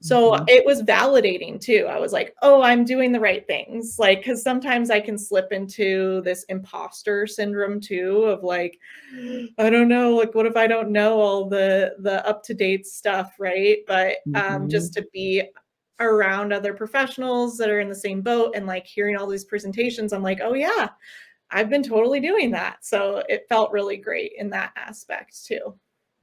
so 0.00 0.32
mm-hmm. 0.32 0.44
it 0.48 0.64
was 0.66 0.82
validating 0.82 1.60
too 1.60 1.86
i 1.88 1.98
was 1.98 2.12
like 2.12 2.34
oh 2.42 2.60
i'm 2.62 2.84
doing 2.84 3.12
the 3.12 3.20
right 3.20 3.46
things 3.46 3.96
like 3.98 4.18
because 4.18 4.42
sometimes 4.42 4.90
i 4.90 4.98
can 4.98 5.16
slip 5.16 5.52
into 5.52 6.22
this 6.22 6.42
imposter 6.48 7.26
syndrome 7.26 7.80
too 7.80 8.24
of 8.24 8.42
like 8.42 8.80
i 9.58 9.70
don't 9.70 9.88
know 9.88 10.16
like 10.16 10.34
what 10.34 10.46
if 10.46 10.56
i 10.56 10.66
don't 10.66 10.90
know 10.90 11.20
all 11.20 11.48
the 11.48 11.94
the 12.00 12.26
up 12.26 12.42
to 12.42 12.54
date 12.54 12.86
stuff 12.86 13.34
right 13.38 13.78
but 13.86 14.16
um 14.28 14.32
mm-hmm. 14.34 14.68
just 14.68 14.92
to 14.92 15.06
be 15.12 15.42
around 16.00 16.52
other 16.52 16.74
professionals 16.74 17.56
that 17.56 17.70
are 17.70 17.80
in 17.80 17.88
the 17.88 17.94
same 17.94 18.20
boat 18.20 18.52
and 18.56 18.66
like 18.66 18.86
hearing 18.86 19.16
all 19.16 19.26
these 19.26 19.44
presentations 19.44 20.12
i'm 20.12 20.22
like 20.22 20.40
oh 20.42 20.54
yeah 20.54 20.88
I've 21.50 21.70
been 21.70 21.82
totally 21.82 22.20
doing 22.20 22.50
that. 22.50 22.84
So 22.84 23.22
it 23.28 23.46
felt 23.48 23.72
really 23.72 23.96
great 23.96 24.32
in 24.36 24.50
that 24.50 24.72
aspect 24.76 25.44
too. 25.46 25.78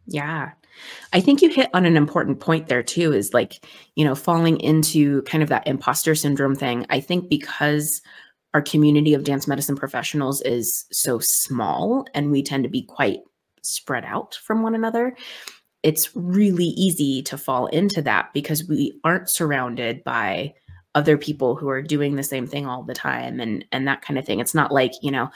Yeah. 0.06 0.52
I 1.14 1.22
think 1.22 1.42
you 1.42 1.50
hit 1.50 1.70
on 1.74 1.86
an 1.86 1.96
important 1.96 2.40
point 2.40 2.68
there 2.68 2.84
too 2.84 3.14
is 3.14 3.34
like, 3.34 3.66
you 3.96 4.04
know, 4.04 4.16
falling 4.16 4.60
into 4.60 5.22
kind 5.24 5.44
of 5.44 5.50
that 5.50 5.68
imposter 5.68 6.16
syndrome 6.16 6.56
thing. 6.56 6.86
I 6.90 7.00
think 7.00 7.30
because 7.30 8.02
our 8.54 8.62
community 8.62 9.14
of 9.14 9.24
dance 9.24 9.48
medicine 9.48 9.76
professionals 9.76 10.42
is 10.42 10.86
so 10.92 11.20
small 11.20 12.06
and 12.14 12.32
we 12.32 12.44
tend 12.44 12.64
to 12.64 12.70
be 12.70 12.84
quite 12.84 13.20
spread 13.62 14.04
out 14.04 14.36
from 14.36 14.64
one 14.64 14.76
another, 14.76 15.16
it's 15.84 16.16
really 16.16 16.66
easy 16.66 17.22
to 17.24 17.38
fall 17.38 17.68
into 17.68 18.02
that 18.04 18.32
because 18.34 18.68
we 18.68 19.00
aren't 19.04 19.30
surrounded 19.30 20.04
by 20.04 20.54
other 20.94 21.18
people 21.18 21.56
who 21.56 21.70
are 21.70 21.82
doing 21.82 22.16
the 22.16 22.24
same 22.24 22.46
thing 22.46 22.68
all 22.68 22.84
the 22.84 22.94
time 22.94 23.40
and 23.40 23.66
and 23.72 23.88
that 23.88 24.02
kind 24.02 24.20
of 24.20 24.26
thing. 24.26 24.40
It's 24.40 24.56
not 24.56 24.72
like 24.72 24.94
you 25.02 25.12
know 25.12 25.30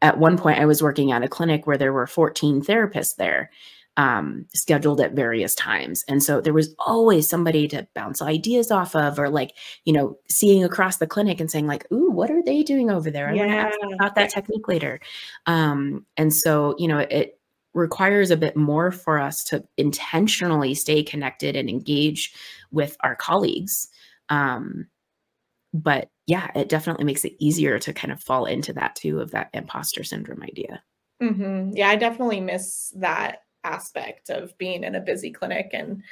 at 0.00 0.18
one 0.18 0.38
point 0.38 0.58
i 0.58 0.64
was 0.64 0.82
working 0.82 1.12
at 1.12 1.22
a 1.22 1.28
clinic 1.28 1.66
where 1.66 1.76
there 1.76 1.92
were 1.92 2.06
14 2.06 2.62
therapists 2.62 3.16
there 3.16 3.50
um, 3.96 4.46
scheduled 4.54 5.00
at 5.00 5.12
various 5.12 5.54
times. 5.54 6.04
And 6.08 6.22
so 6.22 6.40
there 6.40 6.52
was 6.52 6.74
always 6.78 7.28
somebody 7.28 7.68
to 7.68 7.86
bounce 7.94 8.20
ideas 8.20 8.70
off 8.70 8.96
of 8.96 9.18
or 9.18 9.28
like 9.28 9.52
you 9.84 9.92
know 9.92 10.18
seeing 10.28 10.64
across 10.64 10.96
the 10.96 11.06
clinic 11.06 11.40
and 11.40 11.50
saying 11.50 11.66
like 11.66 11.90
ooh 11.92 12.10
what 12.10 12.30
are 12.30 12.42
they 12.42 12.62
doing 12.62 12.90
over 12.90 13.10
there? 13.10 13.28
I 13.28 13.34
yeah. 13.34 13.46
want 13.46 13.52
to 13.52 13.86
ask 13.86 13.94
about 13.94 14.14
that 14.16 14.30
technique 14.30 14.68
later. 14.68 15.00
Um, 15.46 16.06
and 16.16 16.34
so 16.34 16.74
you 16.78 16.88
know 16.88 16.98
it 16.98 17.38
requires 17.74 18.30
a 18.30 18.36
bit 18.36 18.56
more 18.56 18.90
for 18.90 19.18
us 19.18 19.44
to 19.44 19.64
intentionally 19.76 20.74
stay 20.74 21.02
connected 21.02 21.56
and 21.56 21.68
engage 21.68 22.32
with 22.70 22.96
our 23.00 23.16
colleagues 23.16 23.88
um, 24.28 24.86
but 25.74 26.08
yeah, 26.26 26.50
it 26.54 26.68
definitely 26.68 27.04
makes 27.04 27.24
it 27.24 27.34
easier 27.38 27.78
to 27.80 27.92
kind 27.92 28.12
of 28.12 28.22
fall 28.22 28.46
into 28.46 28.72
that 28.74 28.94
too 28.94 29.20
of 29.20 29.32
that 29.32 29.50
imposter 29.52 30.04
syndrome 30.04 30.42
idea. 30.42 30.82
Mm-hmm. 31.20 31.72
Yeah, 31.74 31.88
I 31.88 31.96
definitely 31.96 32.40
miss 32.40 32.92
that 32.96 33.42
aspect 33.64 34.30
of 34.30 34.56
being 34.56 34.84
in 34.84 34.94
a 34.94 35.00
busy 35.00 35.32
clinic 35.32 35.70
and 35.72 36.02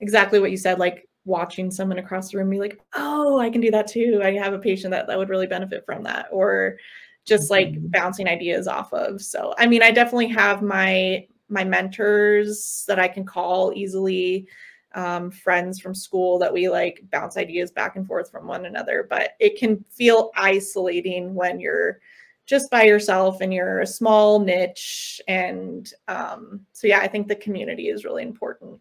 exactly 0.00 0.40
what 0.40 0.50
you 0.50 0.56
said, 0.56 0.78
like 0.78 1.06
watching 1.26 1.70
someone 1.70 1.98
across 1.98 2.30
the 2.30 2.38
room 2.38 2.48
be 2.48 2.58
like, 2.58 2.80
oh, 2.94 3.38
I 3.38 3.50
can 3.50 3.60
do 3.60 3.70
that 3.72 3.88
too. 3.88 4.20
I 4.24 4.32
have 4.32 4.54
a 4.54 4.58
patient 4.58 4.92
that, 4.92 5.06
that 5.06 5.18
would 5.18 5.28
really 5.28 5.46
benefit 5.46 5.84
from 5.84 6.04
that. 6.04 6.26
Or 6.32 6.78
just 7.24 7.50
like 7.50 7.68
mm-hmm. 7.68 7.88
bouncing 7.88 8.28
ideas 8.28 8.66
off 8.66 8.92
of. 8.92 9.22
So, 9.22 9.54
I 9.58 9.66
mean, 9.66 9.82
I 9.82 9.90
definitely 9.90 10.28
have 10.28 10.62
my 10.62 11.26
my 11.48 11.64
mentors 11.64 12.84
that 12.86 13.00
I 13.00 13.08
can 13.08 13.24
call 13.24 13.72
easily 13.74 14.46
um, 14.94 15.30
friends 15.30 15.80
from 15.80 15.94
school 15.94 16.38
that 16.38 16.52
we 16.52 16.68
like 16.68 17.02
bounce 17.10 17.36
ideas 17.36 17.70
back 17.70 17.96
and 17.96 18.06
forth 18.06 18.30
from 18.30 18.46
one 18.46 18.66
another. 18.66 19.06
But 19.08 19.32
it 19.40 19.58
can 19.58 19.84
feel 19.90 20.30
isolating 20.36 21.34
when 21.34 21.60
you're 21.60 22.00
just 22.46 22.70
by 22.70 22.82
yourself 22.82 23.40
and 23.40 23.54
you're 23.54 23.80
a 23.80 23.86
small 23.86 24.40
niche. 24.40 25.20
And 25.28 25.92
um, 26.08 26.66
so, 26.72 26.86
yeah, 26.86 27.00
I 27.00 27.08
think 27.08 27.28
the 27.28 27.36
community 27.36 27.88
is 27.88 28.04
really 28.04 28.22
important. 28.22 28.80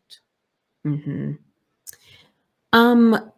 Mm-hmm. 0.85 1.33
Um, 2.73 3.31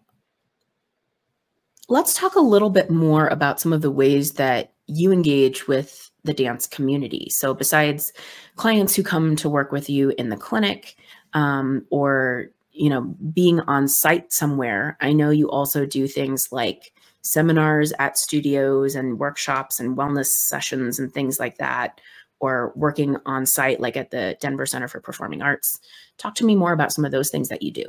let's 1.89 2.13
talk 2.13 2.35
a 2.35 2.41
little 2.41 2.69
bit 2.69 2.89
more 2.89 3.27
about 3.27 3.59
some 3.59 3.73
of 3.73 3.81
the 3.81 3.91
ways 3.91 4.33
that 4.33 4.73
you 4.91 5.11
engage 5.11 5.67
with 5.67 6.11
the 6.23 6.33
dance 6.33 6.67
community. 6.67 7.29
So, 7.29 7.53
besides 7.53 8.13
clients 8.55 8.95
who 8.95 9.03
come 9.03 9.35
to 9.37 9.49
work 9.49 9.71
with 9.71 9.89
you 9.89 10.13
in 10.17 10.29
the 10.29 10.37
clinic, 10.37 10.95
um, 11.33 11.85
or 11.89 12.49
you 12.73 12.89
know, 12.89 13.01
being 13.33 13.59
on 13.61 13.87
site 13.87 14.31
somewhere, 14.31 14.97
I 15.01 15.13
know 15.13 15.29
you 15.29 15.49
also 15.49 15.85
do 15.85 16.07
things 16.07 16.49
like 16.51 16.93
seminars 17.21 17.93
at 17.99 18.17
studios 18.17 18.95
and 18.95 19.19
workshops 19.19 19.79
and 19.79 19.97
wellness 19.97 20.27
sessions 20.27 20.97
and 20.99 21.13
things 21.13 21.39
like 21.39 21.57
that. 21.57 22.01
or 22.41 22.73
working 22.75 23.17
on 23.25 23.45
site, 23.45 23.79
like 23.79 23.95
at 23.95 24.09
the 24.09 24.35
Denver 24.41 24.65
Center 24.65 24.87
for 24.87 24.99
Performing 24.99 25.43
Arts. 25.43 25.79
Talk 26.17 26.33
to 26.35 26.45
me 26.45 26.55
more 26.55 26.73
about 26.73 26.91
some 26.91 27.05
of 27.05 27.11
those 27.11 27.29
things 27.29 27.49
that 27.49 27.61
you 27.61 27.71
do. 27.71 27.85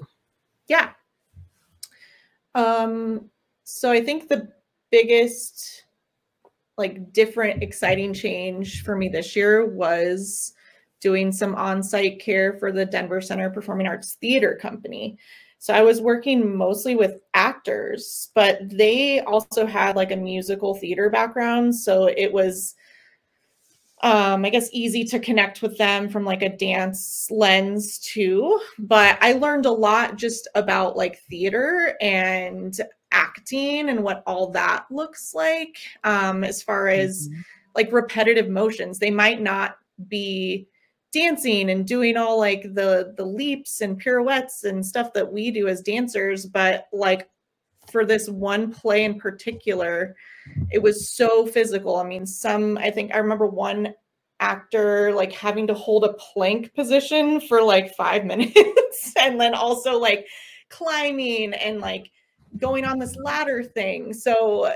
Yeah. 0.69 0.91
Um, 2.55 3.31
so 3.65 3.91
I 3.91 4.03
think 4.05 4.29
the 4.29 4.53
biggest, 4.91 5.85
like, 6.79 7.13
different, 7.13 7.63
exciting 7.63 8.15
change 8.15 8.83
for 8.85 8.97
me 8.97 9.09
this 9.09 9.37
year 9.37 9.67
was 9.67 10.55
doing 11.01 11.33
some 11.33 11.55
on 11.57 11.83
site 11.83 12.21
care 12.21 12.57
for 12.59 12.73
the 12.73 12.87
Denver 12.87 13.21
Center 13.21 13.51
Performing 13.51 13.87
Arts 13.87 14.15
Theater 14.21 14.59
Company. 14.61 15.19
So 15.59 15.73
I 15.73 15.83
was 15.83 16.01
working 16.01 16.57
mostly 16.57 16.97
with 16.97 17.21
actors, 17.35 18.31
but 18.35 18.59
they 18.69 19.21
also 19.21 19.65
had 19.65 19.95
like 19.95 20.11
a 20.11 20.17
musical 20.17 20.75
theater 20.75 21.09
background. 21.11 21.75
So 21.75 22.07
it 22.07 22.33
was, 22.33 22.75
um, 24.03 24.45
I 24.45 24.51
guess, 24.51 24.69
easy 24.73 25.05
to 25.05 25.21
connect 25.21 25.63
with 25.63 25.79
them 25.79 26.09
from 26.09 26.25
like 26.25 26.43
a 26.43 26.57
dance 26.57 27.29
lens 27.31 27.99
too. 27.99 28.61
But 28.79 29.19
I 29.21 29.35
learned 29.35 29.67
a 29.67 29.71
lot 29.71 30.17
just 30.17 30.49
about 30.57 30.97
like 30.97 31.21
theater 31.31 31.97
and 32.01 32.77
acting 33.13 33.89
and 33.89 34.03
what 34.03 34.23
all 34.27 34.51
that 34.51 34.87
looks 34.91 35.35
like 35.35 35.79
um, 36.03 36.43
as 36.43 36.63
far 36.63 36.89
as 36.89 37.29
mm-hmm. 37.29 37.41
like 37.77 37.93
repetitive 37.93 38.49
motions. 38.49 38.99
They 38.99 39.11
might 39.11 39.41
not 39.41 39.77
be 40.09 40.67
dancing 41.13 41.71
and 41.71 41.87
doing 41.87 42.17
all 42.17 42.39
like 42.39 42.63
the 42.75 43.13
the 43.17 43.25
leaps 43.25 43.83
and 43.83 43.99
pirouettes 43.99 44.65
and 44.65 44.85
stuff 44.85 45.13
that 45.13 45.31
we 45.31 45.51
do 45.51 45.69
as 45.69 45.83
dancers 45.83 46.47
but 46.47 46.87
like 46.91 47.29
for 47.91 48.07
this 48.07 48.31
one 48.31 48.73
play 48.73 49.05
in 49.05 49.19
particular 49.19 50.17
it 50.71 50.81
was 50.81 51.11
so 51.11 51.47
physical 51.47 51.97
i 51.97 52.03
mean 52.03 52.25
some 52.25 52.79
i 52.79 52.91
think 52.91 53.15
i 53.15 53.19
remember 53.19 53.47
one 53.47 53.93
actor 54.41 55.13
like 55.13 55.33
having 55.33 55.67
to 55.67 55.75
hold 55.75 56.05
a 56.05 56.15
plank 56.15 56.75
position 56.75 57.41
for 57.41 57.63
like 57.63 57.95
5 57.95 58.25
minutes 58.27 59.13
and 59.21 59.39
then 59.39 59.55
also 59.55 59.99
like 59.99 60.27
climbing 60.71 61.53
and 61.53 61.81
like 61.81 62.11
going 62.59 62.85
on 62.85 62.99
this 62.99 63.17
ladder 63.17 63.63
thing. 63.63 64.13
So 64.13 64.73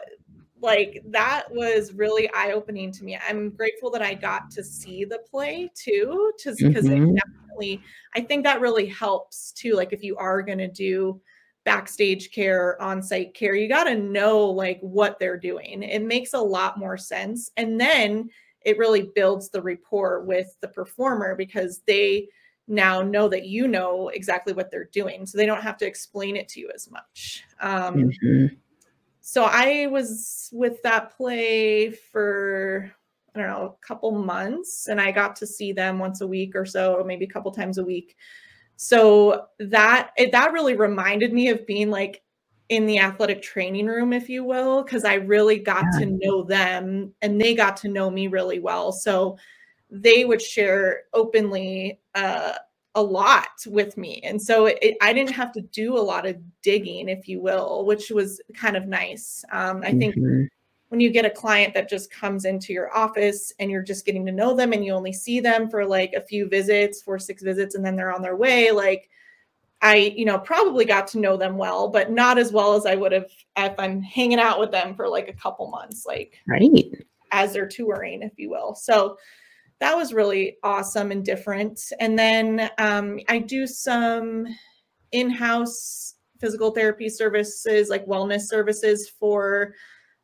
like 0.62 1.02
that 1.10 1.44
was 1.50 1.92
really 1.92 2.30
eye-opening 2.34 2.90
to 2.92 3.04
me. 3.04 3.18
I'm 3.28 3.50
grateful 3.50 3.90
that 3.90 4.02
i 4.02 4.14
got 4.14 4.50
to 4.52 4.64
see 4.64 5.04
the 5.04 5.20
play 5.30 5.70
too 5.74 6.32
just 6.42 6.58
because 6.58 6.86
mm-hmm. 6.86 7.14
definitely 7.14 7.82
i 8.14 8.20
think 8.20 8.44
that 8.44 8.60
really 8.60 8.86
helps 8.86 9.52
too 9.52 9.74
like 9.74 9.92
if 9.92 10.02
you 10.02 10.16
are 10.16 10.42
going 10.42 10.58
to 10.58 10.68
do 10.68 11.20
backstage 11.64 12.30
care 12.30 12.80
on-site 12.80 13.34
care 13.34 13.54
you 13.54 13.68
got 13.68 13.84
to 13.84 13.96
know 13.96 14.44
like 14.44 14.78
what 14.80 15.18
they're 15.18 15.38
doing. 15.38 15.82
It 15.82 16.02
makes 16.02 16.32
a 16.32 16.40
lot 16.40 16.78
more 16.78 16.96
sense 16.96 17.50
and 17.56 17.80
then 17.80 18.30
it 18.64 18.78
really 18.78 19.10
builds 19.14 19.50
the 19.50 19.62
rapport 19.62 20.24
with 20.24 20.56
the 20.60 20.68
performer 20.68 21.34
because 21.36 21.82
they 21.86 22.28
now 22.68 23.02
know 23.02 23.28
that 23.28 23.46
you 23.46 23.68
know 23.68 24.08
exactly 24.08 24.52
what 24.52 24.70
they're 24.70 24.88
doing 24.92 25.24
so 25.24 25.38
they 25.38 25.46
don't 25.46 25.62
have 25.62 25.76
to 25.76 25.86
explain 25.86 26.36
it 26.36 26.48
to 26.48 26.60
you 26.60 26.70
as 26.74 26.90
much 26.90 27.44
um, 27.60 27.94
mm-hmm 27.94 28.46
so 29.28 29.42
I 29.42 29.88
was 29.88 30.50
with 30.52 30.80
that 30.84 31.16
play 31.16 31.90
for 31.90 32.92
I 33.34 33.40
don't 33.40 33.48
know 33.48 33.76
a 33.76 33.86
couple 33.86 34.12
months, 34.12 34.86
and 34.86 35.00
I 35.00 35.10
got 35.10 35.34
to 35.36 35.46
see 35.48 35.72
them 35.72 35.98
once 35.98 36.20
a 36.20 36.26
week 36.28 36.54
or 36.54 36.64
so, 36.64 37.02
maybe 37.04 37.24
a 37.24 37.28
couple 37.28 37.50
times 37.50 37.78
a 37.78 37.84
week. 37.84 38.14
So 38.76 39.46
that 39.58 40.12
it, 40.16 40.30
that 40.30 40.52
really 40.52 40.76
reminded 40.76 41.32
me 41.32 41.48
of 41.48 41.66
being 41.66 41.90
like 41.90 42.22
in 42.68 42.86
the 42.86 43.00
athletic 43.00 43.42
training 43.42 43.88
room, 43.88 44.12
if 44.12 44.28
you 44.28 44.44
will, 44.44 44.84
because 44.84 45.04
I 45.04 45.14
really 45.14 45.58
got 45.58 45.84
yeah. 45.94 46.04
to 46.04 46.18
know 46.22 46.44
them 46.44 47.12
and 47.20 47.40
they 47.40 47.52
got 47.52 47.76
to 47.78 47.88
know 47.88 48.08
me 48.08 48.28
really 48.28 48.60
well. 48.60 48.92
So 48.92 49.38
they 49.90 50.24
would 50.24 50.42
share 50.42 51.02
openly 51.12 52.00
uh, 52.14 52.54
a 52.94 53.02
lot 53.02 53.48
with 53.66 53.96
me. 53.96 54.20
And 54.24 54.40
so 54.40 54.66
it, 54.66 54.96
I 55.00 55.12
didn't 55.12 55.34
have 55.34 55.52
to 55.52 55.60
do 55.60 55.96
a 55.96 56.00
lot 56.00 56.26
of 56.26 56.36
digging, 56.62 57.08
if 57.08 57.28
you 57.28 57.40
will, 57.40 57.84
which 57.84 58.10
was 58.10 58.40
kind 58.54 58.76
of 58.76 58.86
nice. 58.86 59.44
Um, 59.52 59.82
I 59.82 59.90
mm-hmm. 59.90 59.98
think 59.98 60.50
when 60.88 61.00
you 61.00 61.10
get 61.10 61.24
a 61.24 61.30
client 61.30 61.74
that 61.74 61.90
just 61.90 62.10
comes 62.10 62.44
into 62.44 62.72
your 62.72 62.94
office 62.96 63.52
and 63.58 63.70
you're 63.70 63.82
just 63.82 64.06
getting 64.06 64.24
to 64.26 64.32
know 64.32 64.54
them 64.54 64.72
and 64.72 64.84
you 64.84 64.92
only 64.92 65.12
see 65.12 65.40
them 65.40 65.68
for 65.68 65.84
like 65.84 66.12
a 66.14 66.22
few 66.22 66.48
visits, 66.48 67.02
four, 67.02 67.18
six 67.18 67.42
visits, 67.42 67.74
and 67.74 67.84
then 67.84 67.96
they're 67.96 68.14
on 68.14 68.22
their 68.22 68.36
way, 68.36 68.70
like 68.70 69.10
I, 69.82 70.14
you 70.16 70.24
know, 70.24 70.38
probably 70.38 70.84
got 70.84 71.06
to 71.08 71.18
know 71.18 71.36
them 71.36 71.58
well, 71.58 71.88
but 71.88 72.10
not 72.10 72.38
as 72.38 72.50
well 72.50 72.74
as 72.74 72.86
I 72.86 72.94
would 72.94 73.12
have 73.12 73.30
if 73.56 73.74
I'm 73.78 74.00
hanging 74.00 74.40
out 74.40 74.58
with 74.58 74.70
them 74.70 74.94
for 74.94 75.06
like 75.08 75.28
a 75.28 75.34
couple 75.34 75.68
months, 75.68 76.06
like 76.06 76.40
right 76.48 76.62
as 77.32 77.52
they're 77.52 77.68
touring, 77.68 78.22
if 78.22 78.32
you 78.36 78.48
will. 78.48 78.74
So 78.74 79.18
that 79.80 79.96
was 79.96 80.14
really 80.14 80.56
awesome 80.62 81.10
and 81.10 81.24
different. 81.24 81.80
And 82.00 82.18
then 82.18 82.70
um, 82.78 83.20
I 83.28 83.38
do 83.38 83.66
some 83.66 84.46
in 85.12 85.30
house 85.30 86.14
physical 86.40 86.70
therapy 86.70 87.08
services, 87.08 87.88
like 87.88 88.06
wellness 88.06 88.42
services 88.42 89.10
for 89.18 89.74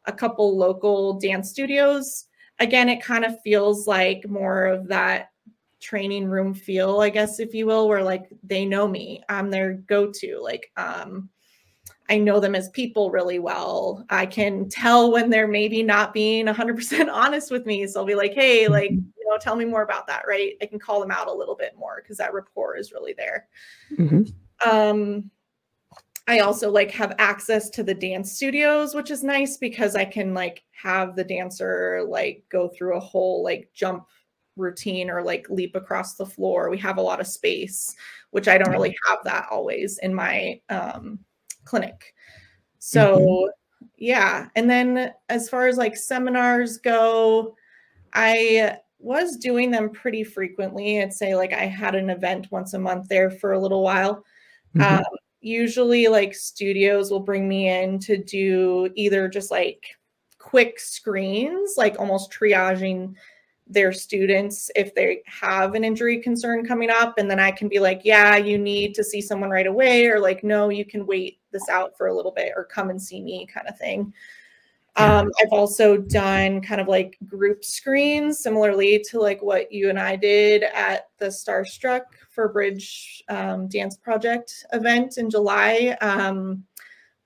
a 0.06 0.12
couple 0.12 0.56
local 0.56 1.18
dance 1.18 1.50
studios. 1.50 2.26
Again, 2.58 2.88
it 2.88 3.02
kind 3.02 3.24
of 3.24 3.40
feels 3.42 3.86
like 3.86 4.28
more 4.28 4.66
of 4.66 4.88
that 4.88 5.28
training 5.80 6.26
room 6.26 6.54
feel, 6.54 7.00
I 7.00 7.10
guess, 7.10 7.40
if 7.40 7.54
you 7.54 7.66
will, 7.66 7.88
where 7.88 8.02
like 8.02 8.28
they 8.42 8.64
know 8.64 8.86
me. 8.86 9.22
I'm 9.28 9.50
their 9.50 9.74
go 9.74 10.10
to. 10.10 10.40
Like, 10.40 10.70
um, 10.76 11.28
I 12.08 12.18
know 12.18 12.40
them 12.40 12.54
as 12.54 12.68
people 12.70 13.10
really 13.10 13.38
well. 13.38 14.04
I 14.10 14.26
can 14.26 14.68
tell 14.68 15.12
when 15.12 15.30
they're 15.30 15.48
maybe 15.48 15.82
not 15.82 16.12
being 16.12 16.46
100% 16.46 17.08
honest 17.12 17.50
with 17.50 17.66
me. 17.66 17.86
So 17.86 18.00
I'll 18.00 18.06
be 18.06 18.14
like, 18.14 18.34
hey, 18.34 18.68
like, 18.68 18.90
mm-hmm. 18.90 19.21
Know, 19.32 19.38
tell 19.40 19.56
me 19.56 19.64
more 19.64 19.82
about 19.82 20.06
that, 20.06 20.24
right? 20.26 20.54
I 20.60 20.66
can 20.66 20.78
call 20.78 21.00
them 21.00 21.10
out 21.10 21.28
a 21.28 21.32
little 21.32 21.56
bit 21.56 21.74
more 21.78 22.00
because 22.02 22.18
that 22.18 22.34
rapport 22.34 22.76
is 22.76 22.92
really 22.92 23.14
there. 23.16 23.48
Mm-hmm. 23.98 24.68
Um, 24.68 25.30
I 26.28 26.38
also 26.38 26.70
like 26.70 26.90
have 26.92 27.14
access 27.18 27.68
to 27.70 27.82
the 27.82 27.94
dance 27.94 28.32
studios, 28.32 28.94
which 28.94 29.10
is 29.10 29.24
nice 29.24 29.56
because 29.56 29.96
I 29.96 30.04
can 30.04 30.34
like 30.34 30.62
have 30.70 31.16
the 31.16 31.24
dancer 31.24 32.04
like 32.08 32.44
go 32.48 32.68
through 32.68 32.96
a 32.96 33.00
whole 33.00 33.42
like 33.42 33.70
jump 33.74 34.06
routine 34.56 35.10
or 35.10 35.22
like 35.22 35.50
leap 35.50 35.74
across 35.74 36.14
the 36.14 36.26
floor. 36.26 36.70
We 36.70 36.78
have 36.78 36.98
a 36.98 37.02
lot 37.02 37.20
of 37.20 37.26
space, 37.26 37.94
which 38.30 38.46
I 38.46 38.56
don't 38.56 38.70
really 38.72 38.94
have 39.08 39.18
that 39.24 39.46
always 39.50 39.98
in 39.98 40.14
my 40.14 40.60
um 40.68 41.18
clinic. 41.64 42.14
So, 42.78 43.18
mm-hmm. 43.18 43.86
yeah. 43.96 44.48
And 44.54 44.70
then 44.70 45.12
as 45.28 45.48
far 45.48 45.66
as 45.66 45.76
like 45.76 45.96
seminars 45.96 46.78
go, 46.78 47.56
I 48.14 48.78
was 49.02 49.36
doing 49.36 49.70
them 49.70 49.90
pretty 49.90 50.24
frequently. 50.24 51.02
I'd 51.02 51.12
say 51.12 51.34
like 51.34 51.52
I 51.52 51.66
had 51.66 51.94
an 51.94 52.10
event 52.10 52.48
once 52.50 52.74
a 52.74 52.78
month 52.78 53.08
there 53.08 53.30
for 53.30 53.52
a 53.52 53.58
little 53.58 53.82
while. 53.82 54.24
Mm-hmm. 54.76 54.98
Um, 54.98 55.04
usually, 55.40 56.08
like 56.08 56.34
studios 56.34 57.10
will 57.10 57.20
bring 57.20 57.48
me 57.48 57.68
in 57.68 57.98
to 58.00 58.16
do 58.16 58.90
either 58.94 59.28
just 59.28 59.50
like 59.50 59.84
quick 60.38 60.78
screens, 60.80 61.74
like 61.76 61.98
almost 61.98 62.32
triaging 62.32 63.14
their 63.66 63.92
students 63.92 64.70
if 64.76 64.94
they 64.94 65.22
have 65.26 65.74
an 65.74 65.84
injury 65.84 66.18
concern 66.18 66.66
coming 66.66 66.90
up 66.90 67.14
and 67.16 67.30
then 67.30 67.38
i 67.38 67.50
can 67.50 67.68
be 67.68 67.78
like 67.78 68.00
yeah 68.04 68.36
you 68.36 68.58
need 68.58 68.94
to 68.94 69.04
see 69.04 69.20
someone 69.20 69.50
right 69.50 69.66
away 69.66 70.06
or 70.06 70.18
like 70.18 70.42
no 70.42 70.68
you 70.68 70.84
can 70.84 71.06
wait 71.06 71.38
this 71.52 71.68
out 71.68 71.96
for 71.96 72.08
a 72.08 72.14
little 72.14 72.32
bit 72.32 72.52
or 72.56 72.64
come 72.64 72.90
and 72.90 73.00
see 73.00 73.22
me 73.22 73.46
kind 73.46 73.68
of 73.68 73.78
thing 73.78 74.12
um, 74.96 75.30
i've 75.40 75.52
also 75.52 75.96
done 75.96 76.60
kind 76.60 76.80
of 76.80 76.88
like 76.88 77.16
group 77.26 77.64
screens 77.64 78.38
similarly 78.38 79.04
to 79.08 79.18
like 79.18 79.42
what 79.42 79.72
you 79.72 79.88
and 79.88 79.98
i 79.98 80.14
did 80.16 80.64
at 80.74 81.08
the 81.18 81.26
starstruck 81.26 82.02
for 82.30 82.48
bridge 82.48 83.22
um, 83.28 83.68
dance 83.68 83.96
project 83.96 84.64
event 84.72 85.18
in 85.18 85.30
july 85.30 85.96
um, 86.00 86.64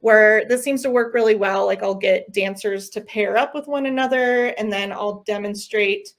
where 0.00 0.44
this 0.46 0.62
seems 0.62 0.82
to 0.82 0.90
work 0.90 1.14
really 1.14 1.34
well. 1.34 1.66
Like 1.66 1.82
i'll 1.82 1.94
get 1.94 2.32
dancers 2.32 2.90
to 2.90 3.00
pair 3.00 3.36
up 3.36 3.54
with 3.54 3.66
one 3.66 3.86
another 3.86 4.54
and 4.58 4.72
then 4.72 4.92
i'll 4.92 5.22
demonstrate 5.24 6.12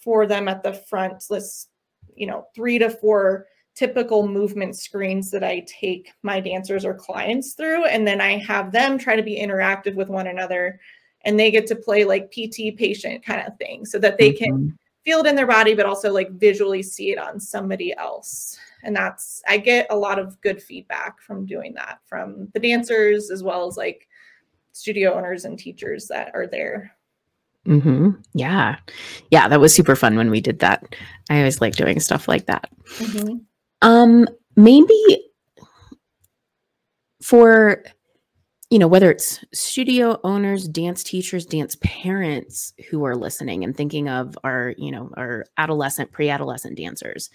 for 0.00 0.26
them 0.26 0.48
at 0.48 0.62
the 0.62 0.72
front 0.72 1.24
list 1.30 1.70
you 2.16 2.26
know 2.26 2.46
three 2.54 2.78
to 2.78 2.90
four 2.90 3.46
typical 3.78 4.26
movement 4.26 4.76
screens 4.76 5.30
that 5.30 5.44
i 5.44 5.64
take 5.68 6.10
my 6.24 6.40
dancers 6.40 6.84
or 6.84 6.94
clients 6.94 7.52
through 7.52 7.84
and 7.84 8.04
then 8.04 8.20
i 8.20 8.36
have 8.36 8.72
them 8.72 8.98
try 8.98 9.14
to 9.14 9.22
be 9.22 9.38
interactive 9.38 9.94
with 9.94 10.08
one 10.08 10.26
another 10.26 10.80
and 11.24 11.38
they 11.38 11.48
get 11.48 11.64
to 11.64 11.76
play 11.76 12.04
like 12.04 12.28
pt 12.32 12.76
patient 12.76 13.24
kind 13.24 13.46
of 13.46 13.56
thing 13.56 13.86
so 13.86 13.96
that 13.96 14.18
they 14.18 14.32
can 14.32 14.52
mm-hmm. 14.52 14.68
feel 15.04 15.20
it 15.20 15.28
in 15.28 15.36
their 15.36 15.46
body 15.46 15.74
but 15.74 15.86
also 15.86 16.12
like 16.12 16.28
visually 16.32 16.82
see 16.82 17.12
it 17.12 17.18
on 17.18 17.38
somebody 17.38 17.96
else 17.96 18.58
and 18.82 18.96
that's 18.96 19.40
i 19.46 19.56
get 19.56 19.86
a 19.90 19.96
lot 19.96 20.18
of 20.18 20.40
good 20.40 20.60
feedback 20.60 21.20
from 21.20 21.46
doing 21.46 21.72
that 21.72 22.00
from 22.04 22.48
the 22.54 22.60
dancers 22.60 23.30
as 23.30 23.44
well 23.44 23.64
as 23.68 23.76
like 23.76 24.08
studio 24.72 25.14
owners 25.14 25.44
and 25.44 25.56
teachers 25.56 26.08
that 26.08 26.32
are 26.34 26.48
there 26.48 26.92
Mm-hmm. 27.66 28.10
Yeah. 28.32 28.78
Yeah. 29.30 29.46
That 29.46 29.60
was 29.60 29.74
super 29.74 29.94
fun 29.94 30.16
when 30.16 30.30
we 30.30 30.40
did 30.40 30.60
that. 30.60 30.96
I 31.28 31.38
always 31.38 31.60
like 31.60 31.76
doing 31.76 32.00
stuff 32.00 32.26
like 32.26 32.46
that. 32.46 32.70
Mm-hmm. 32.96 33.36
Um, 33.82 34.26
maybe 34.56 35.30
for 37.22 37.82
you 38.70 38.78
know, 38.78 38.88
whether 38.88 39.10
it's 39.10 39.42
studio 39.52 40.20
owners, 40.24 40.68
dance 40.68 41.02
teachers, 41.02 41.46
dance 41.46 41.76
parents 41.80 42.74
who 42.90 43.04
are 43.04 43.16
listening 43.16 43.64
and 43.64 43.74
thinking 43.74 44.08
of 44.08 44.36
our, 44.44 44.74
you 44.76 44.90
know, 44.90 45.10
our 45.16 45.46
adolescent, 45.56 46.12
pre-adolescent 46.12 46.76
dancers, 46.76 47.30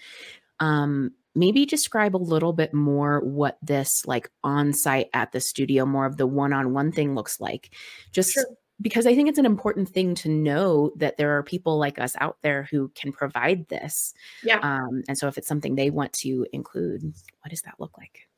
um, 0.60 1.10
maybe 1.34 1.66
describe 1.66 2.14
a 2.14 2.18
little 2.18 2.52
bit 2.52 2.72
more 2.72 3.20
what 3.20 3.58
this 3.62 4.06
like 4.06 4.30
on 4.44 4.72
site 4.72 5.08
at 5.12 5.32
the 5.32 5.40
studio, 5.40 5.84
more 5.84 6.06
of 6.06 6.16
the 6.16 6.26
one 6.26 6.52
on 6.52 6.72
one 6.72 6.92
thing 6.92 7.16
looks 7.16 7.40
like. 7.40 7.72
Just 8.12 8.34
sure. 8.34 8.46
Because 8.80 9.06
I 9.06 9.14
think 9.14 9.28
it's 9.28 9.38
an 9.38 9.46
important 9.46 9.88
thing 9.88 10.14
to 10.16 10.28
know 10.28 10.92
that 10.96 11.16
there 11.16 11.36
are 11.36 11.42
people 11.42 11.78
like 11.78 11.98
us 11.98 12.16
out 12.20 12.38
there 12.42 12.64
who 12.70 12.88
can 12.94 13.12
provide 13.12 13.68
this. 13.68 14.14
Yeah. 14.42 14.58
Um, 14.58 15.02
and 15.08 15.16
so 15.16 15.28
if 15.28 15.38
it's 15.38 15.48
something 15.48 15.74
they 15.74 15.90
want 15.90 16.12
to 16.14 16.46
include, 16.52 17.02
what 17.40 17.50
does 17.50 17.62
that 17.62 17.74
look 17.78 17.96
like? 17.96 18.28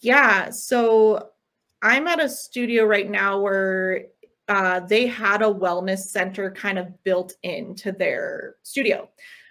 Yeah. 0.00 0.50
So 0.50 1.30
I'm 1.82 2.06
at 2.06 2.22
a 2.22 2.28
studio 2.28 2.84
right 2.84 3.10
now 3.10 3.40
where 3.40 4.06
uh, 4.48 4.80
they 4.80 5.06
had 5.06 5.42
a 5.42 5.46
wellness 5.46 6.00
center 6.00 6.50
kind 6.50 6.78
of 6.78 7.02
built 7.04 7.34
into 7.42 7.92
their 7.92 8.56
studio 8.62 9.08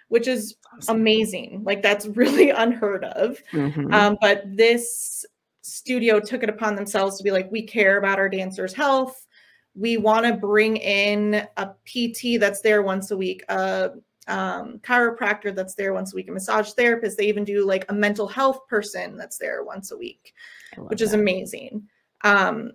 which 0.08 0.28
is 0.28 0.54
awesome. 0.72 1.00
amazing. 1.00 1.62
Like 1.64 1.82
that's 1.82 2.06
really 2.14 2.50
unheard 2.50 3.04
of. 3.04 3.42
Mm-hmm. 3.52 3.92
Um, 3.92 4.16
but 4.20 4.44
this 4.46 5.26
studio 5.62 6.20
took 6.20 6.42
it 6.42 6.48
upon 6.48 6.76
themselves 6.76 7.18
to 7.18 7.24
be 7.24 7.30
like, 7.30 7.50
we 7.50 7.62
care 7.62 7.98
about 7.98 8.18
our 8.18 8.28
dancers' 8.28 8.74
health. 8.74 9.26
We 9.74 9.96
want 9.96 10.26
to 10.26 10.34
bring 10.34 10.76
in 10.76 11.46
a 11.56 11.66
PT 11.84 12.38
that's 12.38 12.60
there 12.60 12.82
once 12.82 13.10
a 13.10 13.16
week, 13.16 13.44
a 13.48 13.92
um, 14.28 14.78
chiropractor 14.78 15.54
that's 15.54 15.74
there 15.74 15.92
once 15.92 16.12
a 16.12 16.16
week, 16.16 16.28
a 16.28 16.32
massage 16.32 16.72
therapist. 16.72 17.18
They 17.18 17.26
even 17.26 17.44
do 17.44 17.66
like 17.66 17.84
a 17.88 17.94
mental 17.94 18.26
health 18.26 18.66
person 18.68 19.16
that's 19.16 19.38
there 19.38 19.64
once 19.64 19.90
a 19.90 19.96
week, 19.96 20.32
which 20.76 21.00
that. 21.00 21.04
is 21.04 21.12
amazing. 21.14 21.88
Um, 22.22 22.72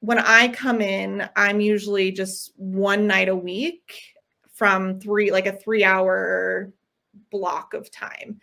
when 0.00 0.18
I 0.18 0.48
come 0.48 0.80
in, 0.80 1.28
I'm 1.36 1.60
usually 1.60 2.12
just 2.12 2.52
one 2.56 3.06
night 3.06 3.28
a 3.28 3.36
week 3.36 4.14
from 4.52 5.00
three, 5.00 5.30
like 5.30 5.46
a 5.46 5.56
three 5.56 5.84
hour 5.84 6.72
block 7.30 7.74
of 7.74 7.90
time. 7.90 8.40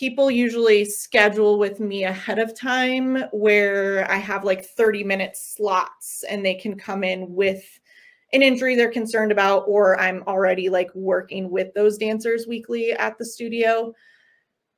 People 0.00 0.30
usually 0.30 0.86
schedule 0.86 1.58
with 1.58 1.78
me 1.78 2.04
ahead 2.04 2.38
of 2.38 2.58
time 2.58 3.22
where 3.32 4.10
I 4.10 4.16
have 4.16 4.44
like 4.44 4.64
30 4.64 5.04
minute 5.04 5.36
slots 5.36 6.24
and 6.24 6.42
they 6.42 6.54
can 6.54 6.78
come 6.78 7.04
in 7.04 7.34
with 7.34 7.62
an 8.32 8.40
injury 8.40 8.76
they're 8.76 8.90
concerned 8.90 9.30
about, 9.30 9.64
or 9.68 10.00
I'm 10.00 10.22
already 10.26 10.70
like 10.70 10.88
working 10.94 11.50
with 11.50 11.74
those 11.74 11.98
dancers 11.98 12.46
weekly 12.46 12.92
at 12.92 13.18
the 13.18 13.26
studio. 13.26 13.92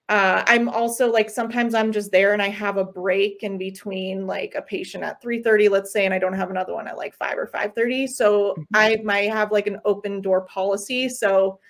Uh, 0.08 0.42
I'm 0.48 0.68
also 0.68 1.08
like 1.08 1.30
sometimes 1.30 1.72
I'm 1.72 1.92
just 1.92 2.10
there 2.10 2.32
and 2.32 2.42
I 2.42 2.48
have 2.48 2.76
a 2.76 2.84
break 2.84 3.44
in 3.44 3.58
between 3.58 4.26
like 4.26 4.56
a 4.56 4.62
patient 4.62 5.04
at 5.04 5.22
3:30, 5.22 5.70
let's 5.70 5.92
say, 5.92 6.04
and 6.04 6.12
I 6.12 6.18
don't 6.18 6.32
have 6.32 6.50
another 6.50 6.74
one 6.74 6.88
at 6.88 6.96
like 6.96 7.14
5 7.14 7.38
or 7.38 7.46
5:30. 7.46 8.08
So 8.08 8.54
mm-hmm. 8.54 8.62
I 8.74 8.96
might 9.04 9.30
have 9.30 9.52
like 9.52 9.68
an 9.68 9.78
open 9.84 10.20
door 10.20 10.40
policy. 10.46 11.08
So 11.08 11.60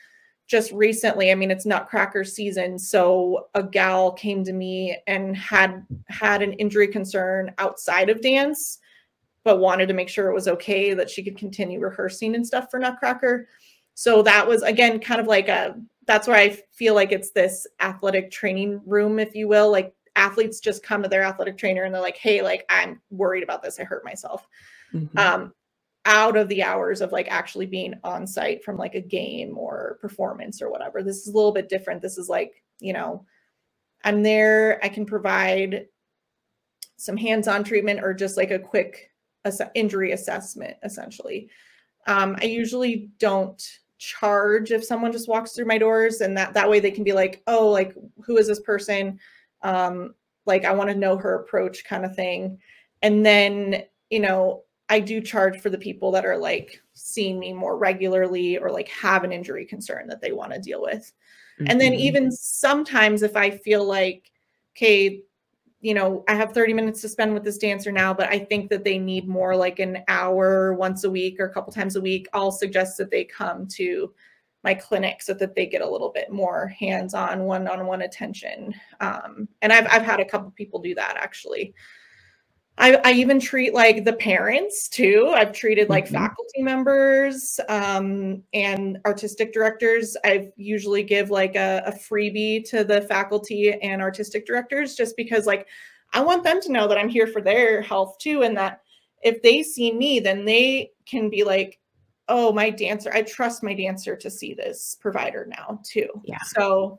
just 0.47 0.72
recently, 0.72 1.30
I 1.30 1.34
mean, 1.34 1.51
it's 1.51 1.66
Nutcracker 1.66 2.24
season, 2.24 2.78
so 2.78 3.49
a 3.55 3.62
gal 3.62 4.12
came 4.12 4.45
to 4.45 4.53
me 4.53 4.97
and 5.07 5.36
had 5.36 5.86
had 6.09 6.43
an 6.43 6.53
injury 6.55 6.88
concern 6.88 7.53
outside 7.59 8.11
of 8.11 8.20
dance, 8.20 8.78
but 9.45 9.61
wanted 9.61 9.86
to 9.88 9.95
make 9.95 10.09
sure 10.09 10.28
it 10.28 10.34
was 10.34 10.49
okay 10.49 10.95
that 10.95 11.11
she 11.11 11.22
could 11.22 11.38
continue 11.38 11.80
rehearsing 11.80 12.34
and 12.34 12.47
stuff 12.47 12.70
for 12.70 12.78
Nutcracker. 12.78 13.49
So 13.95 14.22
that 14.22 14.47
was 14.47 14.62
again 14.62 15.01
kind 15.01 15.20
of 15.20 15.26
like 15.26 15.49
a 15.49 15.76
that's 16.07 16.26
where 16.26 16.36
I 16.36 16.59
feel 16.72 16.95
like 16.95 17.12
it's 17.12 17.30
this 17.30 17.66
athletic 17.80 18.30
training 18.30 18.80
room, 18.86 19.18
if 19.18 19.34
you 19.34 19.49
will. 19.49 19.70
Like 19.70 19.95
athletes 20.16 20.61
just 20.61 20.82
come 20.82 21.03
to 21.03 21.09
their 21.09 21.22
athletic 21.22 21.57
trainer 21.57 21.84
and 21.84 21.95
they're 21.95 22.03
like, 22.03 22.16
hey, 22.16 22.43
like 22.43 22.64
I'm 22.68 23.01
worried 23.11 23.43
about 23.43 23.62
this. 23.62 23.78
I 23.78 23.84
hurt 23.84 24.05
myself. 24.05 24.47
Mm-hmm. 24.93 25.16
Um, 25.18 25.55
out 26.05 26.37
of 26.37 26.49
the 26.49 26.63
hours 26.63 27.01
of 27.01 27.13
like 27.13 27.29
actually 27.31 27.67
being 27.67 27.95
on 28.03 28.27
site 28.27 28.65
from 28.65 28.77
like 28.77 28.95
a 28.95 29.01
game 29.01 29.57
or 29.57 29.99
performance 30.01 30.61
or 30.61 30.71
whatever. 30.71 31.03
This 31.03 31.19
is 31.19 31.29
a 31.29 31.37
little 31.37 31.53
bit 31.53 31.69
different. 31.69 32.03
This 32.03 32.19
is 32.19 32.29
like, 32.29 32.63
you 32.81 32.93
know, 32.93 33.25
I'm 34.05 34.23
there, 34.23 34.81
I 34.83 34.89
can 34.89 35.07
provide 35.07 35.87
some 36.97 37.17
hands-on 37.17 37.65
treatment 37.65 38.01
or 38.03 38.15
just 38.15 38.37
like 38.37 38.51
a 38.51 38.59
quick 38.59 39.11
ass- 39.45 39.61
injury 39.75 40.13
assessment 40.13 40.77
essentially. 40.83 41.49
Um, 42.07 42.37
I 42.41 42.47
usually 42.47 43.11
don't 43.19 43.63
charge 43.99 44.73
if 44.73 44.85
someone 44.85 45.13
just 45.13 45.29
walks 45.29 45.53
through 45.53 45.65
my 45.65 45.79
doors 45.79 46.23
and 46.23 46.37
that 46.37 46.53
that 46.55 46.69
way 46.69 46.81
they 46.81 46.91
can 46.91 47.05
be 47.05 47.13
like 47.13 47.41
oh 47.47 47.69
like 47.69 47.95
who 48.25 48.37
is 48.37 48.49
this 48.49 48.59
person 48.59 49.17
um 49.63 50.13
like 50.45 50.65
i 50.65 50.73
want 50.73 50.91
to 50.91 50.97
know 50.97 51.17
her 51.17 51.37
approach 51.37 51.85
kind 51.85 52.05
of 52.05 52.13
thing 52.17 52.59
and 53.03 53.25
then 53.25 53.85
you 54.11 54.19
know 54.19 54.65
i 54.93 55.01
do 55.01 55.20
charge 55.20 55.61
for 55.61 55.70
the 55.70 55.78
people 55.78 56.11
that 56.11 56.24
are 56.24 56.36
like 56.36 56.80
seeing 56.95 57.38
me 57.38 57.53
more 57.53 57.76
regularly 57.76 58.59
or 58.59 58.70
like 58.70 58.88
have 58.88 59.24
an 59.24 59.32
injury 59.32 59.64
concern 59.64 60.07
that 60.07 60.20
they 60.20 60.32
want 60.32 60.53
to 60.53 60.59
deal 60.61 60.82
with 60.82 61.12
mm-hmm. 61.59 61.70
and 61.70 61.80
then 61.80 61.93
mm-hmm. 61.93 62.01
even 62.01 62.30
sometimes 62.30 63.22
if 63.22 63.36
i 63.36 63.51
feel 63.51 63.84
like 63.84 64.30
okay 64.76 65.22
you 65.82 65.95
know, 65.95 66.22
I 66.28 66.34
have 66.36 66.53
30 66.53 66.74
minutes 66.74 67.01
to 67.01 67.09
spend 67.09 67.34
with 67.34 67.43
this 67.43 67.59
dancer 67.59 67.90
now, 67.90 68.14
but 68.14 68.28
I 68.28 68.38
think 68.38 68.70
that 68.70 68.84
they 68.84 68.99
need 68.99 69.26
more 69.26 69.57
like 69.57 69.80
an 69.80 69.99
hour 70.07 70.74
once 70.74 71.03
a 71.03 71.11
week 71.11 71.40
or 71.40 71.47
a 71.47 71.53
couple 71.53 71.72
times 71.72 71.97
a 71.97 72.01
week. 72.01 72.28
I'll 72.32 72.53
suggest 72.53 72.97
that 72.99 73.11
they 73.11 73.24
come 73.24 73.66
to 73.72 74.14
my 74.62 74.74
clinic 74.74 75.22
so 75.22 75.34
that 75.34 75.57
they 75.57 75.66
get 75.66 75.82
a 75.82 75.90
little 75.90 76.11
bit 76.11 76.30
more 76.30 76.68
hands-on 76.68 77.43
one-on-one 77.43 78.03
attention. 78.03 78.72
Um, 79.01 79.49
and 79.61 79.72
I've, 79.72 79.86
I've 79.90 80.03
had 80.03 80.20
a 80.20 80.24
couple 80.24 80.53
people 80.53 80.80
do 80.80 80.95
that 80.95 81.16
actually. 81.16 81.74
I, 82.83 83.01
I 83.05 83.12
even 83.12 83.39
treat 83.39 83.74
like 83.74 84.05
the 84.05 84.14
parents 84.14 84.89
too. 84.89 85.33
I've 85.33 85.53
treated 85.53 85.89
like 85.89 86.07
mm-hmm. 86.07 86.16
faculty 86.16 86.62
members 86.62 87.61
um, 87.68 88.43
and 88.53 88.99
artistic 89.07 89.53
directors. 89.53 90.16
I've 90.24 90.51
usually 90.57 91.05
give 91.05 91.30
like 91.30 91.55
a, 91.55 91.85
a 91.87 91.93
freebie 91.93 92.68
to 92.70 92.83
the 92.83 93.03
faculty 93.03 93.72
and 93.72 94.03
artistic 94.03 94.47
directors 94.47 94.97
just 94.97 95.16
because 95.16 95.47
like 95.47 95.68
I 96.12 96.22
want 96.22 96.43
them 96.43 96.61
to 96.61 96.72
know 96.72 96.89
that 96.89 96.99
I'm 96.99 97.09
here 97.09 97.28
for 97.28 97.41
their 97.41 97.83
health 97.83 98.18
too, 98.18 98.43
and 98.43 98.57
that 98.57 98.80
if 99.22 99.41
they 99.43 99.62
see 99.62 99.93
me, 99.93 100.18
then 100.18 100.45
they 100.45 100.91
can 101.07 101.30
be 101.30 101.45
like, 101.45 101.78
oh, 102.28 102.53
my 102.53 102.68
dancer, 102.68 103.12
I 103.14 103.22
trust 103.22 103.62
my 103.62 103.74
dancer 103.74 104.16
to 104.16 104.28
see 104.28 104.55
this 104.55 104.97
provider 105.01 105.47
now 105.49 105.80
too. 105.85 106.09
Yeah. 106.24 106.43
So, 106.47 106.99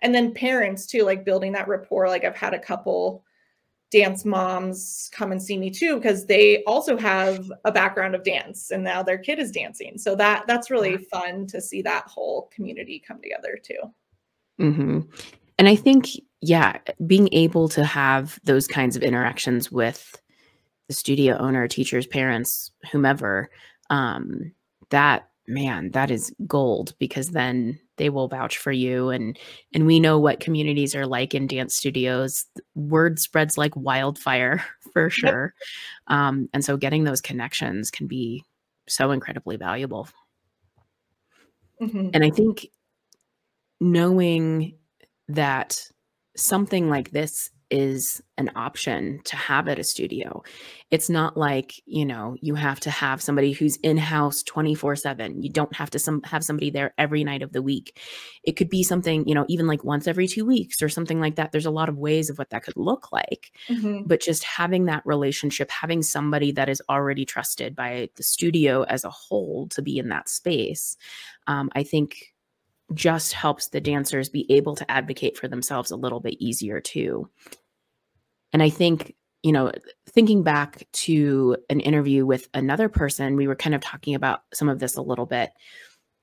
and 0.00 0.14
then 0.14 0.32
parents 0.32 0.86
too, 0.86 1.02
like 1.02 1.26
building 1.26 1.52
that 1.52 1.68
rapport. 1.68 2.08
Like 2.08 2.24
I've 2.24 2.36
had 2.36 2.54
a 2.54 2.58
couple 2.58 3.22
dance 3.90 4.24
moms 4.24 5.10
come 5.12 5.32
and 5.32 5.42
see 5.42 5.58
me 5.58 5.70
too 5.70 5.96
because 5.96 6.26
they 6.26 6.62
also 6.64 6.96
have 6.96 7.50
a 7.64 7.72
background 7.72 8.14
of 8.14 8.22
dance 8.22 8.70
and 8.70 8.84
now 8.84 9.02
their 9.02 9.18
kid 9.18 9.38
is 9.38 9.50
dancing. 9.50 9.98
So 9.98 10.14
that 10.16 10.46
that's 10.46 10.70
really 10.70 10.96
fun 10.96 11.46
to 11.48 11.60
see 11.60 11.82
that 11.82 12.04
whole 12.06 12.50
community 12.54 13.02
come 13.04 13.20
together 13.20 13.58
too. 13.62 13.80
Mm-hmm. 14.60 15.00
and 15.58 15.68
i 15.68 15.74
think 15.74 16.08
yeah 16.42 16.76
being 17.06 17.30
able 17.32 17.66
to 17.70 17.82
have 17.82 18.38
those 18.44 18.66
kinds 18.66 18.94
of 18.94 19.02
interactions 19.02 19.72
with 19.72 20.20
the 20.88 20.92
studio 20.92 21.38
owner 21.38 21.66
teachers 21.66 22.06
parents 22.06 22.70
whomever 22.92 23.48
um, 23.88 24.52
that 24.90 25.29
man 25.50 25.90
that 25.90 26.10
is 26.10 26.32
gold 26.46 26.94
because 26.98 27.30
then 27.30 27.78
they 27.96 28.08
will 28.08 28.28
vouch 28.28 28.56
for 28.56 28.72
you 28.72 29.10
and 29.10 29.38
and 29.74 29.86
we 29.86 30.00
know 30.00 30.18
what 30.18 30.40
communities 30.40 30.94
are 30.94 31.06
like 31.06 31.34
in 31.34 31.46
dance 31.46 31.74
studios 31.74 32.46
word 32.74 33.18
spreads 33.18 33.58
like 33.58 33.74
wildfire 33.76 34.64
for 34.92 35.10
sure 35.10 35.54
yep. 36.08 36.18
um, 36.18 36.48
and 36.54 36.64
so 36.64 36.76
getting 36.76 37.04
those 37.04 37.20
connections 37.20 37.90
can 37.90 38.06
be 38.06 38.44
so 38.88 39.10
incredibly 39.10 39.56
valuable 39.56 40.08
mm-hmm. 41.82 42.08
and 42.14 42.24
i 42.24 42.30
think 42.30 42.68
knowing 43.80 44.74
that 45.28 45.88
something 46.36 46.88
like 46.88 47.10
this 47.10 47.50
is 47.70 48.22
an 48.36 48.50
option 48.56 49.20
to 49.24 49.36
have 49.36 49.68
at 49.68 49.78
a 49.78 49.84
studio. 49.84 50.42
It's 50.90 51.08
not 51.08 51.36
like, 51.36 51.74
you 51.86 52.04
know, 52.04 52.36
you 52.40 52.54
have 52.54 52.80
to 52.80 52.90
have 52.90 53.22
somebody 53.22 53.52
who's 53.52 53.76
in-house 53.76 54.42
24/7. 54.42 55.42
You 55.42 55.50
don't 55.50 55.74
have 55.76 55.90
to 55.90 55.98
some 55.98 56.22
have 56.24 56.42
somebody 56.42 56.70
there 56.70 56.94
every 56.98 57.22
night 57.22 57.42
of 57.42 57.52
the 57.52 57.62
week. 57.62 57.98
It 58.42 58.56
could 58.56 58.68
be 58.68 58.82
something, 58.82 59.26
you 59.28 59.34
know, 59.34 59.46
even 59.48 59.66
like 59.66 59.84
once 59.84 60.08
every 60.08 60.26
2 60.26 60.44
weeks 60.44 60.82
or 60.82 60.88
something 60.88 61.20
like 61.20 61.36
that. 61.36 61.52
There's 61.52 61.66
a 61.66 61.70
lot 61.70 61.88
of 61.88 61.98
ways 61.98 62.28
of 62.30 62.38
what 62.38 62.50
that 62.50 62.64
could 62.64 62.76
look 62.76 63.12
like. 63.12 63.52
Mm-hmm. 63.68 64.02
But 64.06 64.20
just 64.20 64.44
having 64.44 64.86
that 64.86 65.02
relationship, 65.04 65.70
having 65.70 66.02
somebody 66.02 66.52
that 66.52 66.68
is 66.68 66.82
already 66.88 67.24
trusted 67.24 67.76
by 67.76 68.08
the 68.16 68.22
studio 68.22 68.82
as 68.82 69.04
a 69.04 69.10
whole 69.10 69.68
to 69.68 69.82
be 69.82 69.98
in 69.98 70.08
that 70.08 70.28
space, 70.28 70.96
um, 71.46 71.70
I 71.74 71.82
think 71.82 72.34
just 72.92 73.32
helps 73.32 73.68
the 73.68 73.80
dancers 73.80 74.28
be 74.28 74.50
able 74.50 74.74
to 74.74 74.90
advocate 74.90 75.38
for 75.38 75.46
themselves 75.46 75.90
a 75.90 75.96
little 75.96 76.20
bit 76.20 76.34
easier 76.40 76.80
too. 76.80 77.28
And 78.52 78.62
I 78.62 78.68
think, 78.68 79.14
you 79.42 79.52
know, 79.52 79.72
thinking 80.08 80.42
back 80.42 80.86
to 80.92 81.56
an 81.70 81.80
interview 81.80 82.26
with 82.26 82.48
another 82.52 82.88
person, 82.88 83.36
we 83.36 83.46
were 83.46 83.56
kind 83.56 83.74
of 83.74 83.80
talking 83.80 84.14
about 84.14 84.42
some 84.52 84.68
of 84.68 84.78
this 84.78 84.96
a 84.96 85.02
little 85.02 85.26
bit. 85.26 85.50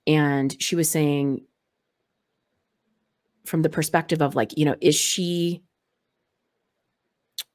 And 0.06 0.56
she 0.62 0.76
was 0.76 0.90
saying, 0.90 1.44
from 3.46 3.62
the 3.62 3.70
perspective 3.70 4.22
of 4.22 4.36
like, 4.36 4.58
you 4.58 4.66
know, 4.66 4.76
is 4.82 4.96
she 4.96 5.64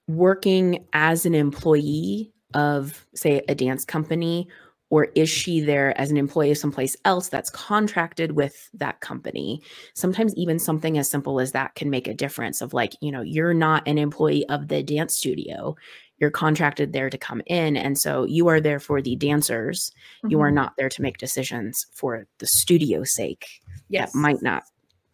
working 0.09 0.87
as 0.93 1.27
an 1.27 1.35
employee 1.35 2.33
of, 2.55 3.07
say, 3.15 3.43
a 3.49 3.55
dance 3.55 3.85
company? 3.85 4.49
Or 4.93 5.09
is 5.15 5.31
she 5.31 5.61
there 5.61 5.99
as 5.99 6.11
an 6.11 6.19
employee 6.19 6.51
of 6.51 6.59
someplace 6.59 6.99
else 7.07 7.31
that's 7.31 7.49
contracted 7.49 8.33
with 8.33 8.69
that 8.75 9.01
company? 9.01 9.63
Sometimes, 9.95 10.35
even 10.37 10.59
something 10.59 10.99
as 10.99 11.11
simple 11.11 11.41
as 11.41 11.53
that 11.53 11.75
can 11.77 11.89
make 11.89 12.07
a 12.07 12.13
difference 12.13 12.61
of 12.61 12.75
like, 12.75 12.93
you 13.01 13.11
know, 13.11 13.23
you're 13.23 13.55
not 13.55 13.89
an 13.89 13.97
employee 13.97 14.47
of 14.51 14.69
the 14.69 14.83
dance 14.83 15.17
studio, 15.17 15.75
you're 16.19 16.31
contracted 16.31 16.93
there 16.93 17.09
to 17.09 17.17
come 17.17 17.41
in. 17.47 17.75
And 17.75 17.99
so 17.99 18.27
you 18.27 18.49
are 18.49 18.61
there 18.61 18.79
for 18.79 19.01
the 19.01 19.17
dancers. 19.17 19.91
Mm-hmm. 20.19 20.31
You 20.31 20.41
are 20.43 20.49
mm-hmm. 20.49 20.57
not 20.57 20.75
there 20.77 20.91
to 20.91 21.01
make 21.01 21.17
decisions 21.17 21.87
for 21.95 22.27
the 22.39 22.47
studio's 22.47 23.15
sake. 23.15 23.47
Yes. 23.89 24.13
That 24.13 24.19
might 24.19 24.43
not 24.43 24.65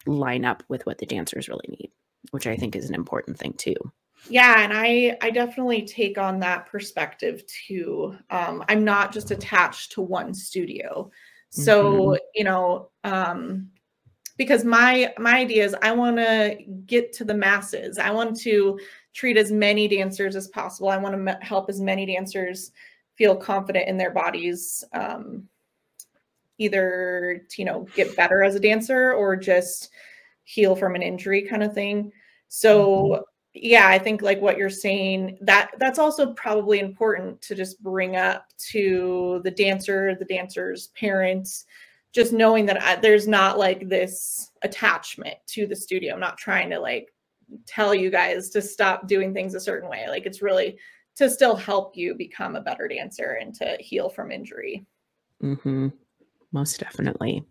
line 0.07 0.45
up 0.45 0.64
with 0.66 0.87
what 0.87 0.99
the 0.99 1.07
dancers 1.07 1.49
really 1.49 1.68
need, 1.68 1.93
which 2.33 2.49
I 2.49 2.57
think 2.57 2.74
is 2.74 2.89
an 2.89 2.97
important 2.97 3.39
thing 3.39 3.53
too 3.53 3.76
yeah 4.29 4.62
and 4.62 4.72
i 4.72 5.16
i 5.22 5.31
definitely 5.31 5.83
take 5.83 6.18
on 6.18 6.41
that 6.41 6.66
perspective 6.66 7.43
too. 7.47 8.16
Um 8.31 8.64
i'm 8.68 8.85
not 8.85 9.12
just 9.12 9.31
attached 9.31 9.93
to 9.93 10.03
one 10.03 10.35
studio. 10.35 11.11
So 11.51 11.93
mm-hmm. 11.93 12.14
you 12.35 12.45
know 12.45 12.91
um 13.05 13.70
because 14.37 14.64
my 14.64 15.12
my 15.18 15.39
idea 15.39 15.64
is 15.64 15.74
i 15.83 15.93
want 15.93 16.16
to 16.16 16.59
get 16.87 17.12
to 17.14 17.24
the 17.24 17.35
masses. 17.35 17.99
I 17.99 18.11
want 18.11 18.39
to 18.41 18.79
treat 19.14 19.37
as 19.37 19.51
many 19.51 19.89
dancers 19.89 20.37
as 20.37 20.49
possible. 20.49 20.89
I 20.89 20.99
want 20.99 21.14
to 21.14 21.33
m- 21.33 21.41
help 21.41 21.68
as 21.68 21.81
many 21.81 22.07
dancers 22.07 22.72
feel 23.16 23.35
confident 23.35 23.89
in 23.89 23.97
their 23.97 24.12
bodies 24.12 24.85
um 24.93 25.49
either 26.59 27.45
to, 27.49 27.62
you 27.62 27.66
know 27.66 27.87
get 27.95 28.16
better 28.16 28.43
as 28.43 28.55
a 28.55 28.61
dancer 28.61 29.12
or 29.12 29.37
just 29.37 29.91
heal 30.45 30.74
from 30.74 30.95
an 30.95 31.03
injury 31.03 31.43
kind 31.43 31.62
of 31.62 31.72
thing. 31.72 32.12
So 32.49 32.89
mm-hmm 32.95 33.22
yeah 33.63 33.89
i 33.89 33.99
think 33.99 34.23
like 34.23 34.41
what 34.41 34.57
you're 34.57 34.71
saying 34.71 35.37
that 35.41 35.71
that's 35.79 35.99
also 35.99 36.33
probably 36.35 36.79
important 36.79 37.41
to 37.41 37.55
just 37.55 37.83
bring 37.83 38.17
up 38.17 38.47
to 38.57 39.41
the 39.45 39.51
dancer 39.51 40.15
the 40.15 40.25
dancer's 40.25 40.89
parents 40.89 41.67
just 42.13 42.33
knowing 42.33 42.67
that 42.67 42.83
I, 42.83 42.97
there's 42.97 43.29
not 43.29 43.59
like 43.59 43.89
this 43.89 44.51
attachment 44.63 45.37
to 45.49 45.67
the 45.67 45.77
studio. 45.77 46.15
I'm 46.15 46.21
not 46.21 46.39
trying 46.39 46.71
to 46.71 46.81
like 46.81 47.13
tell 47.67 47.95
you 47.95 48.11
guys 48.11 48.51
to 48.51 48.63
stop 48.63 49.07
doing 49.07 49.33
things 49.33 49.55
a 49.55 49.61
certain 49.61 49.89
way. 49.89 50.07
Like 50.09 50.27
it's 50.27 50.43
really 50.43 50.79
to 51.17 51.29
still 51.29 51.57
help 51.57 51.97
you 51.97 52.15
become 52.15 52.57
a 52.57 52.61
better 52.61 52.89
dancer 52.89 53.39
and 53.41 53.55
to 53.57 53.77
heal 53.81 54.09
from 54.09 54.31
injury. 54.31 54.87
Mm-hmm. 55.43 55.89
most 56.51 56.81
definitely. 56.81 57.45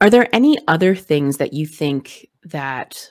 Are 0.00 0.10
there 0.10 0.28
any 0.34 0.58
other 0.66 0.96
things 0.96 1.36
that 1.36 1.52
you 1.52 1.66
think 1.66 2.26
that 2.42 3.10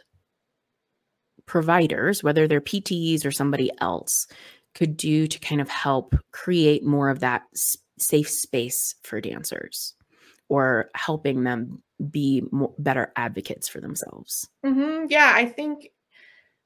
providers, 1.45 2.23
whether 2.23 2.47
they're 2.47 2.61
PTs 2.61 3.25
or 3.25 3.31
somebody 3.31 3.71
else, 3.79 4.27
could 4.73 4.97
do 4.97 5.27
to 5.27 5.39
kind 5.39 5.61
of 5.61 5.69
help 5.69 6.15
create 6.31 6.83
more 6.83 7.09
of 7.09 7.19
that 7.19 7.43
safe 7.99 8.29
space 8.29 8.95
for 9.03 9.21
dancers 9.21 9.93
or 10.49 10.89
helping 10.95 11.43
them 11.43 11.81
be 12.09 12.43
more, 12.51 12.73
better 12.77 13.11
advocates 13.15 13.67
for 13.67 13.79
themselves? 13.81 14.49
Mm-hmm. 14.65 15.05
Yeah, 15.09 15.31
I 15.33 15.45
think 15.45 15.89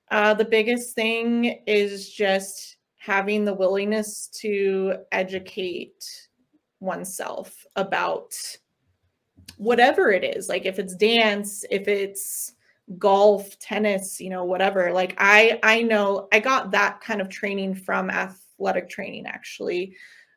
uh, 0.10 0.34
the 0.34 0.46
biggest 0.46 0.96
thing 0.96 1.62
is 1.68 2.10
just 2.10 2.78
having 2.98 3.46
the 3.46 3.54
willingness 3.54 4.28
to 4.42 4.96
educate 5.12 6.04
oneself 6.80 7.66
about 7.76 8.34
whatever 9.58 10.12
it 10.12 10.24
is. 10.24 10.50
Like 10.50 10.66
if 10.66 10.80
it's 10.80 10.96
dance, 10.96 11.66
if 11.70 11.88
it's 11.88 12.54
golf 12.98 13.60
tennis 13.60 14.20
you 14.20 14.30
know 14.30 14.46
whatever 14.46 14.94
like 14.94 15.14
i 15.18 15.60
i 15.62 15.82
know 15.82 16.28
i 16.32 16.40
got 16.40 16.72
that 16.72 17.02
kind 17.02 17.20
of 17.20 17.28
training 17.28 17.76
from 17.76 18.10
athletic 18.10 18.90
training 18.90 19.26
actually 19.26 19.94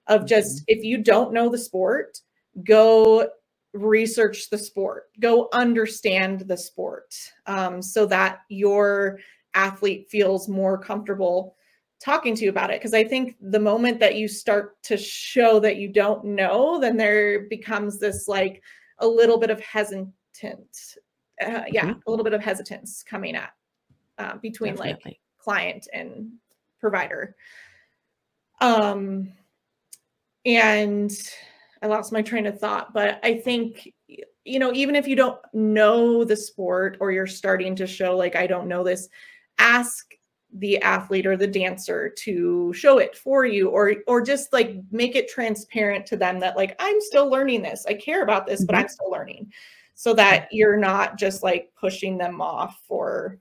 of 0.08 0.26
just 0.26 0.62
mm-hmm. 0.62 0.78
if 0.78 0.84
you 0.84 0.98
don't 0.98 1.32
know 1.32 1.48
the 1.48 1.58
sport 1.58 2.18
go 2.64 3.28
research 3.72 4.50
the 4.50 4.58
sport 4.58 5.04
go 5.20 5.48
understand 5.52 6.40
the 6.40 6.56
sport 6.56 7.14
um, 7.46 7.80
so 7.80 8.04
that 8.04 8.40
your 8.48 9.20
athlete 9.54 10.08
feels 10.10 10.48
more 10.48 10.76
comfortable 10.76 11.54
talking 12.02 12.34
to 12.34 12.42
you 12.44 12.50
about 12.50 12.70
it 12.70 12.80
because 12.80 12.94
i 12.94 13.04
think 13.04 13.36
the 13.40 13.60
moment 13.60 14.00
that 14.00 14.16
you 14.16 14.26
start 14.26 14.82
to 14.82 14.96
show 14.96 15.60
that 15.60 15.76
you 15.76 15.88
don't 15.88 16.24
know 16.24 16.80
then 16.80 16.96
there 16.96 17.42
becomes 17.48 18.00
this 18.00 18.26
like 18.26 18.60
a 18.98 19.06
little 19.06 19.38
bit 19.38 19.50
of 19.50 19.60
hesitant 19.60 20.96
uh, 21.40 21.64
yeah, 21.68 21.86
mm-hmm. 21.86 22.00
a 22.06 22.10
little 22.10 22.24
bit 22.24 22.34
of 22.34 22.42
hesitance 22.42 23.02
coming 23.02 23.36
at 23.36 23.52
uh, 24.18 24.36
between 24.38 24.74
Definitely. 24.74 25.02
like 25.04 25.20
client 25.38 25.88
and 25.92 26.32
provider. 26.80 27.36
Um, 28.60 29.32
and 30.44 31.10
I 31.82 31.86
lost 31.86 32.12
my 32.12 32.22
train 32.22 32.46
of 32.46 32.58
thought, 32.58 32.92
but 32.92 33.20
I 33.22 33.34
think 33.34 33.92
you 34.44 34.58
know, 34.58 34.72
even 34.72 34.96
if 34.96 35.06
you 35.06 35.16
don't 35.16 35.38
know 35.52 36.24
the 36.24 36.36
sport 36.36 36.96
or 37.00 37.12
you're 37.12 37.26
starting 37.26 37.76
to 37.76 37.86
show 37.86 38.16
like 38.16 38.36
I 38.36 38.46
don't 38.46 38.68
know 38.68 38.82
this, 38.82 39.08
ask 39.58 40.06
the 40.54 40.78
athlete 40.82 41.26
or 41.26 41.36
the 41.36 41.46
dancer 41.46 42.12
to 42.18 42.72
show 42.72 42.98
it 42.98 43.16
for 43.16 43.44
you 43.44 43.68
or 43.68 43.94
or 44.08 44.20
just 44.20 44.52
like 44.52 44.76
make 44.90 45.14
it 45.14 45.28
transparent 45.28 46.04
to 46.06 46.16
them 46.16 46.40
that 46.40 46.56
like 46.56 46.74
I'm 46.78 47.00
still 47.00 47.28
learning 47.28 47.62
this. 47.62 47.86
I 47.86 47.94
care 47.94 48.22
about 48.22 48.46
this, 48.46 48.60
mm-hmm. 48.60 48.66
but 48.66 48.74
I'm 48.76 48.88
still 48.88 49.10
learning 49.10 49.52
so 50.00 50.14
that 50.14 50.48
you're 50.50 50.78
not 50.78 51.18
just 51.18 51.42
like 51.42 51.70
pushing 51.78 52.16
them 52.16 52.40
off 52.40 52.80
for 52.88 53.38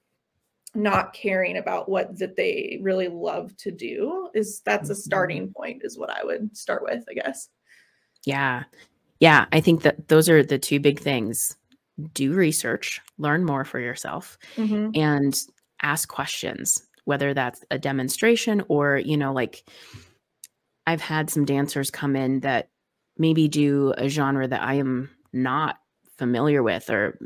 not 0.76 1.14
caring 1.14 1.56
about 1.56 1.88
what 1.88 2.20
that 2.20 2.36
they 2.36 2.78
really 2.82 3.08
love 3.08 3.56
to 3.56 3.72
do 3.72 4.30
is 4.34 4.60
that's 4.66 4.90
a 4.90 4.92
mm-hmm. 4.92 5.00
starting 5.00 5.54
point 5.54 5.82
is 5.86 5.98
what 5.98 6.10
i 6.10 6.22
would 6.22 6.56
start 6.56 6.84
with 6.84 7.02
i 7.10 7.14
guess 7.14 7.48
yeah 8.26 8.64
yeah 9.22 9.46
i 9.54 9.62
think 9.62 9.84
that 9.84 10.10
those 10.10 10.28
are 10.28 10.44
the 10.44 10.60
two 10.60 10.82
big 10.82 11.00
things 11.00 11.56
do 12.14 12.34
research 12.34 13.00
learn 13.18 13.46
more 13.46 13.64
for 13.64 13.80
yourself 13.80 14.38
mm-hmm. 14.58 14.90
and 14.96 15.46
ask 15.82 16.10
questions 16.10 16.84
whether 17.06 17.34
that's 17.34 17.64
a 17.72 17.80
demonstration 17.80 18.62
or 18.68 18.98
you 18.98 19.16
know 19.16 19.32
like 19.32 19.64
i've 20.88 21.02
had 21.02 21.30
some 21.30 21.46
dancers 21.46 21.90
come 21.90 22.18
in 22.18 22.42
that 22.42 22.68
maybe 23.18 23.48
do 23.48 23.94
a 23.98 24.10
genre 24.10 24.46
that 24.46 24.62
i 24.62 24.74
am 24.74 25.10
not 25.32 25.78
familiar 26.20 26.62
with 26.62 26.90
or 26.90 27.18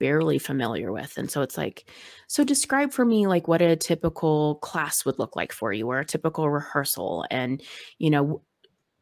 barely 0.00 0.38
familiar 0.38 0.90
with. 0.90 1.16
And 1.16 1.30
so 1.30 1.42
it's 1.42 1.56
like, 1.56 1.88
so 2.26 2.42
describe 2.42 2.92
for 2.92 3.04
me 3.04 3.26
like 3.26 3.46
what 3.46 3.62
a 3.62 3.76
typical 3.76 4.56
class 4.56 5.04
would 5.04 5.18
look 5.18 5.36
like 5.36 5.52
for 5.52 5.72
you 5.72 5.88
or 5.88 6.00
a 6.00 6.04
typical 6.04 6.50
rehearsal. 6.50 7.24
And, 7.30 7.62
you 7.98 8.10
know, 8.10 8.42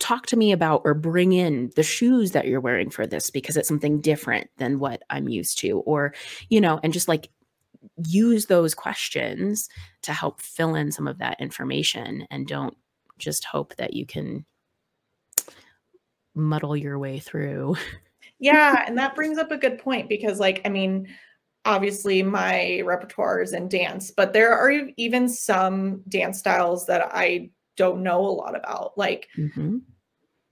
talk 0.00 0.26
to 0.26 0.36
me 0.36 0.52
about 0.52 0.82
or 0.84 0.94
bring 0.94 1.32
in 1.32 1.70
the 1.76 1.82
shoes 1.82 2.32
that 2.32 2.46
you're 2.46 2.60
wearing 2.60 2.90
for 2.90 3.06
this 3.06 3.30
because 3.30 3.56
it's 3.56 3.68
something 3.68 4.00
different 4.00 4.50
than 4.58 4.78
what 4.78 5.02
I'm 5.08 5.28
used 5.28 5.58
to. 5.60 5.78
Or, 5.80 6.14
you 6.50 6.60
know, 6.60 6.78
and 6.82 6.92
just 6.92 7.08
like 7.08 7.30
use 8.06 8.46
those 8.46 8.74
questions 8.74 9.68
to 10.02 10.12
help 10.12 10.40
fill 10.40 10.74
in 10.74 10.92
some 10.92 11.08
of 11.08 11.18
that 11.18 11.40
information 11.40 12.26
and 12.30 12.46
don't 12.46 12.76
just 13.18 13.44
hope 13.44 13.74
that 13.76 13.94
you 13.94 14.04
can 14.04 14.44
muddle 16.34 16.76
your 16.76 16.98
way 16.98 17.18
through. 17.18 17.76
Yeah, 18.38 18.84
and 18.86 18.96
that 18.98 19.14
brings 19.14 19.38
up 19.38 19.50
a 19.50 19.56
good 19.56 19.78
point 19.78 20.08
because, 20.08 20.38
like, 20.38 20.60
I 20.64 20.68
mean, 20.68 21.08
obviously 21.64 22.22
my 22.22 22.80
repertoire 22.84 23.42
is 23.42 23.52
in 23.52 23.68
dance, 23.68 24.10
but 24.10 24.32
there 24.32 24.52
are 24.52 24.72
even 24.96 25.28
some 25.28 26.02
dance 26.08 26.38
styles 26.38 26.86
that 26.86 27.10
I 27.12 27.50
don't 27.76 28.02
know 28.02 28.20
a 28.20 28.26
lot 28.26 28.56
about. 28.56 28.96
Like 28.96 29.28
mm-hmm. 29.36 29.78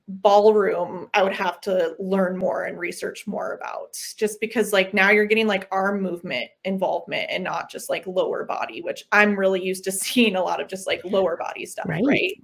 ballroom, 0.08 1.08
I 1.14 1.22
would 1.22 1.34
have 1.34 1.60
to 1.62 1.94
learn 1.98 2.36
more 2.36 2.64
and 2.64 2.78
research 2.78 3.26
more 3.26 3.54
about 3.54 3.96
just 4.18 4.40
because, 4.40 4.72
like, 4.72 4.94
now 4.94 5.10
you're 5.10 5.26
getting 5.26 5.46
like 5.46 5.68
arm 5.70 6.02
movement 6.02 6.48
involvement 6.64 7.30
and 7.30 7.42
not 7.42 7.70
just 7.70 7.88
like 7.88 8.06
lower 8.06 8.44
body, 8.44 8.82
which 8.82 9.04
I'm 9.12 9.38
really 9.38 9.64
used 9.64 9.84
to 9.84 9.92
seeing 9.92 10.36
a 10.36 10.42
lot 10.42 10.60
of 10.60 10.68
just 10.68 10.86
like 10.86 11.04
lower 11.04 11.36
body 11.36 11.66
stuff, 11.66 11.88
right? 11.88 12.04
right? 12.04 12.42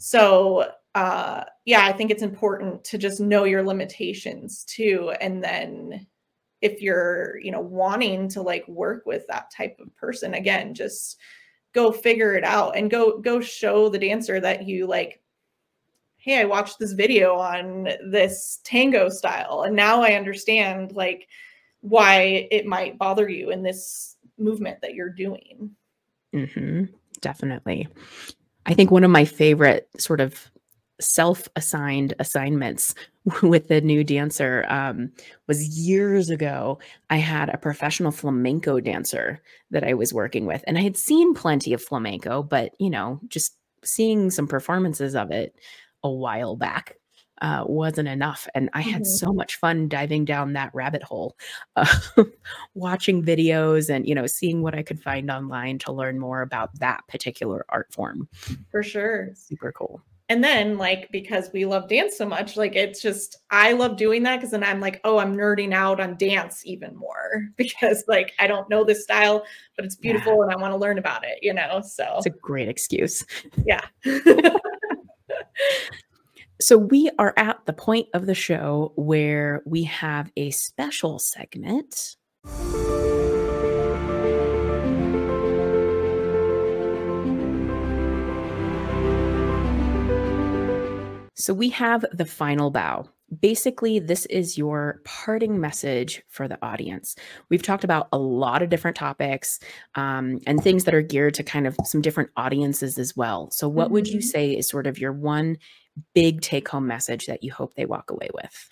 So 0.00 0.72
uh 0.94 1.44
yeah 1.66 1.84
i 1.84 1.92
think 1.92 2.10
it's 2.10 2.22
important 2.22 2.82
to 2.82 2.98
just 2.98 3.20
know 3.20 3.44
your 3.44 3.62
limitations 3.62 4.64
too 4.64 5.12
and 5.20 5.42
then 5.42 6.04
if 6.60 6.82
you're 6.82 7.38
you 7.40 7.52
know 7.52 7.60
wanting 7.60 8.28
to 8.28 8.42
like 8.42 8.66
work 8.66 9.06
with 9.06 9.24
that 9.28 9.50
type 9.52 9.78
of 9.80 9.94
person 9.96 10.34
again 10.34 10.74
just 10.74 11.16
go 11.72 11.92
figure 11.92 12.34
it 12.34 12.42
out 12.42 12.76
and 12.76 12.90
go 12.90 13.18
go 13.20 13.40
show 13.40 13.88
the 13.88 13.98
dancer 13.98 14.40
that 14.40 14.66
you 14.66 14.84
like 14.84 15.22
hey 16.16 16.40
i 16.40 16.44
watched 16.44 16.80
this 16.80 16.92
video 16.92 17.36
on 17.36 17.84
this 18.10 18.58
tango 18.64 19.08
style 19.08 19.62
and 19.64 19.76
now 19.76 20.02
i 20.02 20.14
understand 20.14 20.90
like 20.92 21.28
why 21.82 22.48
it 22.50 22.66
might 22.66 22.98
bother 22.98 23.28
you 23.28 23.50
in 23.50 23.62
this 23.62 24.16
movement 24.38 24.80
that 24.82 24.94
you're 24.94 25.08
doing 25.08 25.70
mm-hmm. 26.34 26.84
definitely 27.20 27.86
i 28.66 28.74
think 28.74 28.90
one 28.90 29.04
of 29.04 29.10
my 29.10 29.24
favorite 29.24 29.88
sort 29.98 30.20
of 30.20 30.50
self-assigned 31.00 32.14
assignments 32.18 32.94
with 33.42 33.68
the 33.68 33.80
new 33.80 34.04
dancer 34.04 34.66
um, 34.68 35.10
was 35.46 35.78
years 35.78 36.30
ago 36.30 36.78
i 37.08 37.16
had 37.16 37.48
a 37.48 37.58
professional 37.58 38.12
flamenco 38.12 38.80
dancer 38.80 39.40
that 39.70 39.84
i 39.84 39.94
was 39.94 40.12
working 40.12 40.46
with 40.46 40.62
and 40.66 40.78
i 40.78 40.82
had 40.82 40.96
seen 40.96 41.34
plenty 41.34 41.72
of 41.72 41.82
flamenco 41.82 42.42
but 42.42 42.72
you 42.78 42.90
know 42.90 43.20
just 43.28 43.56
seeing 43.82 44.30
some 44.30 44.46
performances 44.46 45.14
of 45.14 45.30
it 45.30 45.54
a 46.02 46.10
while 46.10 46.56
back 46.56 46.96
uh, 47.40 47.64
wasn't 47.66 48.08
enough. 48.08 48.46
And 48.54 48.70
I 48.72 48.80
had 48.82 49.02
Mhm. 49.02 49.06
so 49.06 49.32
much 49.32 49.56
fun 49.56 49.88
diving 49.88 50.24
down 50.24 50.52
that 50.54 50.70
rabbit 50.74 51.02
hole, 51.02 51.36
uh, 51.76 51.86
watching 52.74 53.22
videos 53.22 53.88
and, 53.94 54.06
you 54.08 54.14
know, 54.14 54.26
seeing 54.26 54.62
what 54.62 54.74
I 54.74 54.82
could 54.82 55.00
find 55.00 55.30
online 55.30 55.78
to 55.80 55.92
learn 55.92 56.18
more 56.18 56.42
about 56.42 56.70
that 56.80 57.06
particular 57.08 57.64
art 57.68 57.92
form. 57.92 58.28
For 58.70 58.82
sure. 58.82 59.30
Super 59.34 59.72
cool. 59.72 60.02
And 60.28 60.44
then, 60.44 60.78
like, 60.78 61.08
because 61.10 61.50
we 61.52 61.64
love 61.64 61.88
dance 61.88 62.16
so 62.16 62.24
much, 62.24 62.56
like, 62.56 62.76
it's 62.76 63.02
just, 63.02 63.38
I 63.50 63.72
love 63.72 63.96
doing 63.96 64.22
that 64.22 64.36
because 64.36 64.52
then 64.52 64.62
I'm 64.62 64.78
like, 64.78 65.00
oh, 65.02 65.18
I'm 65.18 65.36
nerding 65.36 65.74
out 65.74 65.98
on 65.98 66.16
dance 66.16 66.62
even 66.64 66.94
more 66.94 67.48
because, 67.56 68.04
like, 68.06 68.32
I 68.38 68.46
don't 68.46 68.70
know 68.70 68.84
this 68.84 69.02
style, 69.02 69.44
but 69.74 69.84
it's 69.84 69.96
Yeah. 70.00 70.12
beautiful 70.12 70.42
and 70.42 70.52
I 70.52 70.56
want 70.56 70.72
to 70.72 70.76
learn 70.76 70.98
about 70.98 71.24
it, 71.26 71.40
you 71.42 71.52
know? 71.52 71.80
So, 71.84 72.14
It's 72.18 72.26
a 72.26 72.30
great 72.30 72.68
excuse. 72.68 73.24
yeah. 73.66 73.80
So, 76.60 76.76
we 76.76 77.10
are 77.18 77.32
at 77.38 77.64
the 77.64 77.72
point 77.72 78.08
of 78.12 78.26
the 78.26 78.34
show 78.34 78.92
where 78.94 79.62
we 79.64 79.84
have 79.84 80.30
a 80.36 80.50
special 80.50 81.18
segment. 81.18 82.16
So, 91.34 91.54
we 91.54 91.70
have 91.70 92.04
the 92.12 92.26
final 92.26 92.70
bow. 92.70 93.08
Basically, 93.40 93.98
this 93.98 94.26
is 94.26 94.58
your 94.58 95.00
parting 95.04 95.60
message 95.60 96.22
for 96.28 96.46
the 96.46 96.58
audience. 96.60 97.16
We've 97.48 97.62
talked 97.62 97.84
about 97.84 98.08
a 98.12 98.18
lot 98.18 98.60
of 98.60 98.68
different 98.68 98.98
topics 98.98 99.60
um, 99.94 100.40
and 100.46 100.62
things 100.62 100.84
that 100.84 100.94
are 100.94 101.00
geared 101.00 101.34
to 101.34 101.42
kind 101.42 101.66
of 101.66 101.74
some 101.84 102.02
different 102.02 102.28
audiences 102.36 102.98
as 102.98 103.16
well. 103.16 103.50
So, 103.50 103.66
what 103.66 103.90
would 103.90 104.08
you 104.08 104.18
Mhm. 104.18 104.24
say 104.24 104.50
is 104.50 104.68
sort 104.68 104.86
of 104.86 104.98
your 104.98 105.12
one 105.12 105.56
big 106.14 106.40
take 106.40 106.68
home 106.68 106.86
message 106.86 107.26
that 107.26 107.42
you 107.42 107.52
hope 107.52 107.74
they 107.74 107.86
walk 107.86 108.10
away 108.10 108.28
with? 108.34 108.70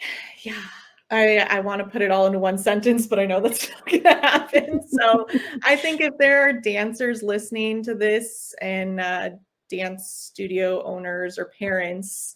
yeah. 0.42 0.62
I, 1.10 1.38
I 1.38 1.60
want 1.60 1.80
to 1.80 1.88
put 1.88 2.02
it 2.02 2.10
all 2.10 2.26
into 2.26 2.38
one 2.38 2.58
sentence, 2.58 3.06
but 3.06 3.18
I 3.18 3.26
know 3.26 3.40
that's 3.40 3.70
not 3.74 3.86
going 3.86 4.02
to 4.02 4.08
happen. 4.08 4.88
So 4.88 5.26
I 5.62 5.76
think 5.76 6.00
if 6.00 6.14
there 6.18 6.48
are 6.48 6.52
dancers 6.52 7.22
listening 7.22 7.82
to 7.84 7.94
this 7.94 8.54
and 8.60 9.00
uh, 9.00 9.30
dance 9.70 10.08
studio 10.08 10.82
owners 10.84 11.38
or 11.38 11.52
parents, 11.58 12.34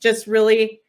just 0.00 0.26
really 0.26 0.80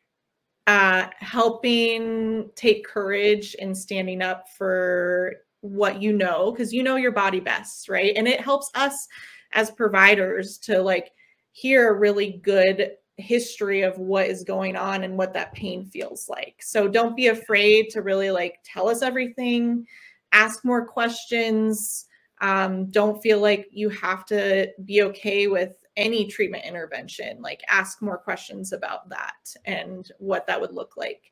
uh, 0.67 1.07
helping 1.19 2.49
take 2.55 2.85
courage 2.85 3.55
and 3.59 3.77
standing 3.77 4.21
up 4.21 4.45
for 4.57 5.35
what 5.61 6.01
you 6.01 6.13
know, 6.13 6.51
because 6.51 6.73
you 6.73 6.83
know 6.83 6.95
your 6.95 7.11
body 7.11 7.39
best, 7.39 7.89
right? 7.89 8.13
And 8.15 8.27
it 8.27 8.39
helps 8.39 8.69
us 8.75 9.07
as 9.53 9.71
providers 9.71 10.57
to 10.59 10.81
like 10.81 11.11
hear 11.51 11.89
a 11.89 11.97
really 11.97 12.39
good 12.43 12.91
history 13.17 13.81
of 13.81 13.97
what 13.97 14.27
is 14.27 14.43
going 14.43 14.75
on 14.75 15.03
and 15.03 15.17
what 15.17 15.33
that 15.33 15.53
pain 15.53 15.85
feels 15.85 16.27
like. 16.27 16.55
So 16.61 16.87
don't 16.87 17.15
be 17.15 17.27
afraid 17.27 17.89
to 17.91 18.01
really 18.01 18.31
like 18.31 18.59
tell 18.63 18.89
us 18.89 19.01
everything, 19.01 19.87
ask 20.31 20.65
more 20.65 20.85
questions. 20.85 22.05
Um, 22.41 22.87
don't 22.91 23.21
feel 23.21 23.39
like 23.39 23.67
you 23.71 23.89
have 23.89 24.25
to 24.25 24.69
be 24.83 25.03
okay 25.03 25.47
with 25.47 25.75
any 25.95 26.27
treatment 26.27 26.65
intervention. 26.65 27.41
Like 27.41 27.61
ask 27.69 28.01
more 28.01 28.17
questions 28.17 28.73
about 28.73 29.07
that 29.09 29.55
and 29.63 30.11
what 30.19 30.45
that 30.47 30.59
would 30.59 30.73
look 30.73 30.97
like. 30.97 31.31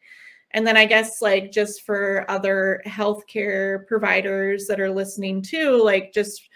And 0.51 0.65
then 0.65 0.77
I 0.77 0.85
guess 0.85 1.21
like 1.21 1.51
just 1.51 1.81
for 1.81 2.25
other 2.29 2.81
healthcare 2.85 3.85
providers 3.87 4.67
that 4.67 4.79
are 4.79 4.91
listening 4.91 5.41
too, 5.41 5.83
like 5.83 6.13
just 6.13 6.47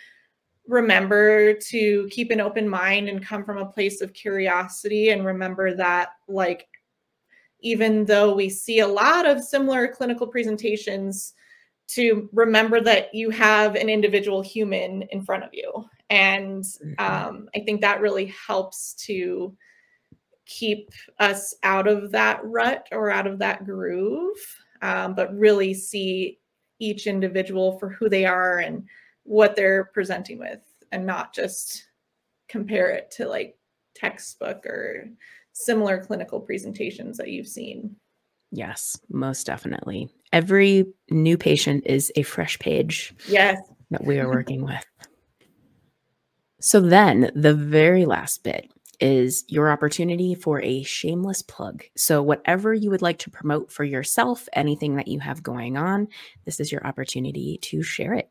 remember 0.68 1.54
to 1.54 2.08
keep 2.12 2.32
an 2.32 2.42
open 2.42 2.68
mind 2.68 3.08
and 3.10 3.26
come 3.26 3.44
from 3.44 3.58
a 3.58 3.66
place 3.66 4.02
of 4.02 4.14
curiosity 4.14 5.10
and 5.10 5.26
remember 5.26 5.74
that 5.74 6.10
like 6.28 6.68
even 7.62 8.06
though 8.06 8.36
we 8.36 8.50
see 8.50 8.80
a 8.80 8.88
lot 8.88 9.26
of 9.26 9.44
similar 9.44 9.88
clinical 9.88 10.28
presentations 10.28 11.34
to 11.88 12.30
remember 12.34 12.82
that 12.82 13.14
you 13.16 13.30
have 13.30 13.76
an 13.76 13.90
individual 13.90 14.42
human 14.42 15.04
in 15.12 15.24
front 15.24 15.44
of 15.44 15.50
you 15.54 15.72
and 16.10 16.64
Mhm. 16.64 17.00
um, 17.00 17.50
i 17.56 17.60
think 17.60 17.82
that 17.82 18.02
really 18.02 18.26
helps 18.48 18.94
to 19.06 19.56
keep 20.46 20.92
us 21.20 21.56
out 21.64 21.88
of 21.88 22.12
that 22.12 22.40
rut 22.44 22.88
or 22.92 23.10
out 23.10 23.28
of 23.28 23.40
that 23.40 23.66
groove 23.66 24.38
um, 24.82 25.16
but 25.16 25.36
really 25.36 25.74
see 25.74 26.40
each 26.80 27.08
individual 27.08 27.80
for 27.80 27.90
who 27.90 28.08
they 28.08 28.26
are 28.26 28.60
and 28.60 28.88
what 29.28 29.56
they're 29.58 29.86
presenting 29.94 30.40
with 30.40 30.62
and 30.94 31.06
not 31.06 31.34
just 31.34 31.86
compare 32.48 32.90
it 32.92 33.12
to 33.12 33.28
like 33.28 33.58
textbook 33.94 34.66
or 34.66 35.06
similar 35.52 36.04
clinical 36.04 36.40
presentations 36.40 37.18
that 37.18 37.30
you've 37.30 37.48
seen. 37.48 37.96
Yes, 38.52 38.98
most 39.10 39.46
definitely. 39.46 40.10
Every 40.32 40.86
new 41.10 41.38
patient 41.38 41.84
is 41.86 42.12
a 42.16 42.24
fresh 42.24 42.58
page 42.60 43.14
Yes. 43.28 43.60
that 43.92 44.06
we 44.06 44.20
are 44.20 44.30
working 44.30 44.64
with. 44.64 44.86
So, 46.62 46.80
then 46.80 47.30
the 47.36 47.54
very 47.54 48.06
last 48.06 48.44
bit 48.44 48.72
is 49.00 49.44
your 49.48 49.70
opportunity 49.70 50.34
for 50.34 50.62
a 50.62 50.84
shameless 50.84 51.42
plug. 51.42 51.84
So, 51.98 52.24
whatever 52.24 52.74
you 52.74 52.90
would 52.90 53.02
like 53.02 53.20
to 53.20 53.30
promote 53.30 53.72
for 53.72 53.84
yourself, 53.84 54.48
anything 54.54 54.96
that 54.96 55.10
you 55.10 55.20
have 55.20 55.44
going 55.44 55.76
on, 55.76 56.08
this 56.46 56.60
is 56.62 56.72
your 56.72 56.86
opportunity 56.88 57.60
to 57.64 57.84
share 57.84 58.14
it. 58.14 58.30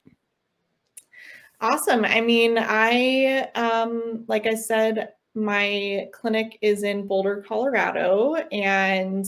Awesome. 1.61 2.05
I 2.05 2.21
mean, 2.21 2.59
I 2.59 3.49
um 3.55 4.25
like 4.29 4.47
I 4.47 4.55
said, 4.55 5.13
my 5.35 6.09
clinic 6.13 6.59
is 6.61 6.83
in 6.83 7.07
Boulder, 7.07 7.45
Colorado, 7.47 8.35
and 8.53 9.25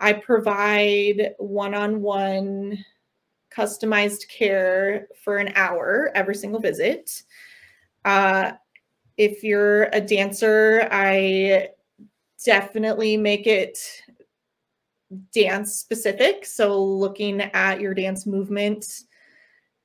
I 0.00 0.14
provide 0.14 1.34
one-on-one 1.38 2.84
customized 3.56 4.28
care 4.28 5.08
for 5.24 5.38
an 5.38 5.52
hour 5.56 6.10
every 6.14 6.34
single 6.36 6.60
visit. 6.60 7.24
Uh, 8.04 8.52
if 9.18 9.44
you're 9.44 9.84
a 9.92 10.00
dancer, 10.00 10.88
I 10.92 11.70
definitely 12.44 13.16
make 13.18 13.46
it 13.46 13.78
dance 15.32 15.74
specific. 15.74 16.44
So, 16.44 16.82
looking 16.82 17.40
at 17.40 17.80
your 17.80 17.94
dance 17.94 18.26
movement 18.26 18.86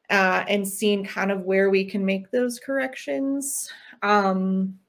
uh, 0.10 0.46
and 0.48 0.68
seeing 0.68 1.04
kind 1.04 1.32
of 1.32 1.42
where 1.42 1.70
we 1.70 1.86
can 1.86 2.06
make 2.06 2.32
those 2.32 2.60
corrections. 2.60 3.72
Um, 4.02 4.80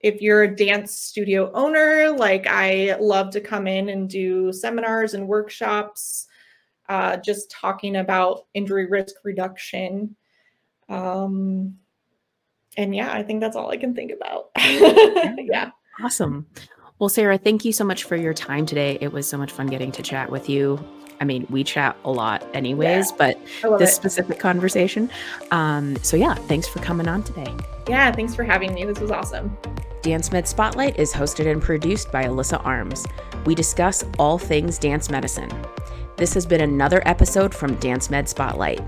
if 0.00 0.22
you're 0.22 0.44
a 0.44 0.56
dance 0.56 0.94
studio 0.94 1.50
owner, 1.52 2.10
like 2.10 2.46
I 2.46 2.96
love 3.00 3.30
to 3.30 3.40
come 3.40 3.66
in 3.66 3.88
and 3.88 4.08
do 4.08 4.52
seminars 4.52 5.14
and 5.14 5.26
workshops, 5.26 6.28
uh, 6.88 7.16
just 7.16 7.50
talking 7.50 7.96
about 7.96 8.46
injury 8.54 8.86
risk 8.86 9.16
reduction. 9.24 10.16
Um, 10.88 11.76
and 12.76 12.94
yeah, 12.94 13.12
I 13.12 13.22
think 13.24 13.40
that's 13.40 13.56
all 13.56 13.70
I 13.70 13.76
can 13.76 13.94
think 13.94 14.12
about. 14.12 14.50
yeah. 14.58 15.70
Awesome. 16.02 16.46
Well, 17.00 17.08
Sarah, 17.08 17.38
thank 17.38 17.64
you 17.64 17.72
so 17.72 17.84
much 17.84 18.04
for 18.04 18.16
your 18.16 18.34
time 18.34 18.66
today. 18.66 18.98
It 19.00 19.12
was 19.12 19.28
so 19.28 19.36
much 19.36 19.52
fun 19.52 19.66
getting 19.66 19.92
to 19.92 20.02
chat 20.02 20.30
with 20.30 20.48
you. 20.48 20.78
I 21.20 21.24
mean, 21.24 21.46
we 21.50 21.64
chat 21.64 21.96
a 22.04 22.10
lot, 22.10 22.44
anyways, 22.54 23.12
but 23.12 23.38
this 23.78 23.90
it. 23.90 23.94
specific 23.94 24.38
conversation. 24.38 25.10
Um, 25.50 25.96
so, 26.02 26.16
yeah, 26.16 26.34
thanks 26.34 26.68
for 26.68 26.78
coming 26.80 27.08
on 27.08 27.22
today. 27.22 27.52
Yeah, 27.88 28.12
thanks 28.12 28.34
for 28.34 28.44
having 28.44 28.74
me. 28.74 28.84
This 28.84 29.00
was 29.00 29.10
awesome. 29.10 29.56
Dance 30.02 30.30
Med 30.30 30.46
Spotlight 30.46 30.98
is 30.98 31.12
hosted 31.12 31.50
and 31.50 31.60
produced 31.60 32.12
by 32.12 32.24
Alyssa 32.24 32.64
Arms. 32.64 33.06
We 33.44 33.54
discuss 33.54 34.04
all 34.18 34.38
things 34.38 34.78
dance 34.78 35.10
medicine. 35.10 35.50
This 36.16 36.34
has 36.34 36.46
been 36.46 36.60
another 36.60 37.00
episode 37.06 37.54
from 37.54 37.76
Dance 37.76 38.10
Med 38.10 38.28
Spotlight. 38.28 38.80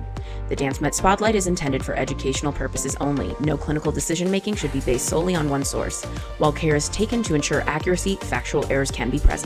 The 0.48 0.56
Dance 0.56 0.80
Med 0.80 0.92
Spotlight 0.94 1.36
is 1.36 1.46
intended 1.46 1.84
for 1.84 1.94
educational 1.94 2.52
purposes 2.52 2.96
only. 3.00 3.36
No 3.38 3.56
clinical 3.56 3.92
decision 3.92 4.30
making 4.32 4.56
should 4.56 4.72
be 4.72 4.80
based 4.80 5.06
solely 5.06 5.36
on 5.36 5.48
one 5.48 5.64
source. 5.64 6.04
While 6.38 6.50
care 6.50 6.74
is 6.74 6.88
taken 6.88 7.22
to 7.22 7.36
ensure 7.36 7.62
accuracy, 7.68 8.16
factual 8.16 8.66
errors 8.70 8.90
can 8.90 9.10
be 9.10 9.20
present. 9.20 9.38